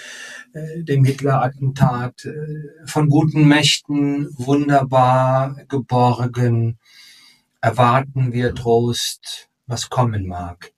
äh 0.54 0.82
dem 0.84 1.04
Hitler-Attentat, 1.04 2.24
äh, 2.24 2.86
von 2.86 3.10
guten 3.10 3.46
Mächten 3.46 4.28
wunderbar 4.38 5.56
geborgen, 5.68 6.78
erwarten 7.60 8.32
wir 8.32 8.54
Trost, 8.54 9.50
was 9.66 9.90
kommen 9.90 10.26
mag. 10.26 10.73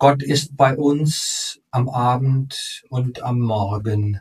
Gott 0.00 0.22
ist 0.22 0.56
bei 0.56 0.76
uns 0.76 1.60
am 1.72 1.88
Abend 1.88 2.84
und 2.88 3.24
am 3.24 3.40
Morgen 3.40 4.20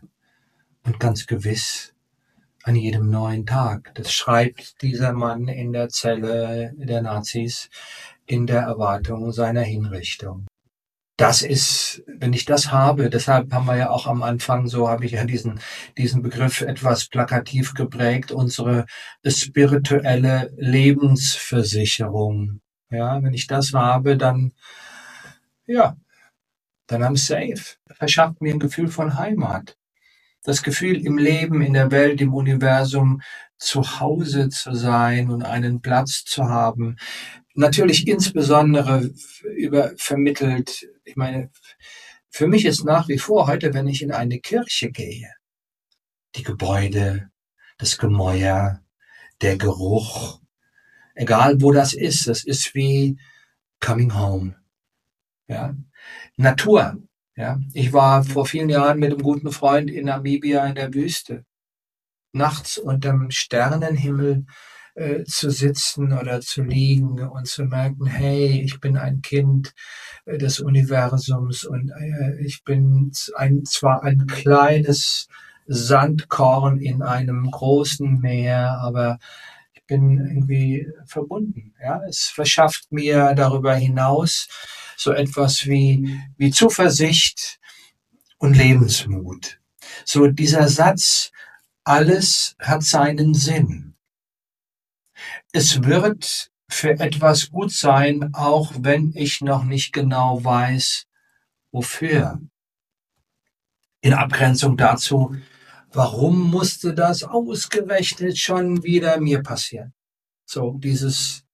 und 0.83 0.99
ganz 0.99 1.27
gewiss 1.27 1.93
an 2.63 2.75
jedem 2.75 3.11
neuen 3.11 3.45
Tag. 3.45 3.91
Das 3.93 4.11
schreibt 4.11 4.81
dieser 4.81 5.13
Mann 5.13 5.47
in 5.47 5.73
der 5.73 5.89
Zelle 5.89 6.73
der 6.77 7.03
Nazis 7.03 7.69
in 8.25 8.47
der 8.47 8.61
Erwartung 8.61 9.31
seiner 9.31 9.61
Hinrichtung. 9.61 10.47
Das 11.15 11.43
ist, 11.43 12.01
wenn 12.07 12.33
ich 12.33 12.45
das 12.45 12.71
habe, 12.71 13.11
deshalb 13.11 13.53
haben 13.53 13.67
wir 13.67 13.77
ja 13.77 13.91
auch 13.91 14.07
am 14.07 14.23
Anfang, 14.23 14.67
so 14.67 14.89
habe 14.89 15.05
ich 15.05 15.11
ja 15.11 15.25
diesen, 15.25 15.59
diesen 15.95 16.23
Begriff 16.23 16.61
etwas 16.61 17.07
plakativ 17.07 17.75
geprägt, 17.75 18.31
unsere 18.31 18.87
spirituelle 19.25 20.51
Lebensversicherung. 20.57 22.61
Ja, 22.89 23.21
wenn 23.21 23.35
ich 23.35 23.45
das 23.45 23.73
habe, 23.73 24.17
dann, 24.17 24.53
ja, 25.67 25.95
dann 26.87 27.03
I'm 27.03 27.17
safe. 27.17 27.77
Verschafft 27.93 28.41
mir 28.41 28.53
ein 28.53 28.59
Gefühl 28.59 28.87
von 28.87 29.17
Heimat 29.17 29.77
das 30.47 30.63
Gefühl, 30.63 31.05
im 31.05 31.17
Leben, 31.17 31.61
in 31.61 31.73
der 31.73 31.91
Welt, 31.91 32.21
im 32.21 32.33
Universum 32.33 33.21
zu 33.57 33.99
Hause 33.99 34.47
zu 34.47 34.73
sein 34.73 35.29
und 35.29 35.43
einen 35.43 35.81
Platz 35.81 36.23
zu 36.23 36.45
haben. 36.45 36.95
Natürlich 37.53 38.07
insbesondere 38.07 39.11
über 39.57 39.91
vermittelt, 39.97 40.87
ich 41.03 41.17
meine, 41.17 41.51
für 42.29 42.47
mich 42.47 42.63
ist 42.63 42.85
nach 42.85 43.09
wie 43.09 43.17
vor 43.17 43.47
heute, 43.47 43.73
wenn 43.73 43.87
ich 43.87 44.01
in 44.01 44.13
eine 44.13 44.39
Kirche 44.39 44.89
gehe, 44.89 45.33
die 46.37 46.43
Gebäude, 46.43 47.29
das 47.77 47.97
Gemäuer, 47.97 48.81
der 49.41 49.57
Geruch, 49.57 50.39
egal 51.13 51.61
wo 51.61 51.73
das 51.73 51.93
ist, 51.93 52.27
das 52.27 52.45
ist 52.45 52.73
wie 52.73 53.19
coming 53.81 54.17
home. 54.17 54.55
Ja. 55.47 55.75
Natur, 56.35 56.97
ja, 57.35 57.59
ich 57.73 57.93
war 57.93 58.23
vor 58.23 58.45
vielen 58.45 58.69
Jahren 58.69 58.99
mit 58.99 59.11
einem 59.11 59.21
guten 59.21 59.51
Freund 59.51 59.89
in 59.89 60.05
Namibia 60.07 60.65
in 60.67 60.75
der 60.75 60.93
Wüste. 60.93 61.45
Nachts 62.33 62.77
unterm 62.77 63.31
Sternenhimmel 63.31 64.45
äh, 64.95 65.23
zu 65.25 65.51
sitzen 65.51 66.11
oder 66.11 66.41
zu 66.41 66.63
liegen 66.63 67.19
und 67.29 67.47
zu 67.47 67.65
merken, 67.65 68.07
hey, 68.07 68.61
ich 68.63 68.79
bin 68.79 68.97
ein 68.97 69.21
Kind 69.21 69.73
äh, 70.25 70.37
des 70.37 70.59
Universums 70.59 71.63
und 71.63 71.91
äh, 71.91 72.41
ich 72.43 72.63
bin 72.63 73.11
ein, 73.35 73.63
zwar 73.65 74.03
ein 74.03 74.25
kleines 74.25 75.27
Sandkorn 75.67 76.79
in 76.79 77.03
einem 77.03 77.51
großen 77.51 78.19
Meer, 78.19 78.79
aber 78.81 79.19
ich 79.73 79.85
bin 79.85 80.17
irgendwie 80.17 80.87
verbunden. 81.05 81.75
Ja, 81.81 82.01
es 82.09 82.31
verschafft 82.33 82.91
mir 82.91 83.33
darüber 83.35 83.75
hinaus 83.75 84.47
so 84.97 85.11
etwas 85.11 85.67
wie, 85.67 86.19
wie 86.37 86.51
Zuversicht 86.51 87.59
und 88.39 88.57
Lebensmut. 88.57 89.59
So 90.03 90.27
dieser 90.27 90.67
Satz, 90.67 91.31
alles 91.83 92.55
hat 92.59 92.83
seinen 92.83 93.33
Sinn. 93.33 93.95
Es 95.53 95.83
wird 95.83 96.51
für 96.69 96.99
etwas 96.99 97.49
gut 97.49 97.71
sein, 97.71 98.31
auch 98.33 98.73
wenn 98.79 99.13
ich 99.15 99.41
noch 99.41 99.63
nicht 99.63 99.93
genau 99.93 100.43
weiß, 100.43 101.05
wofür. 101.71 102.41
In 104.01 104.13
Abgrenzung 104.13 104.77
dazu, 104.77 105.35
warum 105.91 106.49
musste 106.49 106.93
das 106.93 107.23
ausgerechnet 107.23 108.37
schon 108.37 108.83
wieder 108.83 109.19
mir 109.19 109.41
passieren? 109.41 109.93
So 110.45 110.73
dieses 110.77 111.46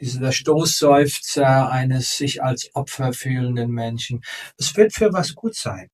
dieser 0.00 0.32
Stoßseufzer 0.32 1.70
eines 1.70 2.16
sich 2.16 2.42
als 2.42 2.74
Opfer 2.74 3.12
fühlenden 3.12 3.70
Menschen. 3.70 4.22
Es 4.58 4.76
wird 4.76 4.92
für 4.92 5.12
was 5.12 5.34
gut 5.34 5.54
sein. 5.54 5.88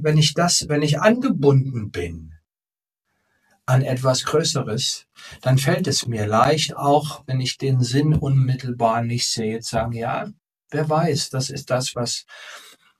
Wenn 0.00 0.18
ich 0.18 0.34
das, 0.34 0.68
wenn 0.68 0.82
ich 0.82 1.00
angebunden 1.00 1.90
bin 1.90 2.34
an 3.64 3.82
etwas 3.82 4.24
Größeres, 4.24 5.06
dann 5.40 5.58
fällt 5.58 5.86
es 5.86 6.06
mir 6.06 6.26
leicht, 6.26 6.76
auch 6.76 7.22
wenn 7.26 7.40
ich 7.40 7.58
den 7.58 7.80
Sinn 7.80 8.14
unmittelbar 8.14 9.02
nicht 9.02 9.28
sehe, 9.28 9.60
zu 9.60 9.70
sagen, 9.76 9.92
ja, 9.92 10.28
wer 10.70 10.88
weiß, 10.88 11.30
das 11.30 11.48
ist 11.50 11.70
das, 11.70 11.94
was 11.94 12.26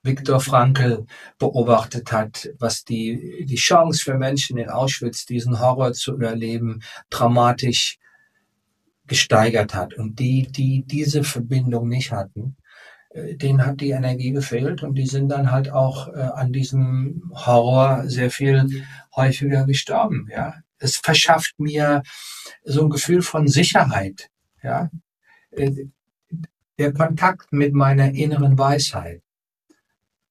Viktor 0.03 0.39
Frankl 0.39 1.05
beobachtet 1.37 2.11
hat, 2.11 2.49
was 2.59 2.83
die, 2.83 3.45
die 3.45 3.55
Chance 3.55 4.03
für 4.03 4.17
Menschen 4.17 4.57
in 4.57 4.69
Auschwitz, 4.69 5.25
diesen 5.25 5.59
Horror 5.59 5.93
zu 5.93 6.13
überleben, 6.13 6.81
dramatisch 7.09 7.97
gesteigert 9.07 9.73
hat. 9.73 9.93
Und 9.95 10.19
die, 10.19 10.47
die 10.51 10.83
diese 10.85 11.23
Verbindung 11.23 11.87
nicht 11.87 12.11
hatten, 12.11 12.55
äh, 13.13 13.35
denen 13.35 13.65
hat 13.65 13.81
die 13.81 13.91
Energie 13.91 14.31
gefehlt 14.31 14.83
und 14.83 14.95
die 14.95 15.07
sind 15.07 15.29
dann 15.29 15.51
halt 15.51 15.69
auch 15.69 16.07
äh, 16.09 16.19
an 16.19 16.51
diesem 16.51 17.31
Horror 17.33 18.03
sehr 18.07 18.31
viel 18.31 18.85
häufiger 19.15 19.65
gestorben. 19.65 20.27
Ja, 20.31 20.55
es 20.79 20.97
verschafft 20.97 21.59
mir 21.59 22.03
so 22.63 22.83
ein 22.83 22.89
Gefühl 22.89 23.21
von 23.21 23.47
Sicherheit. 23.47 24.29
Ja, 24.61 24.89
äh, 25.51 25.71
der 26.79 26.93
Kontakt 26.93 27.53
mit 27.53 27.73
meiner 27.73 28.11
inneren 28.13 28.57
Weisheit, 28.57 29.21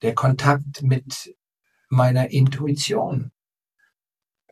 der 0.02 0.14
Kontakt 0.14 0.82
mit 0.82 1.34
meiner 1.88 2.30
Intuition, 2.30 3.30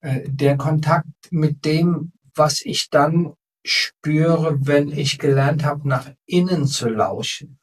der 0.02 0.56
Kontakt 0.56 1.08
mit 1.30 1.64
dem, 1.64 2.12
was 2.34 2.60
ich 2.62 2.88
dann 2.90 3.34
spüre, 3.64 4.66
wenn 4.66 4.90
ich 4.90 5.18
gelernt 5.18 5.64
habe, 5.64 5.88
nach 5.88 6.10
innen 6.26 6.66
zu 6.66 6.88
lauschen 6.88 7.58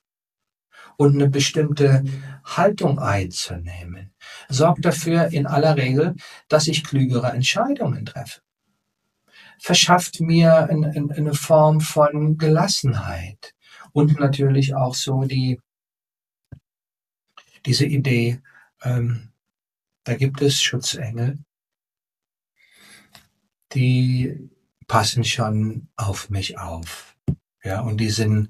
und 0.98 1.16
eine 1.16 1.30
bestimmte 1.30 2.04
Haltung 2.44 3.00
einzunehmen, 3.00 4.14
sorgt 4.50 4.86
dafür 4.86 5.28
in 5.28 5.46
aller 5.46 5.76
Regel, 5.76 6.16
dass 6.48 6.68
ich 6.68 6.84
klügere 6.84 7.32
Entscheidungen 7.32 8.06
treffe. 8.06 8.42
Verschafft 9.60 10.22
mir 10.22 10.70
eine 10.70 11.34
Form 11.34 11.82
von 11.82 12.38
Gelassenheit 12.38 13.56
und 13.92 14.20
natürlich 14.20 14.76
auch 14.76 14.94
so 14.94 15.24
die, 15.24 15.60
diese 17.66 17.86
Idee, 17.86 18.42
ähm, 18.84 19.32
da 20.04 20.16
gibt 20.16 20.42
es 20.42 20.62
Schutzengel, 20.62 21.40
die 23.74 24.50
passen 24.88 25.24
schon 25.24 25.90
auf 25.96 26.30
mich 26.30 26.58
auf. 26.58 27.16
Ja, 27.64 27.82
und 27.82 27.98
die 27.98 28.10
sind, 28.10 28.50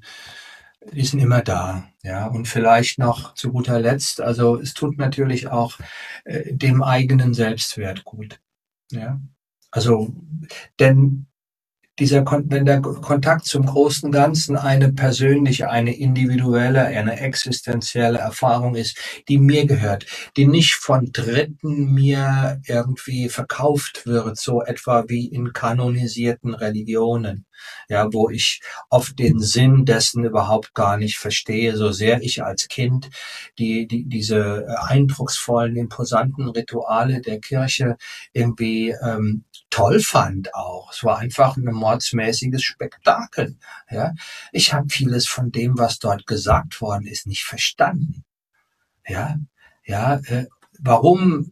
die 0.92 1.06
sind 1.06 1.20
immer 1.20 1.42
da. 1.42 1.90
Ja, 2.04 2.28
und 2.28 2.48
vielleicht 2.48 3.00
noch 3.00 3.34
zu 3.34 3.52
guter 3.52 3.80
Letzt, 3.80 4.22
also 4.22 4.60
es 4.60 4.74
tut 4.74 4.98
natürlich 4.98 5.48
auch 5.48 5.80
äh, 6.24 6.54
dem 6.54 6.84
eigenen 6.84 7.34
Selbstwert 7.34 8.04
gut. 8.06 8.40
Ja, 8.92 9.20
also, 9.72 10.14
denn 10.80 11.28
dieser, 12.00 12.24
wenn 12.26 12.66
der 12.66 12.82
Kontakt 12.82 13.46
zum 13.46 13.66
großen 13.66 14.12
Ganzen 14.12 14.56
eine 14.56 14.94
persönliche, 14.94 15.70
eine 15.70 15.98
individuelle, 15.98 16.86
eine 16.86 17.20
existenzielle 17.20 18.20
Erfahrung 18.20 18.76
ist, 18.76 18.98
die 19.28 19.40
mir 19.40 19.66
gehört, 19.66 20.06
die 20.38 20.46
nicht 20.46 20.76
von 20.76 21.12
Dritten 21.12 21.94
mir 21.94 22.62
irgendwie 22.68 23.30
verkauft 23.30 24.06
wird, 24.06 24.38
so 24.38 24.62
etwa 24.62 25.06
wie 25.08 25.26
in 25.28 25.54
kanonisierten 25.54 26.54
Religionen, 26.54 27.47
ja, 27.90 28.12
wo 28.12 28.30
ich 28.30 28.62
oft 28.90 29.18
den 29.20 29.40
Sinn 29.40 29.86
dessen 29.86 30.24
überhaupt 30.26 30.74
gar 30.74 30.98
nicht 30.98 31.18
verstehe, 31.18 31.76
so 31.76 31.92
sehr 31.92 32.22
ich 32.22 32.44
als 32.44 32.68
Kind 32.68 33.10
die, 33.58 33.88
die 33.88 34.06
diese 34.06 34.68
eindrucksvollen, 34.88 35.76
imposanten 35.76 36.50
Rituale 36.50 37.22
der 37.22 37.40
Kirche 37.40 37.98
irgendwie 38.34 38.96
ähm, 39.04 39.44
toll 39.70 40.00
fand 40.00 40.54
auch. 40.54 40.92
Es 40.92 41.04
war 41.04 41.20
einfach 41.20 41.58
ein 41.58 41.66
mordsmäßiges 41.66 42.64
Spektakel. 42.64 43.58
Ja, 43.90 44.14
ich 44.52 44.74
habe 44.74 44.90
vieles 44.90 45.28
von 45.28 45.52
dem, 45.52 45.78
was 45.78 46.00
dort 46.00 46.26
gesagt 46.28 46.82
worden 46.82 47.06
ist, 47.06 47.28
nicht 47.28 47.44
verstanden. 47.44 48.24
Ja, 49.08 49.38
ja, 49.86 50.16
äh, 50.26 50.48
warum 50.80 51.52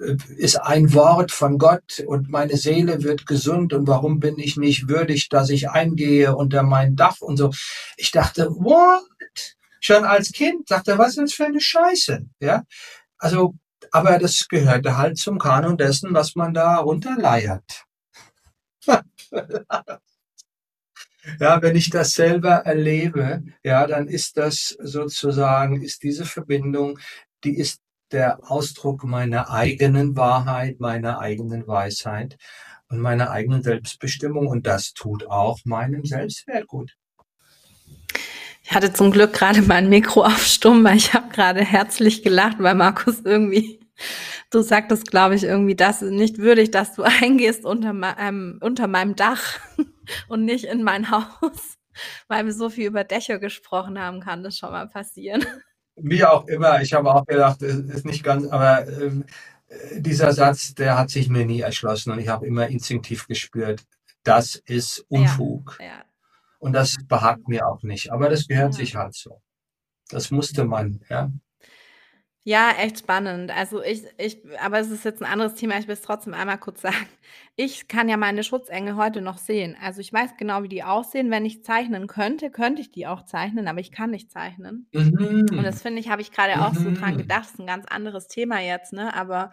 äh, 0.00 0.16
ist 0.36 0.56
ein 0.56 0.92
Wort 0.94 1.32
von 1.32 1.58
Gott 1.58 2.02
und 2.06 2.28
meine 2.28 2.56
Seele 2.56 3.02
wird 3.02 3.26
gesund 3.26 3.72
und 3.72 3.86
warum 3.86 4.20
bin 4.20 4.38
ich 4.38 4.56
nicht 4.56 4.88
würdig, 4.88 5.28
dass 5.28 5.50
ich 5.50 5.70
eingehe 5.70 6.34
unter 6.36 6.62
mein 6.62 6.96
Dach 6.96 7.20
und 7.20 7.36
so. 7.36 7.50
Ich 7.96 8.10
dachte, 8.10 8.48
what? 8.50 9.02
Schon 9.80 10.04
als 10.04 10.32
Kind 10.32 10.70
er, 10.70 10.98
was 10.98 11.10
ist 11.10 11.18
das 11.18 11.32
für 11.32 11.46
eine 11.46 11.60
Scheiße? 11.60 12.24
Ja, 12.40 12.62
also, 13.18 13.54
aber 13.90 14.18
das 14.18 14.46
gehörte 14.48 14.96
halt 14.96 15.18
zum 15.18 15.38
Kanon 15.38 15.76
dessen, 15.76 16.14
was 16.14 16.36
man 16.36 16.54
da 16.54 16.76
runterleiert. 16.76 17.84
Ja, 21.38 21.62
wenn 21.62 21.76
ich 21.76 21.88
das 21.90 22.14
selber 22.14 22.50
erlebe, 22.66 23.44
ja, 23.62 23.86
dann 23.86 24.08
ist 24.08 24.36
das 24.36 24.76
sozusagen, 24.80 25.80
ist 25.80 26.02
diese 26.02 26.24
Verbindung, 26.24 26.98
die 27.44 27.56
ist 27.58 27.80
der 28.12 28.38
Ausdruck 28.50 29.04
meiner 29.04 29.50
eigenen 29.50 30.16
Wahrheit, 30.16 30.80
meiner 30.80 31.18
eigenen 31.18 31.66
Weisheit 31.66 32.36
und 32.88 33.00
meiner 33.00 33.30
eigenen 33.30 33.62
Selbstbestimmung. 33.62 34.46
Und 34.46 34.66
das 34.66 34.92
tut 34.92 35.26
auch 35.26 35.58
meinem 35.64 36.04
Selbstwert 36.04 36.66
gut. 36.66 36.96
Ich 38.62 38.72
hatte 38.72 38.92
zum 38.92 39.10
Glück 39.10 39.32
gerade 39.32 39.62
mein 39.62 39.88
Mikro 39.88 40.24
auf 40.24 40.44
Stumm, 40.46 40.84
weil 40.84 40.96
ich 40.96 41.14
habe 41.14 41.28
gerade 41.30 41.64
herzlich 41.64 42.22
gelacht, 42.22 42.56
weil 42.60 42.74
Markus 42.74 43.20
irgendwie, 43.24 43.80
du 44.50 44.62
sagtest, 44.62 45.10
glaube 45.10 45.34
ich, 45.34 45.42
irgendwie, 45.42 45.74
das 45.74 46.00
nicht 46.00 46.38
würdig, 46.38 46.70
dass 46.70 46.94
du 46.94 47.02
eingehst 47.22 47.64
unter, 47.64 48.16
ähm, 48.18 48.58
unter 48.62 48.86
meinem 48.86 49.16
Dach 49.16 49.58
und 50.28 50.44
nicht 50.44 50.64
in 50.64 50.82
mein 50.82 51.10
Haus, 51.10 51.78
weil 52.28 52.44
wir 52.44 52.52
so 52.52 52.70
viel 52.70 52.86
über 52.86 53.04
Dächer 53.04 53.38
gesprochen 53.38 53.98
haben, 53.98 54.20
kann 54.20 54.42
das 54.42 54.56
schon 54.56 54.70
mal 54.70 54.88
passieren. 54.88 55.44
Wie 56.02 56.24
auch 56.24 56.46
immer, 56.48 56.82
ich 56.82 56.92
habe 56.92 57.14
auch 57.14 57.24
gedacht, 57.24 57.62
es 57.62 57.76
ist 57.76 58.04
nicht 58.04 58.24
ganz, 58.24 58.46
aber 58.46 58.86
ähm, 58.88 59.24
dieser 59.96 60.32
Satz, 60.32 60.74
der 60.74 60.98
hat 60.98 61.10
sich 61.10 61.28
mir 61.28 61.46
nie 61.46 61.60
erschlossen 61.60 62.12
und 62.12 62.18
ich 62.18 62.28
habe 62.28 62.46
immer 62.46 62.66
instinktiv 62.68 63.26
gespürt, 63.26 63.84
das 64.22 64.56
ist 64.56 65.04
Unfug. 65.08 65.76
Ja, 65.80 65.86
ja. 65.86 66.04
Und 66.58 66.74
das 66.74 66.96
behagt 67.08 67.48
mir 67.48 67.66
auch 67.66 67.82
nicht. 67.82 68.12
Aber 68.12 68.28
das 68.28 68.46
gehört 68.46 68.74
ja. 68.74 68.78
sich 68.78 68.94
halt 68.94 69.14
so. 69.14 69.42
Das 70.10 70.30
musste 70.30 70.64
man, 70.64 71.00
ja. 71.08 71.30
Ja, 72.44 72.72
echt 72.76 72.98
spannend. 72.98 73.52
Also 73.56 73.82
ich, 73.82 74.02
ich, 74.18 74.38
aber 74.60 74.80
es 74.80 74.90
ist 74.90 75.04
jetzt 75.04 75.22
ein 75.22 75.30
anderes 75.30 75.54
Thema. 75.54 75.78
Ich 75.78 75.86
will 75.86 75.94
es 75.94 76.02
trotzdem 76.02 76.34
einmal 76.34 76.58
kurz 76.58 76.80
sagen. 76.82 77.06
Ich 77.54 77.86
kann 77.86 78.08
ja 78.08 78.16
meine 78.16 78.42
Schutzengel 78.42 78.96
heute 78.96 79.20
noch 79.20 79.38
sehen. 79.38 79.76
Also 79.80 80.00
ich 80.00 80.12
weiß 80.12 80.36
genau, 80.38 80.64
wie 80.64 80.68
die 80.68 80.82
aussehen. 80.82 81.30
Wenn 81.30 81.44
ich 81.44 81.62
zeichnen 81.62 82.08
könnte, 82.08 82.50
könnte 82.50 82.80
ich 82.80 82.90
die 82.90 83.06
auch 83.06 83.24
zeichnen, 83.24 83.68
aber 83.68 83.78
ich 83.78 83.92
kann 83.92 84.10
nicht 84.10 84.32
zeichnen. 84.32 84.88
Mhm. 84.92 85.46
Und 85.50 85.62
das 85.62 85.82
finde 85.82 86.00
ich, 86.00 86.08
habe 86.08 86.22
ich 86.22 86.32
gerade 86.32 86.66
auch 86.66 86.74
so 86.74 86.90
dran 86.90 87.14
mhm. 87.14 87.18
gedacht. 87.18 87.42
Das 87.42 87.52
ist 87.52 87.60
ein 87.60 87.66
ganz 87.66 87.86
anderes 87.86 88.26
Thema 88.26 88.58
jetzt, 88.60 88.92
ne? 88.92 89.14
Aber 89.14 89.52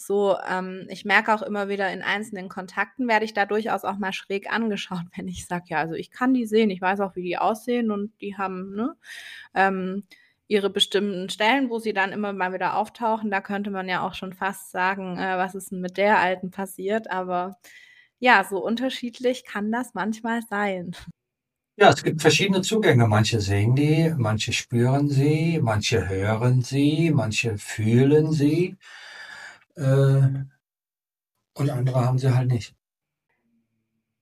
so, 0.00 0.36
ähm, 0.48 0.86
ich 0.90 1.04
merke 1.04 1.34
auch 1.34 1.42
immer 1.42 1.68
wieder 1.68 1.90
in 1.92 2.02
einzelnen 2.02 2.48
Kontakten 2.48 3.08
werde 3.08 3.24
ich 3.24 3.34
da 3.34 3.46
durchaus 3.46 3.84
auch 3.84 3.98
mal 3.98 4.12
schräg 4.12 4.52
angeschaut, 4.52 5.02
wenn 5.16 5.28
ich 5.28 5.46
sage, 5.46 5.64
ja, 5.68 5.78
also 5.78 5.94
ich 5.94 6.10
kann 6.10 6.34
die 6.34 6.46
sehen, 6.46 6.70
ich 6.70 6.80
weiß 6.80 7.00
auch, 7.00 7.16
wie 7.16 7.22
die 7.22 7.38
aussehen 7.38 7.90
und 7.90 8.12
die 8.20 8.36
haben, 8.36 8.74
ne? 8.74 8.94
Ähm, 9.54 10.04
ihre 10.48 10.70
bestimmten 10.70 11.28
Stellen, 11.28 11.68
wo 11.70 11.78
sie 11.78 11.92
dann 11.92 12.12
immer 12.12 12.32
mal 12.32 12.52
wieder 12.52 12.76
auftauchen. 12.76 13.30
Da 13.30 13.40
könnte 13.40 13.70
man 13.70 13.88
ja 13.88 14.06
auch 14.06 14.14
schon 14.14 14.32
fast 14.32 14.70
sagen, 14.70 15.18
äh, 15.18 15.36
was 15.36 15.54
ist 15.54 15.70
denn 15.70 15.80
mit 15.80 15.98
der 15.98 16.18
Alten 16.18 16.50
passiert. 16.50 17.10
Aber 17.10 17.58
ja, 18.18 18.44
so 18.48 18.58
unterschiedlich 18.64 19.44
kann 19.44 19.70
das 19.70 19.94
manchmal 19.94 20.40
sein. 20.48 20.96
Ja, 21.76 21.90
es 21.90 22.02
gibt 22.02 22.22
verschiedene 22.22 22.62
Zugänge. 22.62 23.06
Manche 23.06 23.40
sehen 23.40 23.76
die, 23.76 24.12
manche 24.16 24.52
spüren 24.52 25.08
sie, 25.08 25.60
manche 25.62 26.08
hören 26.08 26.62
sie, 26.62 27.12
manche 27.14 27.56
fühlen 27.58 28.32
sie. 28.32 28.76
Äh, 29.76 30.44
und 31.54 31.70
andere 31.70 32.04
haben 32.04 32.18
sie 32.18 32.34
halt 32.34 32.50
nicht. 32.50 32.74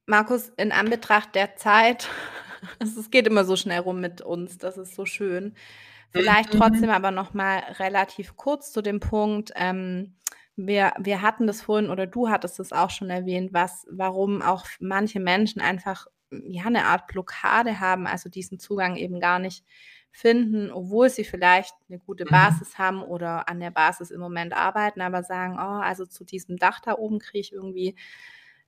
Markus, 0.06 0.50
in 0.56 0.72
Anbetracht 0.72 1.34
der 1.34 1.56
Zeit, 1.56 2.08
es 2.80 3.10
geht 3.10 3.26
immer 3.26 3.44
so 3.44 3.56
schnell 3.56 3.80
rum 3.80 4.00
mit 4.00 4.20
uns, 4.20 4.58
das 4.58 4.76
ist 4.76 4.94
so 4.94 5.06
schön. 5.06 5.54
Vielleicht 6.16 6.54
mhm. 6.54 6.58
trotzdem 6.58 6.90
aber 6.90 7.10
noch 7.10 7.34
mal 7.34 7.58
relativ 7.78 8.36
kurz 8.36 8.72
zu 8.72 8.82
dem 8.82 9.00
Punkt, 9.00 9.52
ähm, 9.56 10.16
wir, 10.56 10.94
wir 10.98 11.20
hatten 11.20 11.46
das 11.46 11.62
vorhin 11.62 11.90
oder 11.90 12.06
du 12.06 12.28
hattest 12.28 12.58
es 12.60 12.72
auch 12.72 12.90
schon 12.90 13.10
erwähnt, 13.10 13.52
was, 13.52 13.86
warum 13.90 14.40
auch 14.40 14.64
manche 14.80 15.20
Menschen 15.20 15.60
einfach 15.60 16.06
ja 16.30 16.64
eine 16.64 16.86
Art 16.86 17.06
Blockade 17.06 17.78
haben, 17.78 18.06
also 18.06 18.28
diesen 18.28 18.58
Zugang 18.58 18.96
eben 18.96 19.20
gar 19.20 19.38
nicht 19.38 19.64
finden, 20.10 20.70
obwohl 20.70 21.10
sie 21.10 21.24
vielleicht 21.24 21.74
eine 21.88 21.98
gute 21.98 22.24
mhm. 22.24 22.30
Basis 22.30 22.72
mhm. 22.72 22.82
haben 22.82 23.02
oder 23.02 23.48
an 23.48 23.60
der 23.60 23.70
Basis 23.70 24.10
im 24.10 24.20
Moment 24.20 24.54
arbeiten, 24.54 25.02
aber 25.02 25.22
sagen, 25.22 25.56
oh, 25.58 25.80
also 25.82 26.06
zu 26.06 26.24
diesem 26.24 26.56
Dach 26.56 26.80
da 26.80 26.94
oben 26.94 27.18
kriege 27.18 27.40
ich 27.40 27.52
irgendwie 27.52 27.96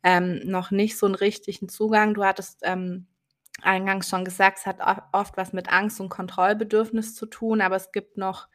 ähm, 0.02 0.40
noch 0.44 0.70
nicht 0.70 0.98
so 0.98 1.06
einen 1.06 1.14
richtigen 1.14 1.68
Zugang. 1.70 2.12
Du 2.12 2.22
hattest 2.22 2.60
ähm, 2.64 3.06
eingangs 3.62 4.08
schon 4.08 4.24
gesagt, 4.24 4.58
es 4.58 4.66
hat 4.66 4.78
oft 5.12 5.36
was 5.36 5.52
mit 5.52 5.70
Angst 5.70 6.00
und 6.00 6.08
Kontrollbedürfnis 6.08 7.14
zu 7.14 7.26
tun, 7.26 7.60
aber 7.60 7.76
es 7.76 7.92
gibt 7.92 8.16
noch 8.16 8.48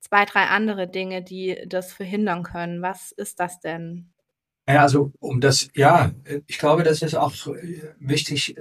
zwei, 0.00 0.24
drei 0.24 0.44
andere 0.44 0.88
Dinge, 0.88 1.22
die 1.22 1.64
das 1.66 1.92
verhindern 1.92 2.42
können. 2.42 2.82
Was 2.82 3.12
ist 3.12 3.40
das 3.40 3.60
denn? 3.60 4.12
Ja, 4.68 4.82
also 4.82 5.12
um 5.20 5.40
das, 5.40 5.68
ja, 5.74 6.12
ich 6.46 6.58
glaube, 6.58 6.82
das 6.82 7.02
ist 7.02 7.14
auch 7.14 7.34
wichtig, 7.98 8.56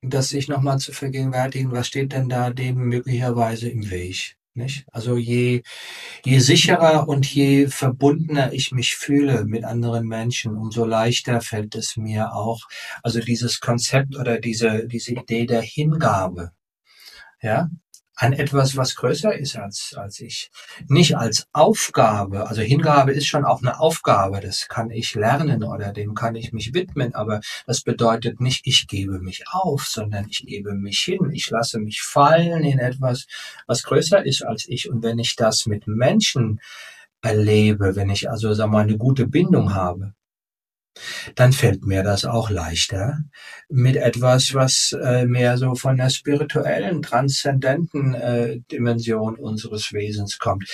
das 0.00 0.28
sich 0.28 0.48
nochmal 0.48 0.78
zu 0.78 0.92
vergegenwärtigen, 0.92 1.72
was 1.72 1.88
steht 1.88 2.12
denn 2.12 2.28
da 2.28 2.50
dem 2.50 2.76
möglicherweise 2.76 3.68
im 3.68 3.90
Weg? 3.90 4.37
Nicht? 4.58 4.86
Also 4.90 5.16
je, 5.16 5.62
je 6.24 6.40
sicherer 6.40 7.08
und 7.08 7.24
je 7.32 7.68
verbundener 7.68 8.52
ich 8.52 8.72
mich 8.72 8.96
fühle 8.96 9.44
mit 9.44 9.62
anderen 9.64 10.04
Menschen, 10.08 10.56
umso 10.56 10.84
leichter 10.84 11.40
fällt 11.40 11.76
es 11.76 11.96
mir 11.96 12.34
auch, 12.34 12.62
also 13.04 13.20
dieses 13.20 13.60
Konzept 13.60 14.16
oder 14.16 14.40
diese, 14.40 14.88
diese 14.88 15.12
Idee 15.12 15.46
der 15.46 15.62
Hingabe, 15.62 16.50
ja, 17.40 17.68
an 18.20 18.32
etwas, 18.32 18.76
was 18.76 18.96
größer 18.96 19.38
ist 19.38 19.56
als, 19.56 19.94
als 19.96 20.18
ich. 20.18 20.50
Nicht 20.88 21.16
als 21.16 21.46
Aufgabe. 21.52 22.48
Also 22.48 22.62
Hingabe 22.62 23.12
ist 23.12 23.26
schon 23.26 23.44
auch 23.44 23.62
eine 23.62 23.78
Aufgabe. 23.78 24.40
Das 24.40 24.66
kann 24.66 24.90
ich 24.90 25.14
lernen 25.14 25.62
oder 25.62 25.92
dem 25.92 26.14
kann 26.14 26.34
ich 26.34 26.52
mich 26.52 26.74
widmen. 26.74 27.14
Aber 27.14 27.40
das 27.66 27.82
bedeutet 27.82 28.40
nicht, 28.40 28.66
ich 28.66 28.88
gebe 28.88 29.20
mich 29.20 29.44
auf, 29.52 29.84
sondern 29.84 30.26
ich 30.28 30.44
gebe 30.44 30.74
mich 30.74 30.98
hin. 30.98 31.30
Ich 31.32 31.48
lasse 31.50 31.78
mich 31.78 32.02
fallen 32.02 32.64
in 32.64 32.80
etwas, 32.80 33.26
was 33.68 33.84
größer 33.84 34.26
ist 34.26 34.44
als 34.44 34.66
ich. 34.68 34.90
Und 34.90 35.04
wenn 35.04 35.20
ich 35.20 35.36
das 35.36 35.66
mit 35.66 35.86
Menschen 35.86 36.60
erlebe, 37.22 37.94
wenn 37.94 38.10
ich 38.10 38.28
also, 38.28 38.52
sag 38.52 38.68
mal, 38.68 38.82
eine 38.82 38.98
gute 38.98 39.28
Bindung 39.28 39.74
habe, 39.74 40.14
dann 41.34 41.52
fällt 41.52 41.84
mir 41.84 42.02
das 42.02 42.24
auch 42.24 42.50
leichter 42.50 43.18
mit 43.68 43.96
etwas, 43.96 44.54
was 44.54 44.96
äh, 45.02 45.26
mehr 45.26 45.58
so 45.58 45.74
von 45.74 45.96
der 45.96 46.10
spirituellen, 46.10 47.02
transzendenten 47.02 48.14
äh, 48.14 48.60
Dimension 48.70 49.36
unseres 49.36 49.92
Wesens 49.92 50.38
kommt. 50.38 50.68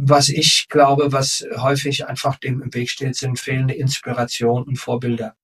Was 0.00 0.28
ich 0.28 0.66
glaube, 0.68 1.12
was 1.12 1.44
häufig 1.56 2.06
einfach 2.06 2.36
dem 2.36 2.62
im 2.62 2.72
Weg 2.72 2.88
steht, 2.88 3.16
sind 3.16 3.40
fehlende 3.40 3.74
Inspiration 3.74 4.62
und 4.62 4.76
Vorbilder 4.76 5.34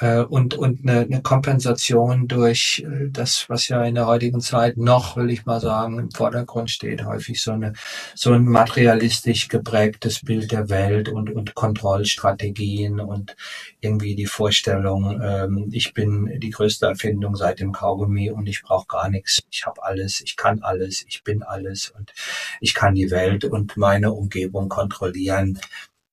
und, 0.00 0.54
und 0.54 0.88
eine, 0.88 1.00
eine 1.00 1.22
Kompensation 1.22 2.28
durch 2.28 2.84
äh, 2.86 3.08
das, 3.10 3.46
was 3.48 3.68
ja 3.68 3.82
in 3.84 3.96
der 3.96 4.06
heutigen 4.06 4.40
Zeit 4.40 4.76
noch, 4.76 5.16
will 5.16 5.30
ich 5.30 5.44
mal 5.44 5.60
sagen, 5.60 5.98
im 5.98 6.10
Vordergrund 6.10 6.70
steht, 6.70 7.04
häufig 7.04 7.42
so 7.42 7.52
eine 7.52 7.72
so 8.14 8.32
ein 8.32 8.44
materialistisch 8.44 9.48
geprägtes 9.48 10.20
Bild 10.24 10.52
der 10.52 10.68
Welt 10.68 11.08
und, 11.08 11.30
und 11.30 11.54
Kontrollstrategien 11.54 13.00
und 13.00 13.36
irgendwie 13.80 14.14
die 14.14 14.26
Vorstellung, 14.26 15.20
ähm, 15.22 15.68
ich 15.72 15.94
bin 15.94 16.38
die 16.38 16.50
größte 16.50 16.86
Erfindung 16.86 17.34
seit 17.34 17.60
dem 17.60 17.72
Kaugummi 17.72 18.30
und 18.30 18.48
ich 18.48 18.62
brauche 18.62 18.86
gar 18.86 19.08
nichts, 19.08 19.40
ich 19.50 19.66
habe 19.66 19.82
alles, 19.82 20.20
ich 20.20 20.36
kann 20.36 20.62
alles, 20.62 21.04
ich 21.08 21.24
bin 21.24 21.42
alles 21.42 21.90
und 21.90 22.12
ich 22.60 22.74
kann 22.74 22.94
die 22.94 23.10
Welt 23.10 23.44
und 23.44 23.76
meine 23.76 24.12
Umgebung 24.12 24.68
kontrollieren. 24.68 25.58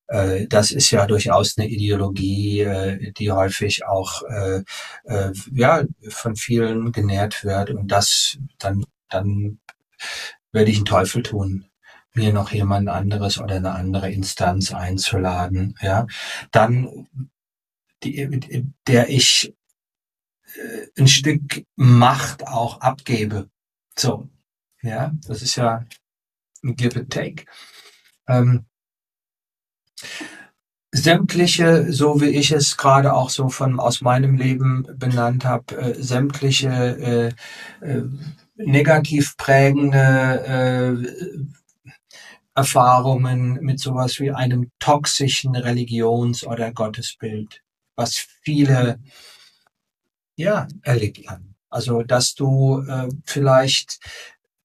Äh, 0.08 0.48
das 0.48 0.72
ist 0.72 0.92
ja 0.92 1.08
durchaus 1.08 1.58
eine 1.58 1.68
Ideologie, 1.68 2.62
äh, 2.62 3.12
die 3.14 3.32
häufig 3.32 3.86
auch 3.86 4.22
äh, 4.24 4.64
ja 5.52 5.84
von 6.10 6.36
vielen 6.36 6.92
genährt 6.92 7.44
wird 7.44 7.72
und 7.72 7.88
das 7.88 8.38
dann 8.60 8.86
dann 9.10 9.60
werde 10.52 10.72
ich 10.72 10.78
einen 10.78 10.86
Teufel 10.86 11.24
tun, 11.24 11.66
mir 12.14 12.34
noch 12.34 12.52
jemand 12.52 12.90
anderes 12.90 13.40
oder 13.40 13.56
eine 13.56 13.72
andere 13.74 14.12
Instanz 14.12 14.74
einzuladen, 14.74 15.76
ja, 15.82 16.08
dann 16.52 17.08
die, 18.04 18.66
der 18.88 19.10
ich 19.10 19.54
ein 20.98 21.08
Stück 21.08 21.66
Macht 21.76 22.48
auch 22.48 22.80
abgebe. 22.80 23.50
So, 23.98 24.30
ja, 24.82 25.12
das 25.28 25.42
ist 25.42 25.56
ja 25.56 25.86
ein 26.64 26.76
Give 26.76 27.00
and 27.00 27.12
Take. 27.12 27.46
Ähm, 28.28 28.66
sämtliche, 30.92 31.92
so 31.92 32.22
wie 32.22 32.30
ich 32.30 32.52
es 32.52 32.78
gerade 32.78 33.14
auch 33.14 33.30
so 33.30 33.50
von 33.50 33.80
aus 33.80 34.02
meinem 34.02 34.36
Leben 34.36 34.88
benannt 34.98 35.46
habe, 35.46 35.76
äh, 35.78 36.02
sämtliche 36.02 37.34
äh, 37.82 37.86
äh, 37.86 38.04
negativ 38.56 39.36
prägende 39.38 41.04
äh, 41.04 41.46
Erfahrungen 42.56 43.60
mit 43.62 43.80
sowas 43.82 44.20
wie 44.20 44.32
einem 44.32 44.72
toxischen 44.80 45.56
Religions- 45.56 46.46
oder 46.46 46.72
Gottesbild, 46.72 47.62
was 47.98 48.16
viele 48.42 49.00
ja 50.38 50.68
erlebt 50.84 51.28
haben. 51.28 51.56
Also, 51.70 52.04
dass 52.04 52.36
du 52.36 52.82
äh, 52.88 53.10
vielleicht 53.26 54.00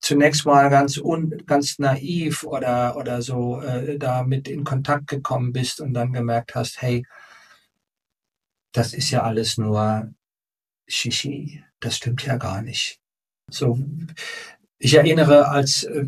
zunächst 0.00 0.46
mal 0.46 0.70
ganz 0.70 0.98
un, 0.98 1.42
ganz 1.46 1.78
naiv 1.78 2.44
oder 2.44 2.96
oder 2.96 3.22
so 3.22 3.60
äh, 3.60 3.98
damit 3.98 4.48
in 4.48 4.64
Kontakt 4.64 5.08
gekommen 5.08 5.52
bist 5.52 5.80
und 5.80 5.94
dann 5.94 6.12
gemerkt 6.12 6.54
hast, 6.54 6.80
hey, 6.82 7.06
das 8.72 8.94
ist 8.94 9.10
ja 9.10 9.22
alles 9.22 9.58
nur 9.58 10.12
Shishi, 10.88 11.62
das 11.80 11.96
stimmt 11.96 12.24
ja 12.24 12.36
gar 12.36 12.62
nicht. 12.62 13.00
So, 13.50 13.78
ich 14.78 14.94
erinnere, 14.94 15.48
als 15.48 15.84
äh, 15.84 16.06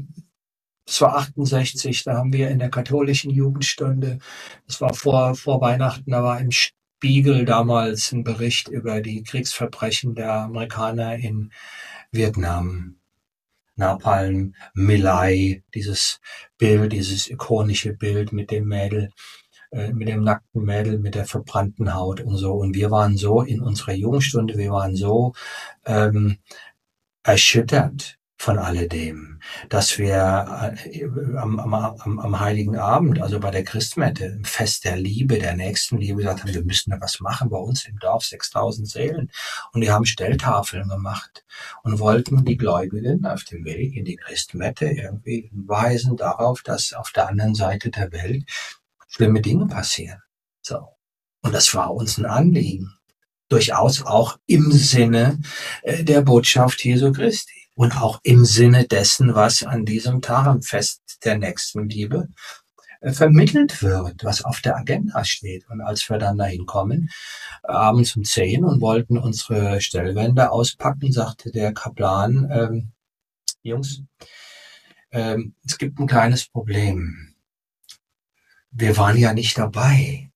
es 0.86 1.00
war 1.00 1.16
68, 1.16 2.04
da 2.04 2.14
haben 2.14 2.32
wir 2.32 2.50
in 2.50 2.58
der 2.58 2.70
katholischen 2.70 3.30
Jugendstunde, 3.30 4.18
das 4.66 4.80
war 4.80 4.94
vor, 4.94 5.34
vor 5.34 5.60
Weihnachten, 5.60 6.10
da 6.10 6.22
war 6.22 6.40
im 6.40 6.50
Spiegel 6.50 7.44
damals 7.44 8.12
ein 8.12 8.24
Bericht 8.24 8.68
über 8.68 9.00
die 9.00 9.22
Kriegsverbrechen 9.22 10.14
der 10.14 10.32
Amerikaner 10.32 11.16
in 11.16 11.52
Vietnam. 12.10 13.01
Napalm, 13.76 14.54
Milai, 14.74 15.62
dieses 15.74 16.20
Bild, 16.58 16.92
dieses 16.92 17.28
ikonische 17.28 17.94
Bild 17.94 18.32
mit 18.32 18.50
dem 18.50 18.68
Mädel, 18.68 19.10
äh, 19.70 19.92
mit 19.92 20.08
dem 20.08 20.22
nackten 20.22 20.64
Mädel, 20.64 20.98
mit 20.98 21.14
der 21.14 21.24
verbrannten 21.24 21.94
Haut 21.94 22.20
und 22.20 22.36
so. 22.36 22.52
Und 22.52 22.74
wir 22.74 22.90
waren 22.90 23.16
so 23.16 23.42
in 23.42 23.60
unserer 23.60 23.94
Jugendstunde, 23.94 24.58
wir 24.58 24.70
waren 24.70 24.96
so 24.96 25.32
ähm, 25.86 26.38
erschüttert 27.24 28.18
von 28.42 28.58
alledem, 28.58 29.38
dass 29.68 29.98
wir 29.98 30.74
äh, 30.74 31.04
am, 31.36 31.60
am, 31.60 32.18
am, 32.18 32.40
Heiligen 32.40 32.76
Abend, 32.76 33.22
also 33.22 33.38
bei 33.38 33.52
der 33.52 33.62
Christmette, 33.62 34.24
im 34.24 34.44
Fest 34.44 34.84
der 34.84 34.96
Liebe, 34.96 35.38
der 35.38 35.54
Nächstenliebe, 35.54 36.18
gesagt 36.18 36.42
haben, 36.42 36.52
wir 36.52 36.64
müssen 36.64 36.90
da 36.90 37.00
was 37.00 37.20
machen 37.20 37.50
bei 37.50 37.58
uns 37.58 37.86
im 37.86 38.00
Dorf, 38.00 38.24
6000 38.24 38.88
Seelen. 38.88 39.30
Und 39.72 39.82
die 39.82 39.92
haben 39.92 40.06
Stelltafeln 40.06 40.88
gemacht 40.88 41.44
und 41.84 42.00
wollten 42.00 42.44
die 42.44 42.56
Gläubigen 42.56 43.24
auf 43.26 43.44
dem 43.44 43.64
Weg 43.64 43.94
in 43.94 44.04
die 44.04 44.16
Christmette 44.16 44.86
irgendwie 44.86 45.48
weisen 45.52 46.16
darauf, 46.16 46.62
dass 46.62 46.94
auf 46.94 47.12
der 47.12 47.28
anderen 47.28 47.54
Seite 47.54 47.90
der 47.90 48.10
Welt 48.10 48.42
schlimme 49.06 49.40
Dinge 49.40 49.68
passieren. 49.68 50.20
So. 50.62 50.88
Und 51.42 51.54
das 51.54 51.72
war 51.76 51.94
uns 51.94 52.18
ein 52.18 52.26
Anliegen. 52.26 52.92
Durchaus 53.48 54.02
auch 54.02 54.36
im 54.46 54.72
Sinne 54.72 55.38
äh, 55.82 56.02
der 56.02 56.22
Botschaft 56.22 56.82
Jesu 56.82 57.12
Christi 57.12 57.61
und 57.74 58.00
auch 58.00 58.20
im 58.22 58.44
Sinne 58.44 58.86
dessen, 58.86 59.34
was 59.34 59.62
an 59.62 59.84
diesem 59.84 60.20
Tarenfest 60.20 61.02
der 61.24 61.38
Nächstenliebe 61.38 62.28
äh, 63.00 63.12
vermittelt 63.12 63.82
wird, 63.82 64.24
was 64.24 64.44
auf 64.44 64.60
der 64.60 64.76
Agenda 64.76 65.24
steht. 65.24 65.68
Und 65.68 65.80
als 65.80 66.08
wir 66.08 66.18
dann 66.18 66.38
dahin 66.38 66.66
kommen, 66.66 67.10
abends 67.62 68.16
um 68.16 68.24
zehn 68.24 68.64
und 68.64 68.80
wollten 68.80 69.18
unsere 69.18 69.80
Stellwände 69.80 70.50
auspacken, 70.50 71.12
sagte 71.12 71.50
der 71.50 71.72
Kaplan, 71.72 72.48
ähm, 72.52 72.92
Jungs, 73.62 74.02
ähm, 75.10 75.54
es 75.64 75.78
gibt 75.78 75.98
ein 75.98 76.06
kleines 76.06 76.48
Problem. 76.48 77.34
Wir 78.70 78.96
waren 78.96 79.18
ja 79.18 79.34
nicht 79.34 79.58
dabei 79.58 80.32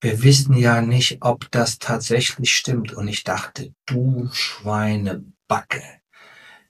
wir 0.00 0.22
wissen 0.22 0.56
ja 0.56 0.82
nicht, 0.82 1.18
ob 1.22 1.50
das 1.50 1.78
tatsächlich 1.78 2.52
stimmt. 2.52 2.92
Und 2.92 3.08
ich 3.08 3.24
dachte, 3.24 3.74
du 3.86 4.28
Schweinebacke, 5.46 5.82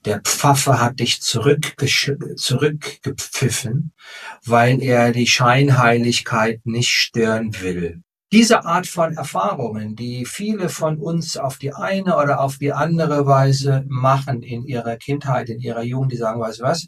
der 0.05 0.21
Pfaffe 0.21 0.81
hat 0.81 1.01
dich 1.01 1.21
zurückgepfiffen, 1.23 3.93
weil 4.45 4.83
er 4.83 5.13
die 5.13 5.27
Scheinheiligkeit 5.27 6.61
nicht 6.65 6.91
stören 6.91 7.61
will. 7.61 8.03
Diese 8.33 8.65
Art 8.65 8.87
von 8.87 9.17
Erfahrungen, 9.17 9.97
die 9.97 10.25
viele 10.27 10.69
von 10.69 10.99
uns 10.99 11.37
auf 11.37 11.59
die 11.59 11.73
eine 11.73 12.17
oder 12.17 12.41
auf 12.41 12.59
die 12.59 12.73
andere 12.73 13.27
Weise 13.27 13.85
machen 13.89 14.43
in 14.43 14.65
ihrer 14.65 14.97
Kindheit, 14.97 15.49
in 15.49 15.61
ihrer 15.61 15.83
Jugend, 15.83 16.13
die 16.13 16.17
sagen, 16.17 16.41
weißt 16.41 16.61
du 16.61 16.65
was, 16.65 16.87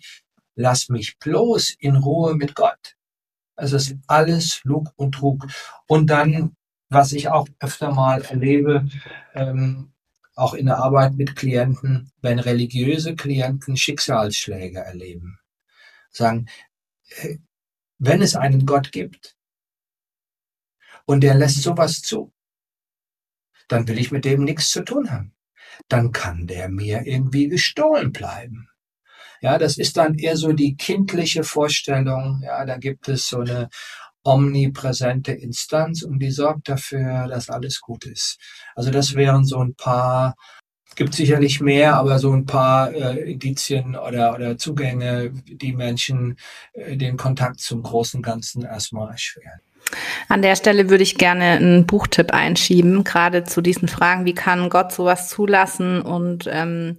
lass 0.57 0.89
mich 0.89 1.17
bloß 1.19 1.75
in 1.79 1.97
Ruhe 1.97 2.35
mit 2.35 2.55
Gott. 2.55 2.97
Es 3.57 3.73
ist 3.73 3.97
alles 4.07 4.61
Lug 4.65 4.89
und 4.97 5.13
Trug. 5.13 5.47
Und 5.87 6.11
dann, 6.11 6.55
was 6.91 7.13
ich 7.13 7.29
auch 7.29 7.47
öfter 7.61 7.93
mal 7.93 8.23
erlebe, 8.23 8.87
ähm, 9.35 9.93
auch 10.39 10.55
in 10.55 10.67
der 10.67 10.79
Arbeit 10.79 11.15
mit 11.15 11.37
Klienten, 11.37 12.13
wenn 12.23 12.39
religiöse 12.39 13.17
Klienten 13.17 13.77
Schicksalsschläge 13.77 14.79
erleben, 14.79 15.39
sagen, 16.11 16.49
äh, 17.09 17.39
wenn 17.99 18.23
es 18.23 18.37
einen 18.37 18.65
Gott 18.65 18.93
gibt 18.93 19.37
und 21.05 21.23
der 21.23 21.35
lässt 21.35 21.63
sowas 21.63 22.01
zu, 22.03 22.33
dann 23.67 23.89
will 23.89 23.99
ich 23.99 24.13
mit 24.13 24.25
dem 24.25 24.45
nichts 24.45 24.71
zu 24.71 24.83
tun 24.83 25.11
haben. 25.11 25.35
Dann 25.89 26.13
kann 26.13 26.47
der 26.47 26.69
mir 26.69 27.07
irgendwie 27.07 27.49
gestohlen 27.49 28.13
bleiben. 28.13 28.69
Ja, 29.41 29.59
das 29.59 29.79
ist 29.79 29.97
dann 29.97 30.15
eher 30.17 30.37
so 30.37 30.53
die 30.53 30.77
kindliche 30.77 31.45
Vorstellung. 31.45 32.41
Ja, 32.45 32.65
da 32.65 32.77
gibt 32.77 33.09
es 33.09 33.29
so 33.29 33.41
eine 33.41 33.69
omnipräsente 34.25 35.33
Instanz 35.33 36.03
und 36.03 36.19
die 36.19 36.31
sorgt 36.31 36.69
dafür, 36.69 37.29
dass 37.29 37.51
alles 37.51 37.81
gut 37.81 38.05
ist. 38.05 38.39
Also 38.75 38.91
das 38.91 39.15
wären 39.15 39.45
so 39.45 39.59
ein 39.61 39.75
paar, 39.75 40.35
gibt 40.97 41.15
sicherlich 41.15 41.61
mehr, 41.61 41.95
aber 41.95 42.19
so 42.19 42.33
ein 42.33 42.47
paar 42.47 42.93
äh, 42.93 43.33
Indizien 43.33 43.97
oder, 43.97 44.35
oder 44.35 44.59
Zugänge, 44.59 45.31
die 45.31 45.73
Menschen 45.73 46.37
äh, 46.73 46.97
den 46.97 47.17
Kontakt 47.17 47.61
zum 47.61 47.83
großen 47.83 48.23
Ganzen 48.23 48.63
erstmal 48.63 49.11
erschweren. 49.11 49.61
An 50.29 50.43
der 50.43 50.57
Stelle 50.57 50.91
würde 50.91 51.03
ich 51.03 51.17
gerne 51.17 51.45
einen 51.45 51.87
Buchtipp 51.87 52.33
einschieben, 52.33 53.05
gerade 53.05 53.45
zu 53.45 53.63
diesen 53.63 53.89
Fragen, 53.89 54.27
wie 54.27 54.35
kann 54.35 54.69
Gott 54.69 54.93
sowas 54.93 55.29
zulassen 55.29 56.03
und 56.03 56.49
ähm, 56.51 56.99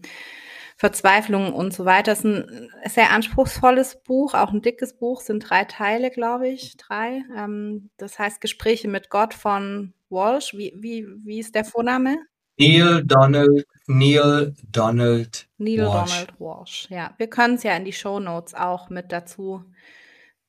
Verzweiflung 0.80 1.52
und 1.52 1.74
so 1.74 1.84
weiter. 1.84 2.14
Es 2.14 2.20
ist 2.20 2.26
ein 2.26 2.70
sehr 2.86 3.12
anspruchsvolles 3.12 4.02
Buch, 4.02 4.34
auch 4.34 4.54
ein 4.54 4.62
dickes 4.62 4.98
Buch, 4.98 5.20
sind 5.20 5.42
drei 5.50 5.66
Teile, 5.66 6.10
glaube 6.10 6.48
ich, 6.48 6.78
drei. 6.78 7.22
Ähm, 7.36 7.90
das 7.98 8.18
heißt 8.18 8.40
Gespräche 8.40 8.88
mit 8.88 9.10
Gott 9.10 9.34
von 9.34 9.94
Walsh. 10.10 10.54
Wie, 10.54 10.74
wie, 10.78 11.06
wie 11.26 11.40
ist 11.40 11.54
der 11.54 11.66
Vorname? 11.66 12.16
Neil 12.58 13.04
Donald, 13.04 13.68
Neil 13.88 14.56
Donald 14.72 15.50
Neil 15.58 15.80
Walsh. 15.80 16.12
Donald 16.12 16.40
Walsh, 16.40 16.88
ja. 16.90 17.14
Wir 17.18 17.28
können 17.28 17.56
es 17.56 17.64
ja 17.64 17.76
in 17.76 17.84
die 17.84 17.92
Show 17.92 18.22
Notes 18.22 18.54
auch 18.54 18.90
mit 18.90 19.12
dazu, 19.12 19.66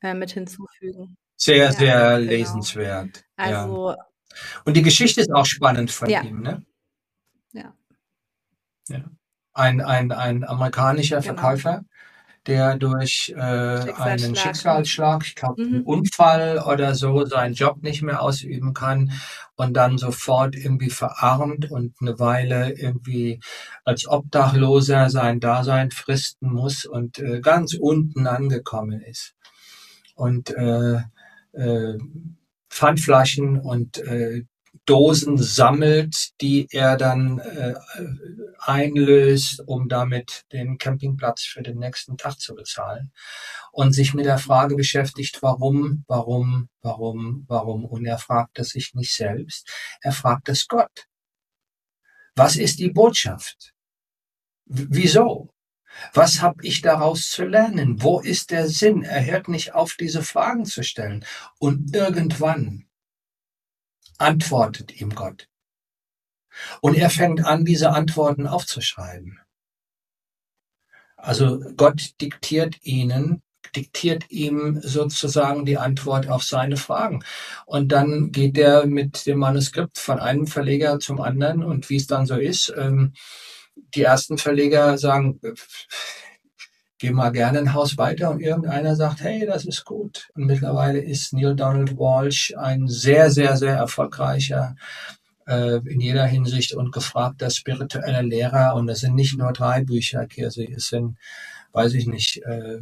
äh, 0.01 0.14
mit 0.14 0.31
hinzufügen. 0.31 1.16
Sehr, 1.35 1.57
ja, 1.57 1.72
sehr 1.72 2.18
genau. 2.20 2.31
lesenswert. 2.31 3.24
Also. 3.35 3.91
Ja. 3.91 3.97
Und 4.64 4.76
die 4.76 4.83
Geschichte 4.83 5.22
ist 5.22 5.33
auch 5.35 5.47
spannend 5.47 5.91
von 5.91 6.09
ja. 6.09 6.22
ihm, 6.22 6.41
ne? 6.41 6.64
Ja. 7.53 7.74
Ja 8.87 9.05
ein, 9.53 9.80
ein, 9.80 10.12
ein 10.12 10.44
amerikanischer 10.44 11.20
genau. 11.20 11.34
Verkäufer, 11.34 11.82
der 12.46 12.76
durch 12.76 13.34
äh, 13.36 13.40
einen 13.40 14.34
Schicksalsschlag, 14.34 15.24
ich 15.26 15.34
glaube, 15.34 15.62
mhm. 15.62 15.74
einen 15.74 15.84
Unfall 15.84 16.59
oder 16.59 16.94
so, 16.94 17.26
seinen 17.26 17.55
Job 17.55 17.82
nicht 17.82 18.03
mehr 18.03 18.22
ausüben 18.22 18.72
kann 18.72 19.12
und 19.57 19.74
dann 19.74 19.98
sofort 19.98 20.57
irgendwie 20.57 20.90
verarmt 20.90 21.70
und 21.70 21.94
eine 22.01 22.18
Weile 22.18 22.72
irgendwie 22.72 23.40
als 23.84 24.09
Obdachloser 24.09 25.11
sein 25.11 25.38
Dasein 25.38 25.90
fristen 25.90 26.51
muss 26.51 26.86
und 26.86 27.18
äh, 27.18 27.40
ganz 27.40 27.74
unten 27.74 28.26
angekommen 28.26 29.03
ist. 29.03 29.34
Und 30.14 30.51
äh, 30.51 31.01
äh, 31.53 31.98
Pfandflaschen 32.70 33.59
und 33.59 33.98
äh, 33.98 34.44
Dosen 34.87 35.39
sammelt, 35.39 36.31
die 36.41 36.66
er 36.70 36.97
dann 36.97 37.39
äh, 37.39 37.74
einlöst, 38.59 39.62
um 39.66 39.89
damit 39.89 40.45
den 40.53 40.78
Campingplatz 40.78 41.43
für 41.43 41.62
den 41.62 41.78
nächsten 41.78 42.16
Tag 42.16 42.41
zu 42.41 42.55
bezahlen. 42.55 43.12
Und 43.72 43.93
sich 43.93 44.14
mit 44.14 44.26
der 44.26 44.39
Frage 44.39 44.74
beschäftigt, 44.74 45.43
warum, 45.43 46.05
warum, 46.09 46.68
warum, 46.83 47.45
warum. 47.47 47.85
Und 47.85 48.05
er 48.05 48.18
fragt 48.18 48.59
es 48.59 48.70
sich 48.70 48.95
nicht 48.95 49.14
selbst, 49.14 49.68
er 50.01 50.12
fragt 50.12 50.49
es 50.49 50.66
Gott. 50.66 51.07
Was 52.35 52.57
ist 52.57 52.78
die 52.78 52.91
Botschaft? 52.91 53.72
W 54.66 54.87
wieso? 54.89 55.51
Was 56.14 56.41
habe 56.41 56.64
ich 56.64 56.83
daraus 56.83 57.31
zu 57.31 57.45
lernen? 57.45 58.03
Wo 58.03 58.20
ist 58.20 58.51
der 58.51 58.68
Sinn? 58.68 59.03
Er 59.03 59.24
hört 59.24 59.49
nicht 59.49 59.74
auf, 59.74 59.95
diese 59.99 60.22
Fragen 60.22 60.64
zu 60.64 60.83
stellen. 60.83 61.24
Und 61.59 61.95
irgendwann 61.95 62.87
antwortet 64.21 65.01
ihm 65.01 65.14
Gott. 65.14 65.49
Und 66.81 66.97
er 66.97 67.11
fängt 67.11 67.45
an, 67.45 67.64
diese 67.64 67.91
Antworten 67.91 68.47
aufzuschreiben. 68.47 69.41
Also 71.16 71.61
Gott 71.77 72.21
diktiert 72.21 72.77
ihnen, 72.83 73.43
diktiert 73.77 74.31
ihm 74.31 74.81
sozusagen 74.83 75.64
die 75.64 75.79
Antwort 75.79 76.29
auf 76.29 76.43
seine 76.43 76.77
Fragen. 76.77 77.23
Und 77.66 77.93
dann 77.93 78.33
geht 78.33 78.59
er 78.59 78.87
mit 78.87 79.27
dem 79.27 79.39
Manuskript 79.39 79.99
von 79.99 80.18
einem 80.18 80.47
Verleger 80.47 80.99
zum 80.99 81.21
anderen 81.21 81.62
und 81.62 81.89
wie 81.91 81.97
es 81.97 82.07
dann 82.07 82.27
so 82.27 82.37
ist, 82.37 82.73
ähm, 82.77 83.12
die 83.95 84.03
ersten 84.03 84.39
Verleger 84.39 84.99
sagen, 84.99 85.41
geh 87.01 87.11
mal 87.11 87.30
gerne 87.30 87.59
ein 87.59 87.72
Haus 87.72 87.96
weiter 87.96 88.30
und 88.30 88.40
irgendeiner 88.40 88.94
sagt, 88.94 89.22
hey, 89.22 89.46
das 89.46 89.64
ist 89.64 89.86
gut. 89.86 90.28
Und 90.34 90.44
mittlerweile 90.44 91.01
ist 91.01 91.32
Neil 91.32 91.57
Donald 91.57 91.96
Walsh 91.96 92.53
ein 92.59 92.88
sehr, 92.88 93.30
sehr, 93.30 93.57
sehr 93.57 93.74
erfolgreicher 93.74 94.76
äh, 95.46 95.78
in 95.88 96.01
jeder 96.01 96.26
Hinsicht 96.26 96.74
und 96.74 96.92
gefragter 96.92 97.48
spiritueller 97.48 98.22
Lehrer. 98.22 98.74
Und 98.74 98.88
es 98.90 99.01
sind 99.01 99.14
nicht 99.14 99.38
nur 99.38 99.53
drei 99.55 99.82
Bücher, 99.82 100.26
Kirsi, 100.26 100.74
es 100.76 100.88
sind, 100.88 101.16
weiß 101.72 101.94
ich 101.94 102.07
nicht, 102.07 102.42
äh, 102.44 102.80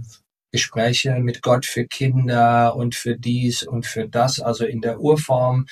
Gespräche 0.51 1.18
mit 1.20 1.42
Gott 1.42 1.66
für 1.66 1.86
Kinder 1.86 2.74
und 2.74 2.94
für 2.94 3.16
dies 3.16 3.62
und 3.62 3.86
für 3.86 4.09
das, 4.09 4.40
also 4.40 4.64
in 4.64 4.80
der 4.80 5.01
Urform, 5.01 5.66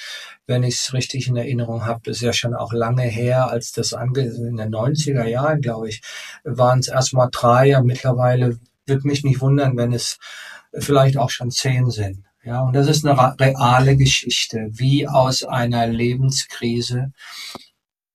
wenn 0.46 0.62
ich 0.62 0.74
es 0.74 0.92
richtig 0.92 1.28
in 1.28 1.36
Erinnerung 1.36 1.86
habe, 1.86 2.10
ist 2.10 2.20
ja 2.20 2.32
schon 2.32 2.54
auch 2.54 2.72
lange 2.72 3.04
her, 3.04 3.50
als 3.50 3.72
das 3.72 3.92
ange 3.92 4.20
in 4.20 4.56
den 4.56 4.74
90er 4.74 5.24
Jahren, 5.24 5.60
glaube 5.60 5.88
ich, 5.88 6.02
waren 6.44 6.80
es 6.80 6.88
erstmal 6.88 7.28
drei, 7.32 7.80
mittlerweile 7.82 8.58
würde 8.86 9.08
mich 9.08 9.24
nicht 9.24 9.40
wundern, 9.40 9.76
wenn 9.76 9.92
es 9.92 10.18
vielleicht 10.78 11.16
auch 11.16 11.30
schon 11.30 11.50
zehn 11.50 11.90
sind. 11.90 12.24
Ja, 12.44 12.60
und 12.60 12.74
das 12.74 12.86
ist 12.86 13.04
eine 13.04 13.34
reale 13.40 13.96
Geschichte, 13.96 14.68
wie 14.70 15.08
aus 15.08 15.42
einer 15.42 15.88
Lebenskrise 15.88 17.12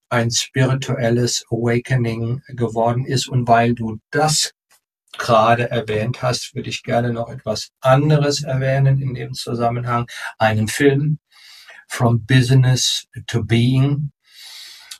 ein 0.07 0.31
spirituelles 0.31 1.43
Awakening 1.49 2.41
geworden 2.47 3.05
ist. 3.05 3.27
Und 3.27 3.47
weil 3.49 3.73
du 3.73 3.97
das 4.09 4.51
gerade 5.17 5.69
erwähnt 5.69 6.21
hast, 6.21 6.55
würde 6.55 6.69
ich 6.69 6.83
gerne 6.83 7.11
noch 7.11 7.29
etwas 7.29 7.69
anderes 7.79 8.43
erwähnen 8.43 9.01
in 9.01 9.13
dem 9.13 9.33
Zusammenhang. 9.33 10.07
Einen 10.37 10.67
Film, 10.67 11.19
From 11.87 12.25
Business 12.25 13.05
to 13.27 13.43
Being, 13.43 14.11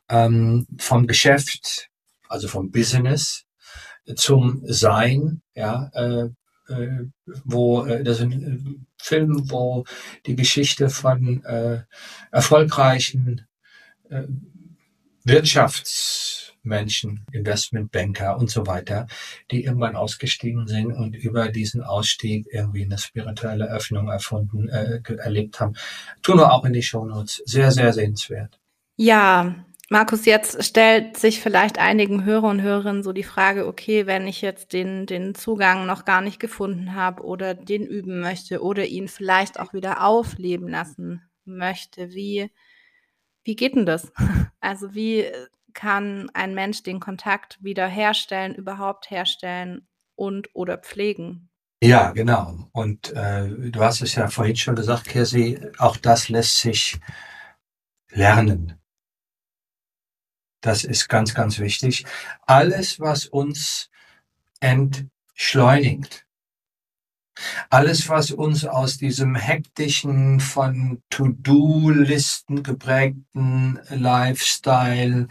ähm, 0.09 0.68
vom 0.78 1.07
Geschäft, 1.07 1.88
also 2.28 2.47
vom 2.47 2.70
Business 2.72 3.45
zum 4.16 4.62
Sein, 4.66 5.41
ja, 5.55 5.89
äh, 5.93 6.30
äh, 6.70 7.05
wo 7.45 7.86
äh, 7.86 8.03
das 8.03 8.18
ist 8.18 8.24
ein 8.24 8.86
Film, 8.97 9.49
wo 9.49 9.86
die 10.26 10.36
Geschichte 10.36 10.89
von 10.89 11.43
äh, 11.45 11.84
erfolgreichen 12.32 13.47
äh, 14.09 14.24
Wirtschaftsmenschen, 16.64 17.26
Investmentbanker 17.32 18.38
und 18.38 18.49
so 18.49 18.68
weiter, 18.68 19.07
die 19.51 19.64
irgendwann 19.64 19.95
ausgestiegen 19.95 20.68
sind 20.68 20.91
und 20.91 21.16
über 21.16 21.49
diesen 21.49 21.84
Ausstieg 21.84 22.47
irgendwie 22.51 22.86
eine 22.86 22.97
spirituelle 22.97 23.70
Öffnung 23.70 24.09
erfunden, 24.09 24.70
äh, 24.70 25.01
erlebt 25.18 25.59
haben. 25.59 25.76
Tun 26.22 26.38
wir 26.38 26.53
auch 26.53 26.66
in 26.66 26.74
die 26.74 26.84
Shownotes. 26.84 27.41
Sehr, 27.45 27.72
sehr 27.72 27.93
sehenswert. 27.93 28.59
Ja, 28.97 29.55
Markus, 29.89 30.26
jetzt 30.26 30.64
stellt 30.64 31.18
sich 31.18 31.41
vielleicht 31.41 31.78
einigen 31.78 32.24
Hörer 32.24 32.47
und 32.47 32.62
Hörerinnen 32.62 33.03
so 33.03 33.12
die 33.12 33.24
Frage, 33.24 33.68
okay, 33.68 34.05
wenn 34.05 34.26
ich 34.26 34.41
jetzt 34.41 34.72
den, 34.72 35.05
den 35.05 35.36
Zugang 35.36 35.86
noch 35.86 36.05
gar 36.05 36.22
nicht 36.22 36.39
gefunden 36.39 36.95
habe 36.95 37.24
oder 37.24 37.53
den 37.55 37.86
üben 37.86 38.22
möchte 38.22 38.62
oder 38.62 38.86
ihn 38.86 39.09
vielleicht 39.09 39.59
auch 39.59 39.74
wieder 39.74 40.05
aufleben 40.05 40.70
lassen 40.70 41.22
möchte, 41.43 42.12
wie, 42.12 42.51
wie 43.43 43.55
geht 43.55 43.76
denn 43.76 43.86
das? 43.86 44.12
Also 44.64 44.93
wie 44.93 45.26
kann 45.74 46.30
ein 46.34 46.53
Mensch 46.53 46.84
den 46.84 46.99
Kontakt 46.99 47.57
wieder 47.63 47.88
herstellen, 47.88 48.55
überhaupt 48.55 49.09
herstellen 49.09 49.88
und 50.15 50.49
oder 50.53 50.78
pflegen? 50.78 51.49
Ja, 51.84 52.11
genau. 52.11 52.69
Und 52.74 53.11
äh, 53.13 53.47
du 53.49 53.82
hast 53.82 54.01
es 54.01 54.15
ja 54.15 54.28
vorhin 54.28 54.55
schon 54.55 54.76
gesagt, 54.76 55.07
Kirsi, 55.07 55.59
auch 55.80 55.97
das 55.97 56.30
lässt 56.30 56.59
sich 56.59 56.99
lernen. 58.09 58.80
Das 60.61 60.84
ist 60.84 61.09
ganz, 61.09 61.34
ganz 61.34 61.57
wichtig. 61.57 62.05
Alles, 62.45 62.99
was 62.99 63.26
uns 63.26 63.89
entschleunigt, 64.59 66.28
alles, 67.69 68.09
was 68.09 68.32
uns 68.32 68.65
aus 68.65 68.97
diesem 68.97 69.36
hektischen, 69.36 70.39
von 70.39 71.01
To-Do-Listen 71.09 72.61
geprägten 72.61 73.80
Lifestyle 73.89 75.28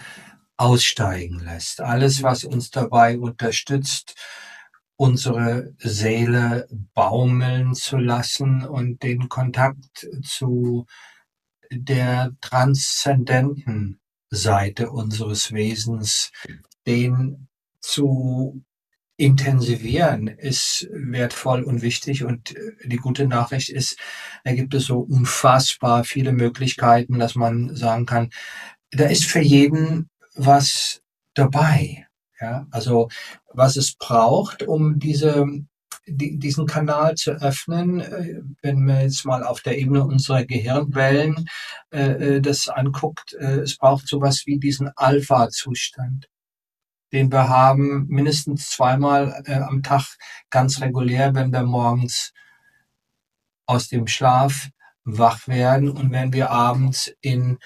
aussteigen 0.60 1.40
lässt, 1.40 1.80
alles, 1.80 2.22
was 2.22 2.44
uns 2.44 2.70
dabei 2.70 3.18
unterstützt, 3.18 4.14
unsere 4.96 5.72
Seele 5.78 6.68
baumeln 6.92 7.74
zu 7.74 7.96
lassen 7.96 8.66
und 8.66 9.02
den 9.02 9.30
Kontakt 9.30 10.06
zu 10.22 10.84
der 11.70 12.32
transzendenten 12.42 14.00
Seite 14.28 14.90
unseres 14.90 15.50
Wesens, 15.52 16.30
den 16.86 17.48
zu 17.80 18.62
intensivieren 19.16 20.28
ist 20.28 20.88
wertvoll 20.92 21.62
und 21.62 21.80
wichtig. 21.80 22.24
Und 22.24 22.54
äh, 22.54 22.72
die 22.84 22.96
gute 22.96 23.26
Nachricht 23.26 23.70
ist, 23.70 23.96
da 24.44 24.52
gibt 24.52 24.74
es 24.74 24.84
so 24.84 24.98
unfassbar 24.98 26.04
viele 26.04 26.32
Möglichkeiten, 26.32 27.18
dass 27.18 27.34
man 27.34 27.74
sagen 27.74 28.04
kann, 28.04 28.30
da 28.90 29.06
ist 29.06 29.24
für 29.24 29.40
jeden 29.40 30.09
was 30.44 31.02
dabei. 31.34 32.06
Ja, 32.40 32.66
also 32.70 33.08
was 33.52 33.76
es 33.76 33.96
braucht, 33.96 34.62
um 34.62 34.98
diese 34.98 35.46
die, 36.06 36.38
diesen 36.38 36.66
Kanal 36.66 37.14
zu 37.14 37.32
öffnen, 37.32 38.00
äh, 38.00 38.40
wenn 38.62 38.84
man 38.84 39.02
jetzt 39.02 39.24
mal 39.24 39.44
auf 39.44 39.60
der 39.60 39.78
Ebene 39.78 40.04
unserer 40.04 40.44
Gehirnwellen 40.44 41.46
äh, 41.90 42.36
äh, 42.36 42.40
das 42.40 42.68
anguckt, 42.68 43.34
äh, 43.34 43.60
es 43.60 43.76
braucht 43.76 44.08
sowas 44.08 44.42
wie 44.46 44.58
diesen 44.58 44.90
Alpha-Zustand, 44.96 46.28
den 47.12 47.30
wir 47.30 47.48
haben 47.48 48.06
mindestens 48.08 48.70
zweimal 48.70 49.42
äh, 49.46 49.54
am 49.54 49.82
Tag 49.82 50.16
ganz 50.50 50.80
regulär, 50.80 51.34
wenn 51.34 51.52
wir 51.52 51.62
morgens 51.62 52.32
aus 53.66 53.88
dem 53.88 54.06
Schlaf 54.06 54.68
wach 55.04 55.48
werden 55.48 55.90
und 55.90 56.10
wenn 56.12 56.32
wir 56.32 56.50
abends 56.50 57.12
in 57.20 57.58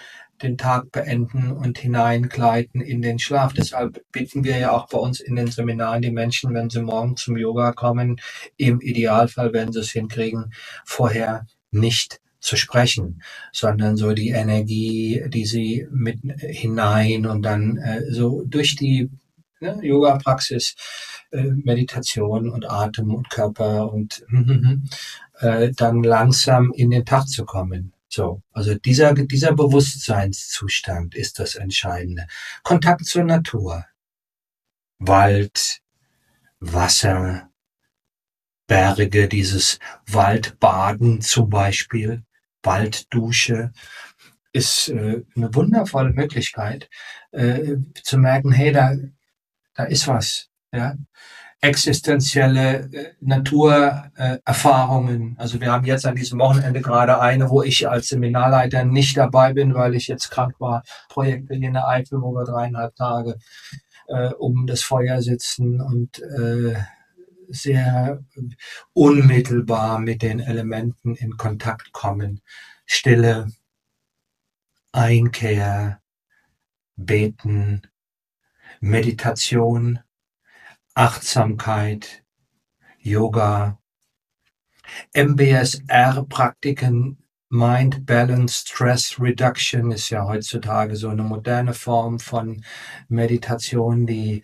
den 0.43 0.59
Tag 0.59 0.91
beenden 0.93 1.53
und 1.53 1.79
hineingleiten 1.79 2.81
in 2.81 3.03
den 3.03 3.19
Schlaf. 3.19 3.53
Deshalb 3.53 4.03
bitten 4.13 4.45
wir 4.45 4.59
ja 4.59 4.73
auch 4.73 4.89
bei 4.89 4.99
uns 4.99 5.21
in 5.21 5.37
den 5.37 5.51
Seminaren 5.51 6.03
die 6.03 6.11
Menschen, 6.11 6.55
wenn 6.55 6.71
sie 6.71 6.83
morgen 6.83 7.17
zum 7.17 7.37
Yoga 7.37 7.73
kommen, 7.73 8.21
im 8.57 8.81
Idealfall, 8.81 9.53
wenn 9.53 9.73
sie 9.73 9.81
es 9.81 9.91
hinkriegen, 9.91 10.53
vorher 10.85 11.47
nicht 11.71 12.21
zu 12.41 12.57
sprechen, 12.57 13.23
sondern 13.53 13.97
so 13.97 14.13
die 14.13 14.29
Energie, 14.29 15.25
die 15.29 15.47
sie 15.47 15.89
mit 15.91 16.19
hinein 16.39 17.27
und 17.27 17.43
dann 17.43 17.79
äh, 17.79 18.03
so 18.11 18.43
durch 18.45 18.77
die 18.77 19.09
ne, 19.61 19.79
Yoga-Praxis, 19.83 20.75
äh, 21.31 21.43
Meditation 21.65 22.51
und 22.51 22.71
Atem 22.71 23.15
und 23.15 23.31
Körper 23.31 23.91
und 23.91 24.27
äh, 25.41 25.71
dann 25.75 26.03
langsam 26.03 26.71
in 26.75 26.91
den 26.91 27.07
Tag 27.07 27.29
zu 27.29 27.47
kommen. 27.47 27.94
So, 28.15 28.45
also 28.53 28.77
dieser, 28.77 29.13
dieser 29.13 29.55
Bewusstseinszustand 29.55 31.17
ist 31.17 31.41
das 31.41 31.57
Entscheidende. 31.57 32.29
Kontakt 32.63 33.07
zur 33.07 33.25
Natur. 33.25 33.87
Wald, 35.01 35.81
Wasser, 36.61 37.51
Berge, 38.69 39.27
dieses 39.27 39.81
Waldbaden 40.07 41.23
zum 41.23 41.51
Beispiel, 41.51 42.23
Walddusche, 42.63 43.73
ist 44.53 44.91
äh, 44.91 45.25
eine 45.35 45.53
wundervolle 45.53 46.13
Möglichkeit 46.13 46.89
äh, 47.33 47.79
zu 48.01 48.17
merken, 48.17 48.53
hey, 48.53 48.71
da, 48.71 48.95
da 49.75 49.85
ist 49.87 50.07
was. 50.07 50.51
Ja? 50.73 50.95
Existenzielle 51.65 52.91
äh, 52.93 53.15
Naturerfahrungen. 53.21 55.37
also 55.39 55.61
wir 55.61 55.73
haben 55.73 55.87
jetzt 55.87 56.07
an 56.07 56.15
diesem 56.15 56.39
Wochenende 56.39 56.81
gerade 56.81 57.21
eine, 57.21 57.51
wo 57.51 57.63
ich 57.63 57.89
als 57.89 58.07
Seminarleiter 58.09 58.85
nicht 58.85 59.17
dabei 59.17 59.55
bin, 59.55 59.75
weil 59.75 59.95
ich 59.95 60.09
jetzt 60.09 60.31
krank 60.31 60.61
war. 60.61 60.83
Projekte 61.09 61.55
hier 61.55 61.69
in 61.69 61.75
der 61.75 61.89
Eifel, 61.89 62.21
wo 62.21 62.33
wir 62.33 62.45
dreieinhalb 62.45 62.95
Tage 62.97 63.39
äh, 64.09 64.29
um 64.35 64.67
das 64.67 64.83
Feuer 64.83 65.23
sitzen 65.23 65.81
und 65.81 66.21
äh, 66.21 66.75
sehr 67.49 68.23
unmittelbar 68.93 69.99
mit 69.99 70.23
den 70.23 70.41
Elementen 70.41 71.15
in 71.15 71.37
Kontakt 71.37 71.93
kommen. 71.93 72.41
Stille, 72.87 73.49
Einkehr, 74.93 76.01
Beten, 76.97 77.83
Meditation, 78.81 80.01
Achtsamkeit, 80.95 82.23
Yoga, 83.01 83.81
MBSR-Praktiken, 85.13 87.19
Mind 87.51 88.07
Balance 88.07 88.65
Stress 88.67 89.21
Reduction 89.21 89.93
ist 89.93 90.11
ja 90.11 90.27
heutzutage 90.27 90.97
so 90.97 91.09
eine 91.09 91.23
moderne 91.23 91.73
Form 91.73 92.19
von 92.19 92.65
Meditation, 93.09 94.07
die 94.07 94.43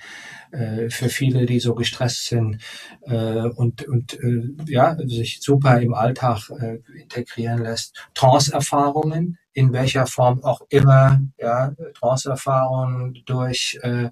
äh, 0.52 0.90
für 0.90 1.08
viele, 1.08 1.46
die 1.46 1.58
so 1.58 1.74
gestresst 1.74 2.26
sind 2.26 2.62
äh, 3.02 3.48
und, 3.48 3.82
und 3.88 4.14
äh, 4.14 4.50
ja, 4.66 4.96
sich 5.06 5.40
super 5.40 5.80
im 5.80 5.94
Alltag 5.94 6.50
äh, 6.50 6.78
integrieren 7.00 7.62
lässt. 7.62 8.08
Trance-Erfahrungen, 8.14 9.38
in 9.52 9.72
welcher 9.72 10.06
Form 10.06 10.42
auch 10.44 10.62
immer, 10.68 11.20
ja, 11.38 11.72
Trance-Erfahrungen 11.94 13.22
durch 13.26 13.78
äh, 13.82 14.10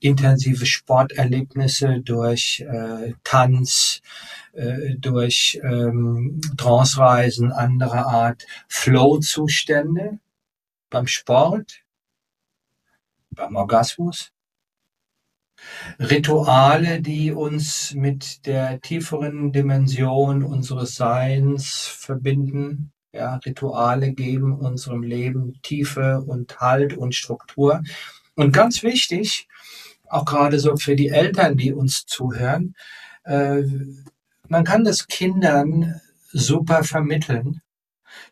intensive 0.00 0.66
Sporterlebnisse, 0.66 2.00
durch 2.00 2.60
äh, 2.68 3.14
Tanz, 3.24 4.02
äh, 4.52 4.94
durch 4.98 5.60
ähm, 5.62 6.40
Trance-Reisen 6.56 7.52
anderer 7.52 8.06
Art, 8.06 8.46
Flow-Zustände, 8.68 10.18
beim 10.90 11.06
Sport, 11.06 11.82
beim 13.30 13.56
Orgasmus. 13.56 14.30
Rituale, 15.98 17.00
die 17.00 17.32
uns 17.32 17.94
mit 17.94 18.46
der 18.46 18.80
tieferen 18.80 19.52
Dimension 19.52 20.42
unseres 20.42 20.94
Seins 20.94 21.86
verbinden. 21.86 22.93
Ja, 23.14 23.36
Rituale 23.36 24.12
geben 24.12 24.58
unserem 24.58 25.04
Leben 25.04 25.60
Tiefe 25.62 26.20
und 26.26 26.58
Halt 26.58 26.94
und 26.96 27.14
Struktur. 27.14 27.80
Und 28.34 28.52
ganz 28.52 28.82
wichtig, 28.82 29.46
auch 30.08 30.24
gerade 30.24 30.58
so 30.58 30.76
für 30.76 30.96
die 30.96 31.10
Eltern, 31.10 31.56
die 31.56 31.72
uns 31.72 32.06
zuhören, 32.06 32.74
äh, 33.22 33.62
man 34.48 34.64
kann 34.64 34.82
das 34.82 35.06
Kindern 35.06 36.00
super 36.32 36.82
vermitteln 36.82 37.60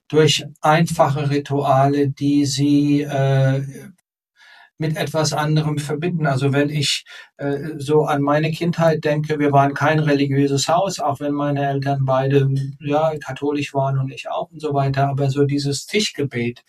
durch 0.08 0.44
einfache 0.60 1.30
Rituale, 1.30 2.08
die 2.08 2.44
sie 2.44 3.02
äh, 3.02 3.62
mit 4.78 4.96
etwas 4.96 5.32
anderem 5.32 5.78
verbinden. 5.78 6.26
Also 6.26 6.52
wenn 6.52 6.68
ich 6.68 7.04
äh, 7.36 7.78
so 7.78 8.04
an 8.04 8.22
meine 8.22 8.50
Kindheit 8.50 9.04
denke, 9.04 9.38
wir 9.38 9.52
waren 9.52 9.74
kein 9.74 9.98
religiöses 9.98 10.68
Haus, 10.68 10.98
auch 10.98 11.20
wenn 11.20 11.32
meine 11.32 11.66
Eltern 11.68 12.04
beide 12.04 12.48
ja 12.80 13.12
katholisch 13.18 13.74
waren 13.74 13.98
und 13.98 14.10
ich 14.10 14.28
auch 14.28 14.50
und 14.50 14.60
so 14.60 14.74
weiter, 14.74 15.08
aber 15.08 15.30
so 15.30 15.44
dieses 15.44 15.86
Tischgebet, 15.86 16.64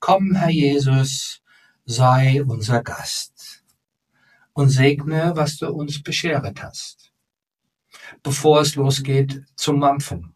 komm 0.00 0.34
Herr 0.34 0.50
Jesus, 0.50 1.42
sei 1.84 2.42
unser 2.42 2.82
Gast 2.82 3.62
und 4.52 4.70
segne, 4.70 5.32
was 5.34 5.58
du 5.58 5.68
uns 5.68 6.02
bescheret 6.02 6.62
hast, 6.62 7.12
bevor 8.22 8.60
es 8.60 8.74
losgeht 8.74 9.42
zum 9.56 9.78
Mampfen. 9.78 10.34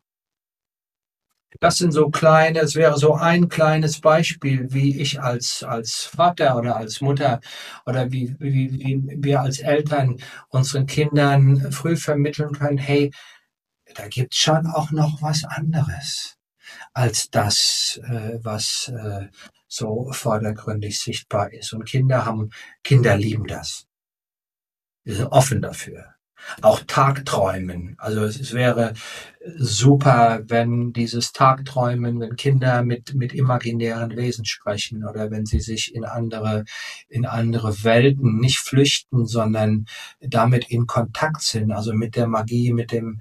Das 1.60 1.76
sind 1.78 1.92
so 1.92 2.10
kleine, 2.10 2.60
es 2.60 2.74
wäre 2.74 2.98
so 2.98 3.14
ein 3.14 3.48
kleines 3.48 4.00
Beispiel, 4.00 4.72
wie 4.72 5.00
ich 5.00 5.20
als, 5.20 5.62
als 5.62 6.04
Vater 6.04 6.56
oder 6.56 6.76
als 6.76 7.00
Mutter 7.00 7.40
oder 7.86 8.10
wie, 8.10 8.34
wie, 8.38 8.72
wie 8.72 9.02
wir 9.22 9.40
als 9.40 9.60
Eltern 9.60 10.16
unseren 10.48 10.86
Kindern 10.86 11.72
früh 11.72 11.96
vermitteln 11.96 12.52
können, 12.52 12.78
hey, 12.78 13.12
da 13.94 14.08
gibt's 14.08 14.38
schon 14.38 14.66
auch 14.66 14.90
noch 14.90 15.20
was 15.22 15.44
anderes 15.44 16.36
als 16.94 17.30
das, 17.30 18.00
äh, 18.04 18.38
was 18.42 18.88
äh, 18.88 19.28
so 19.68 20.10
vordergründig 20.12 20.98
sichtbar 21.00 21.52
ist. 21.52 21.72
Und 21.72 21.84
Kinder 21.84 22.24
haben, 22.24 22.50
Kinder 22.82 23.16
lieben 23.16 23.46
das. 23.46 23.86
Die 25.04 25.12
sind 25.12 25.26
offen 25.26 25.60
dafür 25.62 26.11
auch 26.60 26.80
Tagträumen. 26.86 27.94
Also 27.98 28.22
es 28.24 28.52
wäre 28.52 28.94
super, 29.56 30.42
wenn 30.46 30.92
dieses 30.92 31.32
Tagträumen, 31.32 32.20
wenn 32.20 32.36
Kinder 32.36 32.82
mit, 32.82 33.14
mit 33.14 33.32
imaginären 33.32 34.16
Wesen 34.16 34.44
sprechen 34.44 35.04
oder 35.04 35.30
wenn 35.30 35.46
sie 35.46 35.60
sich 35.60 35.94
in 35.94 36.04
andere, 36.04 36.64
in 37.08 37.26
andere 37.26 37.84
Welten 37.84 38.38
nicht 38.38 38.58
flüchten, 38.58 39.26
sondern 39.26 39.86
damit 40.20 40.70
in 40.70 40.86
Kontakt 40.86 41.42
sind, 41.42 41.72
also 41.72 41.92
mit 41.92 42.16
der 42.16 42.26
Magie, 42.26 42.72
mit 42.72 42.92
dem, 42.92 43.20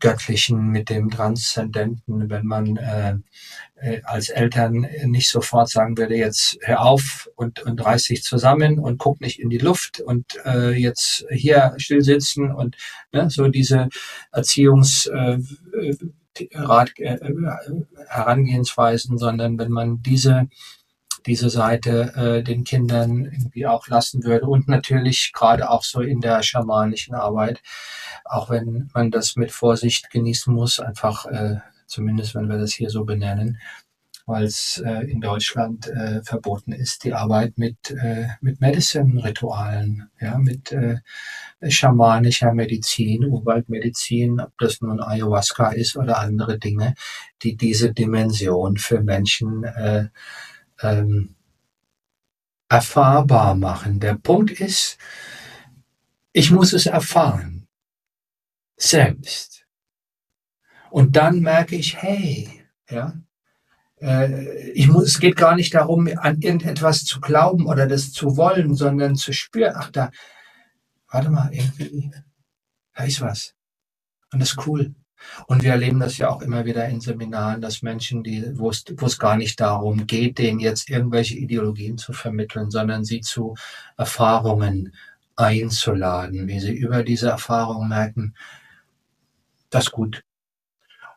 Göttlichen, 0.00 0.68
mit 0.68 0.90
dem 0.90 1.10
Transzendenten, 1.10 2.30
wenn 2.30 2.46
man 2.46 2.76
äh, 2.76 3.16
äh, 3.80 4.00
als 4.04 4.28
Eltern 4.28 4.86
nicht 5.04 5.28
sofort 5.28 5.68
sagen 5.68 5.96
würde, 5.96 6.16
jetzt 6.16 6.58
hör 6.62 6.82
auf 6.82 7.28
und, 7.36 7.60
und 7.62 7.84
reiß 7.84 8.04
dich 8.04 8.22
zusammen 8.22 8.78
und 8.78 8.98
guck 8.98 9.20
nicht 9.20 9.38
in 9.38 9.50
die 9.50 9.58
Luft 9.58 10.00
und 10.00 10.24
äh, 10.44 10.72
jetzt 10.72 11.24
hier 11.30 11.74
still 11.76 12.02
sitzen 12.02 12.52
und 12.52 12.76
ne, 13.12 13.30
so 13.30 13.48
diese 13.48 13.88
Erziehungs 14.32 15.06
äh, 15.06 15.38
Rat, 16.52 16.92
äh, 16.98 17.18
Herangehensweisen, 18.08 19.18
sondern 19.18 19.58
wenn 19.58 19.70
man 19.70 20.02
diese 20.02 20.48
diese 21.26 21.50
Seite 21.50 22.12
äh, 22.14 22.42
den 22.42 22.64
Kindern 22.64 23.24
irgendwie 23.24 23.66
auch 23.66 23.88
lassen 23.88 24.24
würde. 24.24 24.46
Und 24.46 24.68
natürlich 24.68 25.32
gerade 25.34 25.70
auch 25.70 25.82
so 25.82 26.00
in 26.00 26.20
der 26.20 26.42
schamanischen 26.42 27.14
Arbeit 27.14 27.62
auch 28.28 28.50
wenn 28.50 28.90
man 28.94 29.10
das 29.10 29.36
mit 29.36 29.50
Vorsicht 29.50 30.10
genießen 30.10 30.52
muss, 30.52 30.80
einfach 30.80 31.26
äh, 31.26 31.56
zumindest 31.86 32.34
wenn 32.34 32.48
wir 32.48 32.58
das 32.58 32.72
hier 32.72 32.90
so 32.90 33.04
benennen, 33.04 33.58
weil 34.26 34.44
es 34.44 34.82
äh, 34.84 35.10
in 35.10 35.22
Deutschland 35.22 35.88
äh, 35.88 36.22
verboten 36.22 36.72
ist, 36.72 37.04
die 37.04 37.14
Arbeit 37.14 37.56
mit, 37.56 37.90
äh, 37.90 38.28
mit 38.42 38.60
Medicine-Ritualen, 38.60 40.10
ja, 40.20 40.36
mit 40.36 40.70
äh, 40.72 40.98
schamanischer 41.66 42.52
Medizin, 42.52 43.24
Urwaldmedizin, 43.24 44.40
ob 44.40 44.52
das 44.58 44.82
nun 44.82 45.00
Ayahuasca 45.00 45.70
ist 45.70 45.96
oder 45.96 46.18
andere 46.18 46.58
Dinge, 46.58 46.94
die 47.42 47.56
diese 47.56 47.94
Dimension 47.94 48.76
für 48.76 49.02
Menschen 49.02 49.64
äh, 49.64 50.08
ähm, 50.80 51.34
erfahrbar 52.68 53.54
machen. 53.54 54.00
Der 54.00 54.14
Punkt 54.14 54.50
ist, 54.50 54.98
ich 56.32 56.50
muss 56.50 56.72
es 56.72 56.86
erfahren 56.86 57.66
selbst. 58.76 59.66
Und 60.90 61.16
dann 61.16 61.40
merke 61.40 61.76
ich, 61.76 62.00
hey, 62.00 62.64
ja, 62.88 63.14
äh, 64.00 64.70
ich 64.70 64.88
muss, 64.88 65.04
es 65.04 65.20
geht 65.20 65.36
gar 65.36 65.54
nicht 65.56 65.74
darum, 65.74 66.08
an 66.16 66.40
irgendetwas 66.40 67.04
zu 67.04 67.20
glauben 67.20 67.66
oder 67.66 67.86
das 67.86 68.12
zu 68.12 68.36
wollen, 68.36 68.74
sondern 68.74 69.16
zu 69.16 69.32
spüren, 69.32 69.74
ach 69.76 69.90
da, 69.90 70.10
warte 71.10 71.30
mal, 71.30 71.52
irgendwie, 71.52 72.10
da 72.94 73.04
ist 73.04 73.20
was. 73.20 73.54
Und 74.32 74.40
das 74.40 74.50
ist 74.50 74.66
cool. 74.66 74.94
Und 75.46 75.62
wir 75.62 75.72
erleben 75.72 76.00
das 76.00 76.18
ja 76.18 76.30
auch 76.30 76.42
immer 76.42 76.64
wieder 76.64 76.88
in 76.88 77.00
Seminaren, 77.00 77.60
dass 77.60 77.82
Menschen, 77.82 78.22
die, 78.22 78.58
wo 78.58 78.70
es, 78.70 78.84
wo 78.96 79.06
es 79.06 79.18
gar 79.18 79.36
nicht 79.36 79.60
darum 79.60 80.06
geht, 80.06 80.38
denen 80.38 80.60
jetzt 80.60 80.90
irgendwelche 80.90 81.36
Ideologien 81.36 81.98
zu 81.98 82.12
vermitteln, 82.12 82.70
sondern 82.70 83.04
sie 83.04 83.20
zu 83.20 83.54
Erfahrungen 83.96 84.94
einzuladen, 85.36 86.48
wie 86.48 86.60
sie 86.60 86.74
über 86.74 87.02
diese 87.02 87.30
Erfahrungen 87.30 87.88
merken, 87.88 88.34
das 89.70 89.84
ist 89.86 89.92
gut. 89.92 90.24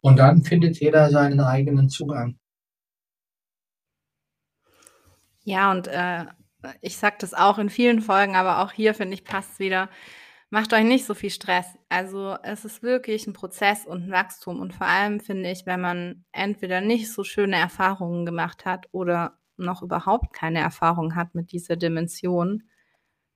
Und 0.02 0.18
dann 0.18 0.43
findet 0.43 0.80
jeder 0.80 1.10
seinen 1.10 1.39
eigenen 1.39 1.89
Zugang. 1.89 2.38
Ja, 5.43 5.72
und 5.72 5.88
äh, 5.88 6.26
ich 6.82 6.97
sage 6.97 7.18
das 7.20 7.34
auch 7.34 7.58
in 7.58 7.70
vielen 7.70 8.02
Folgen, 8.02 8.36
aber 8.36 8.60
auch 8.60 8.72
hier 8.72 8.93
finde 8.93 9.14
ich 9.14 9.24
passt 9.24 9.60
wieder. 9.60 9.89
Macht 10.54 10.74
euch 10.74 10.84
nicht 10.84 11.06
so 11.06 11.14
viel 11.14 11.30
Stress. 11.30 11.66
Also 11.88 12.36
es 12.43 12.66
ist 12.66 12.84
wirklich 12.84 13.26
ein 13.26 13.32
Prozess 13.32 13.86
und 13.86 14.04
ein 14.08 14.12
Wachstum. 14.12 14.60
Und 14.60 14.74
vor 14.74 14.86
allem 14.86 15.22
finde 15.22 15.49
ich, 15.49 15.66
wenn 15.66 15.80
man 15.80 16.26
entweder 16.34 16.82
nicht 16.82 17.10
so 17.10 17.24
schöne 17.24 17.56
Erfahrungen 17.56 18.26
gemacht 18.26 18.66
hat 18.66 18.88
oder 18.91 19.38
noch 19.56 19.82
überhaupt 19.82 20.34
keine 20.34 20.60
Erfahrung 20.60 21.16
hat 21.16 21.36
mit 21.36 21.54
dieser 21.54 21.78
Dimension, 21.78 22.64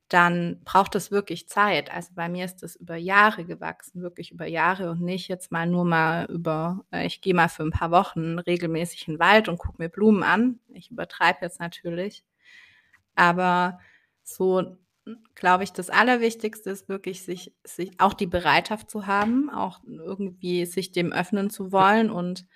dann 0.10 0.62
braucht 0.66 0.96
es 0.96 1.10
wirklich 1.12 1.48
Zeit. 1.50 1.94
Also 1.94 2.12
bei 2.16 2.30
mir 2.30 2.46
ist 2.46 2.64
es 2.64 2.76
über 2.76 2.98
Jahre 2.98 3.46
gewachsen, 3.46 4.02
wirklich 4.02 4.32
über 4.32 4.46
Jahre 4.48 4.92
und 4.92 5.02
nicht 5.02 5.30
jetzt 5.30 5.52
mal 5.54 5.68
nur 5.68 5.86
mal 5.86 6.26
über, 6.30 6.86
äh, 6.92 7.06
ich 7.08 7.22
gehe 7.22 7.34
mal 7.34 7.50
für 7.50 7.64
ein 7.64 7.72
paar 7.72 7.92
Wochen 7.92 8.40
regelmäßig 8.40 9.08
in 9.08 9.16
den 9.16 9.20
Wald 9.22 9.48
und 9.50 9.58
gucke 9.58 9.82
mir 9.82 9.90
Blumen 9.90 10.24
an. 10.24 10.60
Ich 10.74 10.92
übertreibe 10.92 11.40
jetzt 11.44 11.60
natürlich. 11.62 12.26
Aber 13.16 13.80
so 14.24 14.78
glaube 15.36 15.64
ich, 15.64 15.72
das 15.72 15.90
Allerwichtigste 15.90 16.70
ist 16.70 16.90
wirklich, 16.90 17.24
sich, 17.24 17.54
sich 17.64 18.00
auch 18.00 18.14
die 18.14 18.28
Bereitschaft 18.28 18.90
zu 18.90 19.08
haben, 19.08 19.50
auch 19.50 19.82
irgendwie 19.86 20.66
sich 20.66 20.92
dem 20.92 21.12
öffnen 21.14 21.50
zu 21.50 21.72
wollen. 21.72 22.10
Und 22.10 22.48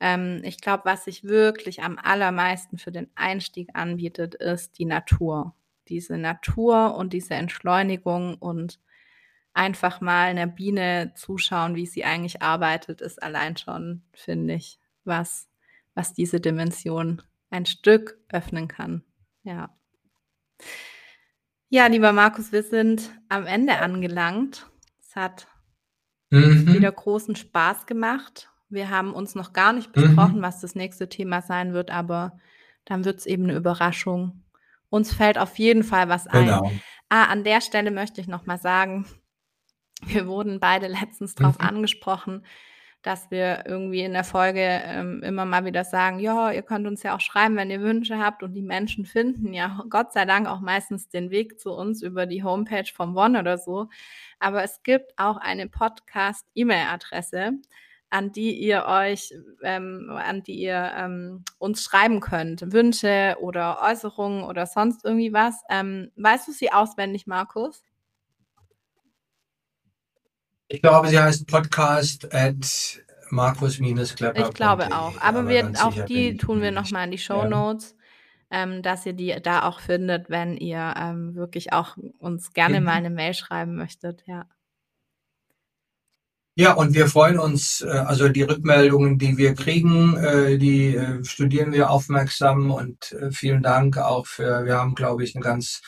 ähm, 0.00 0.40
ich 0.44 0.60
glaube, 0.60 0.84
was 0.84 1.04
sich 1.04 1.24
wirklich 1.24 1.82
am 1.82 1.98
allermeisten 1.98 2.78
für 2.78 2.92
den 2.92 3.10
Einstieg 3.14 3.70
anbietet, 3.74 4.34
ist 4.36 4.78
die 4.78 4.84
Natur 4.84 5.54
diese 5.88 6.18
Natur 6.18 6.94
und 6.94 7.12
diese 7.12 7.34
Entschleunigung 7.34 8.34
und 8.36 8.80
einfach 9.52 10.00
mal 10.00 10.28
einer 10.28 10.46
Biene 10.46 11.12
zuschauen, 11.14 11.74
wie 11.74 11.86
sie 11.86 12.04
eigentlich 12.04 12.42
arbeitet, 12.42 13.00
ist 13.00 13.22
allein 13.22 13.56
schon, 13.56 14.02
finde 14.12 14.54
ich, 14.54 14.78
was, 15.04 15.48
was 15.94 16.12
diese 16.12 16.40
Dimension 16.40 17.22
ein 17.50 17.66
Stück 17.66 18.18
öffnen 18.28 18.68
kann. 18.68 19.02
Ja. 19.42 19.74
Ja, 21.70 21.86
lieber 21.86 22.12
Markus, 22.12 22.50
wir 22.50 22.62
sind 22.62 23.10
am 23.28 23.44
Ende 23.44 23.78
angelangt. 23.78 24.66
Es 25.00 25.14
hat 25.14 25.46
mhm. 26.30 26.72
wieder 26.72 26.90
großen 26.90 27.36
Spaß 27.36 27.84
gemacht. 27.84 28.48
Wir 28.70 28.88
haben 28.88 29.12
uns 29.12 29.34
noch 29.34 29.52
gar 29.52 29.74
nicht 29.74 29.92
besprochen, 29.92 30.38
mhm. 30.38 30.42
was 30.42 30.60
das 30.60 30.74
nächste 30.74 31.10
Thema 31.10 31.42
sein 31.42 31.74
wird, 31.74 31.90
aber 31.90 32.38
dann 32.86 33.04
wird 33.04 33.18
es 33.18 33.26
eben 33.26 33.44
eine 33.44 33.54
Überraschung. 33.54 34.44
Uns 34.88 35.12
fällt 35.12 35.36
auf 35.36 35.58
jeden 35.58 35.84
Fall 35.84 36.08
was 36.08 36.26
ein. 36.26 36.46
Genau. 36.46 36.72
Ah, 37.10 37.24
an 37.24 37.44
der 37.44 37.60
Stelle 37.60 37.90
möchte 37.90 38.22
ich 38.22 38.28
noch 38.28 38.46
mal 38.46 38.58
sagen, 38.58 39.06
wir 40.06 40.26
wurden 40.26 40.60
beide 40.60 40.86
letztens 40.86 41.34
darauf 41.34 41.58
mhm. 41.58 41.66
angesprochen, 41.66 42.46
dass 43.02 43.30
wir 43.30 43.64
irgendwie 43.66 44.02
in 44.02 44.12
der 44.12 44.24
Folge 44.24 44.60
ähm, 44.60 45.22
immer 45.22 45.44
mal 45.44 45.64
wieder 45.64 45.84
sagen, 45.84 46.18
ja, 46.18 46.50
ihr 46.50 46.62
könnt 46.62 46.86
uns 46.86 47.02
ja 47.02 47.14
auch 47.14 47.20
schreiben, 47.20 47.56
wenn 47.56 47.70
ihr 47.70 47.80
Wünsche 47.80 48.18
habt 48.18 48.42
und 48.42 48.54
die 48.54 48.62
Menschen 48.62 49.04
finden 49.04 49.52
ja 49.54 49.84
Gott 49.90 50.12
sei 50.12 50.24
Dank 50.24 50.48
auch 50.48 50.60
meistens 50.60 51.08
den 51.08 51.30
Weg 51.30 51.60
zu 51.60 51.72
uns 51.72 52.02
über 52.02 52.26
die 52.26 52.42
Homepage 52.42 52.90
vom 52.92 53.16
One 53.16 53.38
oder 53.38 53.56
so. 53.56 53.88
Aber 54.40 54.64
es 54.64 54.82
gibt 54.82 55.12
auch 55.16 55.36
eine 55.36 55.68
Podcast-E-Mail-Adresse, 55.68 57.52
an 58.10 58.32
die 58.32 58.58
ihr 58.58 58.86
euch, 58.86 59.32
ähm, 59.62 60.10
an 60.14 60.42
die 60.42 60.58
ihr 60.60 60.92
ähm, 60.96 61.44
uns 61.58 61.84
schreiben 61.84 62.20
könnt. 62.20 62.72
Wünsche 62.72 63.36
oder 63.40 63.80
Äußerungen 63.82 64.42
oder 64.42 64.66
sonst 64.66 65.04
irgendwie 65.04 65.32
was. 65.32 65.62
Ähm, 65.70 66.10
weißt 66.16 66.48
du 66.48 66.52
sie 66.52 66.72
auswendig, 66.72 67.26
Markus? 67.26 67.84
Ich 70.68 70.82
glaube, 70.82 71.08
sie 71.08 71.18
heißt 71.18 71.46
Podcast 71.46 72.32
at 72.32 73.00
markus-klepper. 73.30 74.48
Ich 74.48 74.54
glaube 74.54 74.86
auch. 74.86 75.16
Aber, 75.20 75.40
aber 75.40 75.48
wir, 75.48 75.72
auch 75.82 76.04
die 76.06 76.36
tun 76.36 76.60
wir 76.60 76.70
nochmal 76.70 77.06
in 77.06 77.10
die 77.10 77.18
Show 77.18 77.44
Notes. 77.44 77.94
Ähm, 78.50 78.80
dass 78.82 79.04
ihr 79.04 79.12
die 79.12 79.36
da 79.42 79.64
auch 79.64 79.78
findet, 79.78 80.30
wenn 80.30 80.56
ihr 80.56 80.94
ähm, 80.98 81.34
wirklich 81.34 81.74
auch 81.74 81.98
uns 82.18 82.54
gerne 82.54 82.80
mhm. 82.80 82.86
mal 82.86 82.92
eine 82.92 83.10
Mail 83.10 83.34
schreiben 83.34 83.76
möchtet, 83.76 84.22
ja. 84.26 84.46
Ja, 86.54 86.72
und 86.72 86.92
wir 86.94 87.06
freuen 87.06 87.38
uns, 87.38 87.82
äh, 87.82 87.88
also 87.88 88.28
die 88.28 88.42
Rückmeldungen, 88.42 89.16
die 89.16 89.36
wir 89.36 89.54
kriegen, 89.54 90.16
äh, 90.16 90.58
die 90.58 90.96
äh, 90.96 91.22
studieren 91.24 91.72
wir 91.72 91.90
aufmerksam 91.90 92.72
und 92.72 93.14
vielen 93.30 93.62
Dank 93.62 93.96
auch 93.98 94.26
für, 94.26 94.64
wir 94.64 94.78
haben, 94.78 94.96
glaube 94.96 95.22
ich, 95.22 95.36
eine 95.36 95.44
ganz, 95.44 95.82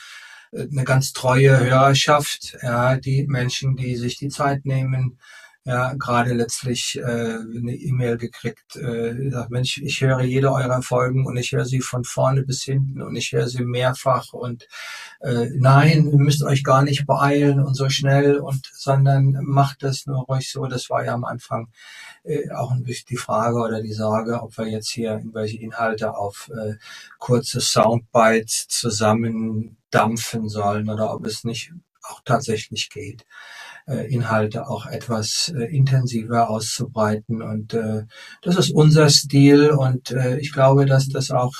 eine 0.53 0.83
ganz 0.83 1.13
treue 1.13 1.59
Hörerschaft, 1.59 2.57
ja, 2.61 2.97
die 2.97 3.25
Menschen, 3.27 3.75
die 3.75 3.95
sich 3.95 4.17
die 4.17 4.29
Zeit 4.29 4.65
nehmen, 4.65 5.17
ja, 5.63 5.93
gerade 5.93 6.33
letztlich 6.33 6.97
äh, 6.97 7.01
eine 7.03 7.75
E-Mail 7.75 8.17
gekriegt, 8.17 8.75
äh, 8.77 9.29
sagt, 9.29 9.51
Mensch, 9.51 9.77
ich 9.77 10.01
höre 10.01 10.21
jede 10.21 10.51
eurer 10.51 10.81
Folgen 10.81 11.27
und 11.27 11.37
ich 11.37 11.51
höre 11.51 11.65
sie 11.65 11.81
von 11.81 12.03
vorne 12.03 12.41
bis 12.41 12.63
hinten 12.63 13.01
und 13.01 13.15
ich 13.15 13.31
höre 13.31 13.47
sie 13.47 13.63
mehrfach 13.63 14.33
und 14.33 14.67
äh, 15.19 15.49
nein, 15.53 16.07
ihr 16.07 16.17
müsst 16.17 16.43
euch 16.43 16.63
gar 16.63 16.81
nicht 16.81 17.05
beeilen 17.05 17.59
und 17.61 17.75
so 17.75 17.89
schnell 17.89 18.39
und 18.39 18.71
sondern 18.73 19.37
macht 19.43 19.83
das 19.83 20.07
nur 20.07 20.23
ruhig 20.23 20.51
so. 20.51 20.65
Das 20.65 20.89
war 20.89 21.05
ja 21.05 21.13
am 21.13 21.25
Anfang 21.25 21.69
äh, 22.23 22.49
auch 22.51 22.71
ein 22.71 22.83
bisschen 22.83 23.07
die 23.11 23.17
Frage 23.17 23.57
oder 23.57 23.83
die 23.83 23.93
Sorge, 23.93 24.41
ob 24.41 24.57
wir 24.57 24.67
jetzt 24.67 24.89
hier 24.89 25.11
irgendwelche 25.11 25.57
Inhalte 25.57 26.15
auf 26.15 26.49
äh, 26.55 26.75
kurze 27.19 27.61
Soundbites 27.61 28.67
zusammen 28.67 29.77
dampfen 29.91 30.49
sollen 30.49 30.89
oder 30.89 31.13
ob 31.13 31.27
es 31.27 31.43
nicht 31.43 31.71
auch 32.03 32.21
tatsächlich 32.25 32.89
geht. 32.89 33.25
Äh, 33.91 34.07
Inhalte 34.07 34.69
auch 34.69 34.85
etwas 34.85 35.53
äh, 35.53 35.63
intensiver 35.65 36.49
auszubreiten. 36.49 37.41
Und 37.41 37.73
äh, 37.73 38.03
das 38.41 38.55
ist 38.55 38.71
unser 38.71 39.09
Stil 39.09 39.71
und 39.71 40.15
ich 40.39 40.53
glaube, 40.53 40.85
dass 40.85 41.09
das 41.09 41.31
auch 41.31 41.53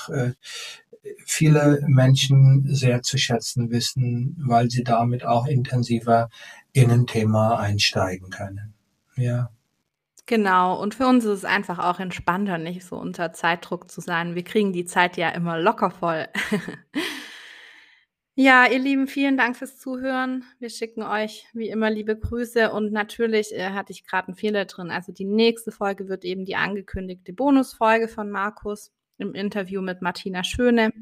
viele 1.26 1.80
Menschen 1.86 2.74
sehr 2.74 3.02
zu 3.02 3.18
schätzen 3.18 3.70
wissen, 3.70 4.36
weil 4.46 4.70
sie 4.70 4.84
damit 4.84 5.24
auch 5.24 5.46
intensiver 5.46 6.28
in 6.72 6.90
ein 6.90 7.06
Thema 7.06 7.58
einsteigen 7.58 8.30
können. 8.30 8.74
Ja. 9.16 9.50
Genau, 10.26 10.80
und 10.80 10.94
für 10.94 11.06
uns 11.06 11.24
ist 11.24 11.38
es 11.38 11.44
einfach 11.44 11.78
auch 11.78 11.98
entspannter, 11.98 12.58
nicht 12.58 12.84
so 12.84 12.96
unter 12.96 13.32
Zeitdruck 13.32 13.90
zu 13.90 14.00
sein. 14.00 14.34
Wir 14.34 14.44
kriegen 14.44 14.72
die 14.72 14.84
Zeit 14.84 15.16
ja 15.16 15.30
immer 15.30 15.58
locker 15.58 15.90
voll. 15.90 16.26
Ja, 18.34 18.66
ihr 18.66 18.78
Lieben, 18.78 19.08
vielen 19.08 19.36
Dank 19.36 19.58
fürs 19.58 19.78
Zuhören. 19.78 20.44
Wir 20.58 20.70
schicken 20.70 21.02
euch 21.02 21.46
wie 21.52 21.68
immer 21.68 21.90
liebe 21.90 22.18
Grüße 22.18 22.72
und 22.72 22.90
natürlich 22.90 23.52
äh, 23.52 23.72
hatte 23.72 23.92
ich 23.92 24.06
gerade 24.06 24.28
einen 24.28 24.36
Fehler 24.36 24.64
drin. 24.64 24.90
Also 24.90 25.12
die 25.12 25.26
nächste 25.26 25.70
Folge 25.70 26.08
wird 26.08 26.24
eben 26.24 26.46
die 26.46 26.56
angekündigte 26.56 27.34
Bonusfolge 27.34 28.08
von 28.08 28.30
Markus 28.30 28.90
im 29.18 29.34
Interview 29.34 29.82
mit 29.82 30.00
Martina 30.00 30.44
Schöne 30.44 30.94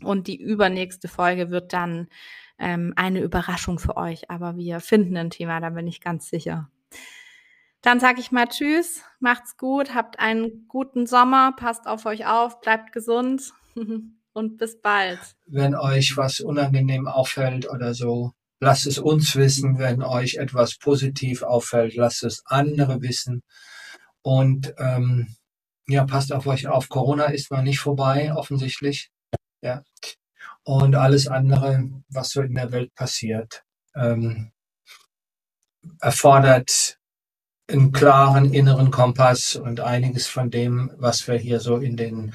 und 0.00 0.28
die 0.28 0.40
übernächste 0.40 1.08
Folge 1.08 1.50
wird 1.50 1.72
dann 1.72 2.06
ähm, 2.60 2.92
eine 2.94 3.20
Überraschung 3.20 3.80
für 3.80 3.96
euch. 3.96 4.30
Aber 4.30 4.56
wir 4.56 4.78
finden 4.78 5.16
ein 5.16 5.30
Thema, 5.30 5.58
da 5.58 5.70
bin 5.70 5.88
ich 5.88 6.00
ganz 6.00 6.28
sicher. 6.30 6.70
Dann 7.82 7.98
sage 7.98 8.20
ich 8.20 8.30
mal 8.30 8.46
Tschüss, 8.46 9.02
macht's 9.18 9.56
gut, 9.56 9.92
habt 9.92 10.20
einen 10.20 10.68
guten 10.68 11.06
Sommer, 11.06 11.50
passt 11.56 11.88
auf 11.88 12.06
euch 12.06 12.26
auf, 12.26 12.60
bleibt 12.60 12.92
gesund. 12.92 13.52
und 14.34 14.58
bis 14.58 14.80
bald. 14.80 15.20
Wenn 15.46 15.74
euch 15.74 16.16
was 16.16 16.40
unangenehm 16.40 17.08
auffällt 17.08 17.68
oder 17.70 17.94
so, 17.94 18.32
lasst 18.60 18.86
es 18.86 18.98
uns 18.98 19.34
wissen. 19.36 19.78
Wenn 19.78 20.02
euch 20.02 20.34
etwas 20.34 20.76
positiv 20.76 21.42
auffällt, 21.42 21.94
lasst 21.94 22.24
es 22.24 22.42
andere 22.46 23.00
wissen. 23.00 23.42
Und 24.22 24.74
ähm, 24.78 25.34
ja, 25.86 26.04
passt 26.04 26.32
auf 26.32 26.46
euch 26.46 26.66
auf. 26.66 26.88
Corona 26.88 27.26
ist 27.26 27.50
noch 27.50 27.62
nicht 27.62 27.78
vorbei, 27.78 28.32
offensichtlich. 28.34 29.10
Ja. 29.62 29.82
Und 30.62 30.94
alles 30.94 31.28
andere, 31.28 31.90
was 32.08 32.30
so 32.30 32.42
in 32.42 32.54
der 32.54 32.72
Welt 32.72 32.94
passiert, 32.94 33.62
ähm, 33.94 34.50
erfordert 36.00 36.98
einen 37.68 37.92
klaren 37.92 38.52
inneren 38.52 38.90
Kompass 38.90 39.56
und 39.56 39.80
einiges 39.80 40.26
von 40.26 40.50
dem, 40.50 40.90
was 40.96 41.26
wir 41.28 41.36
hier 41.36 41.60
so 41.60 41.76
in 41.76 41.96
den 41.96 42.34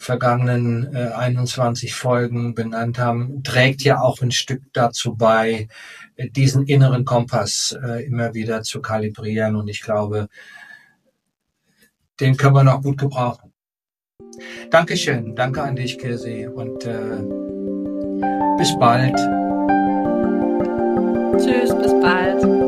vergangenen 0.00 0.94
äh, 0.94 1.10
21 1.12 1.94
Folgen 1.94 2.54
benannt 2.54 2.98
haben, 2.98 3.42
trägt 3.42 3.82
ja 3.82 4.00
auch 4.00 4.22
ein 4.22 4.30
Stück 4.30 4.62
dazu 4.72 5.14
bei, 5.14 5.68
äh, 6.16 6.30
diesen 6.30 6.64
inneren 6.66 7.04
Kompass 7.04 7.78
äh, 7.84 8.06
immer 8.06 8.32
wieder 8.32 8.62
zu 8.62 8.80
kalibrieren. 8.80 9.56
Und 9.56 9.68
ich 9.68 9.82
glaube, 9.82 10.28
den 12.18 12.36
können 12.38 12.54
wir 12.54 12.64
noch 12.64 12.82
gut 12.82 12.96
gebrauchen. 12.96 13.52
Dankeschön, 14.70 15.36
danke 15.36 15.62
an 15.62 15.76
dich, 15.76 15.98
Kirsi, 15.98 16.46
und 16.46 16.86
äh, 16.86 17.22
bis 18.56 18.78
bald. 18.78 19.16
Tschüss, 21.36 21.76
bis 21.76 21.92
bald. 22.00 22.59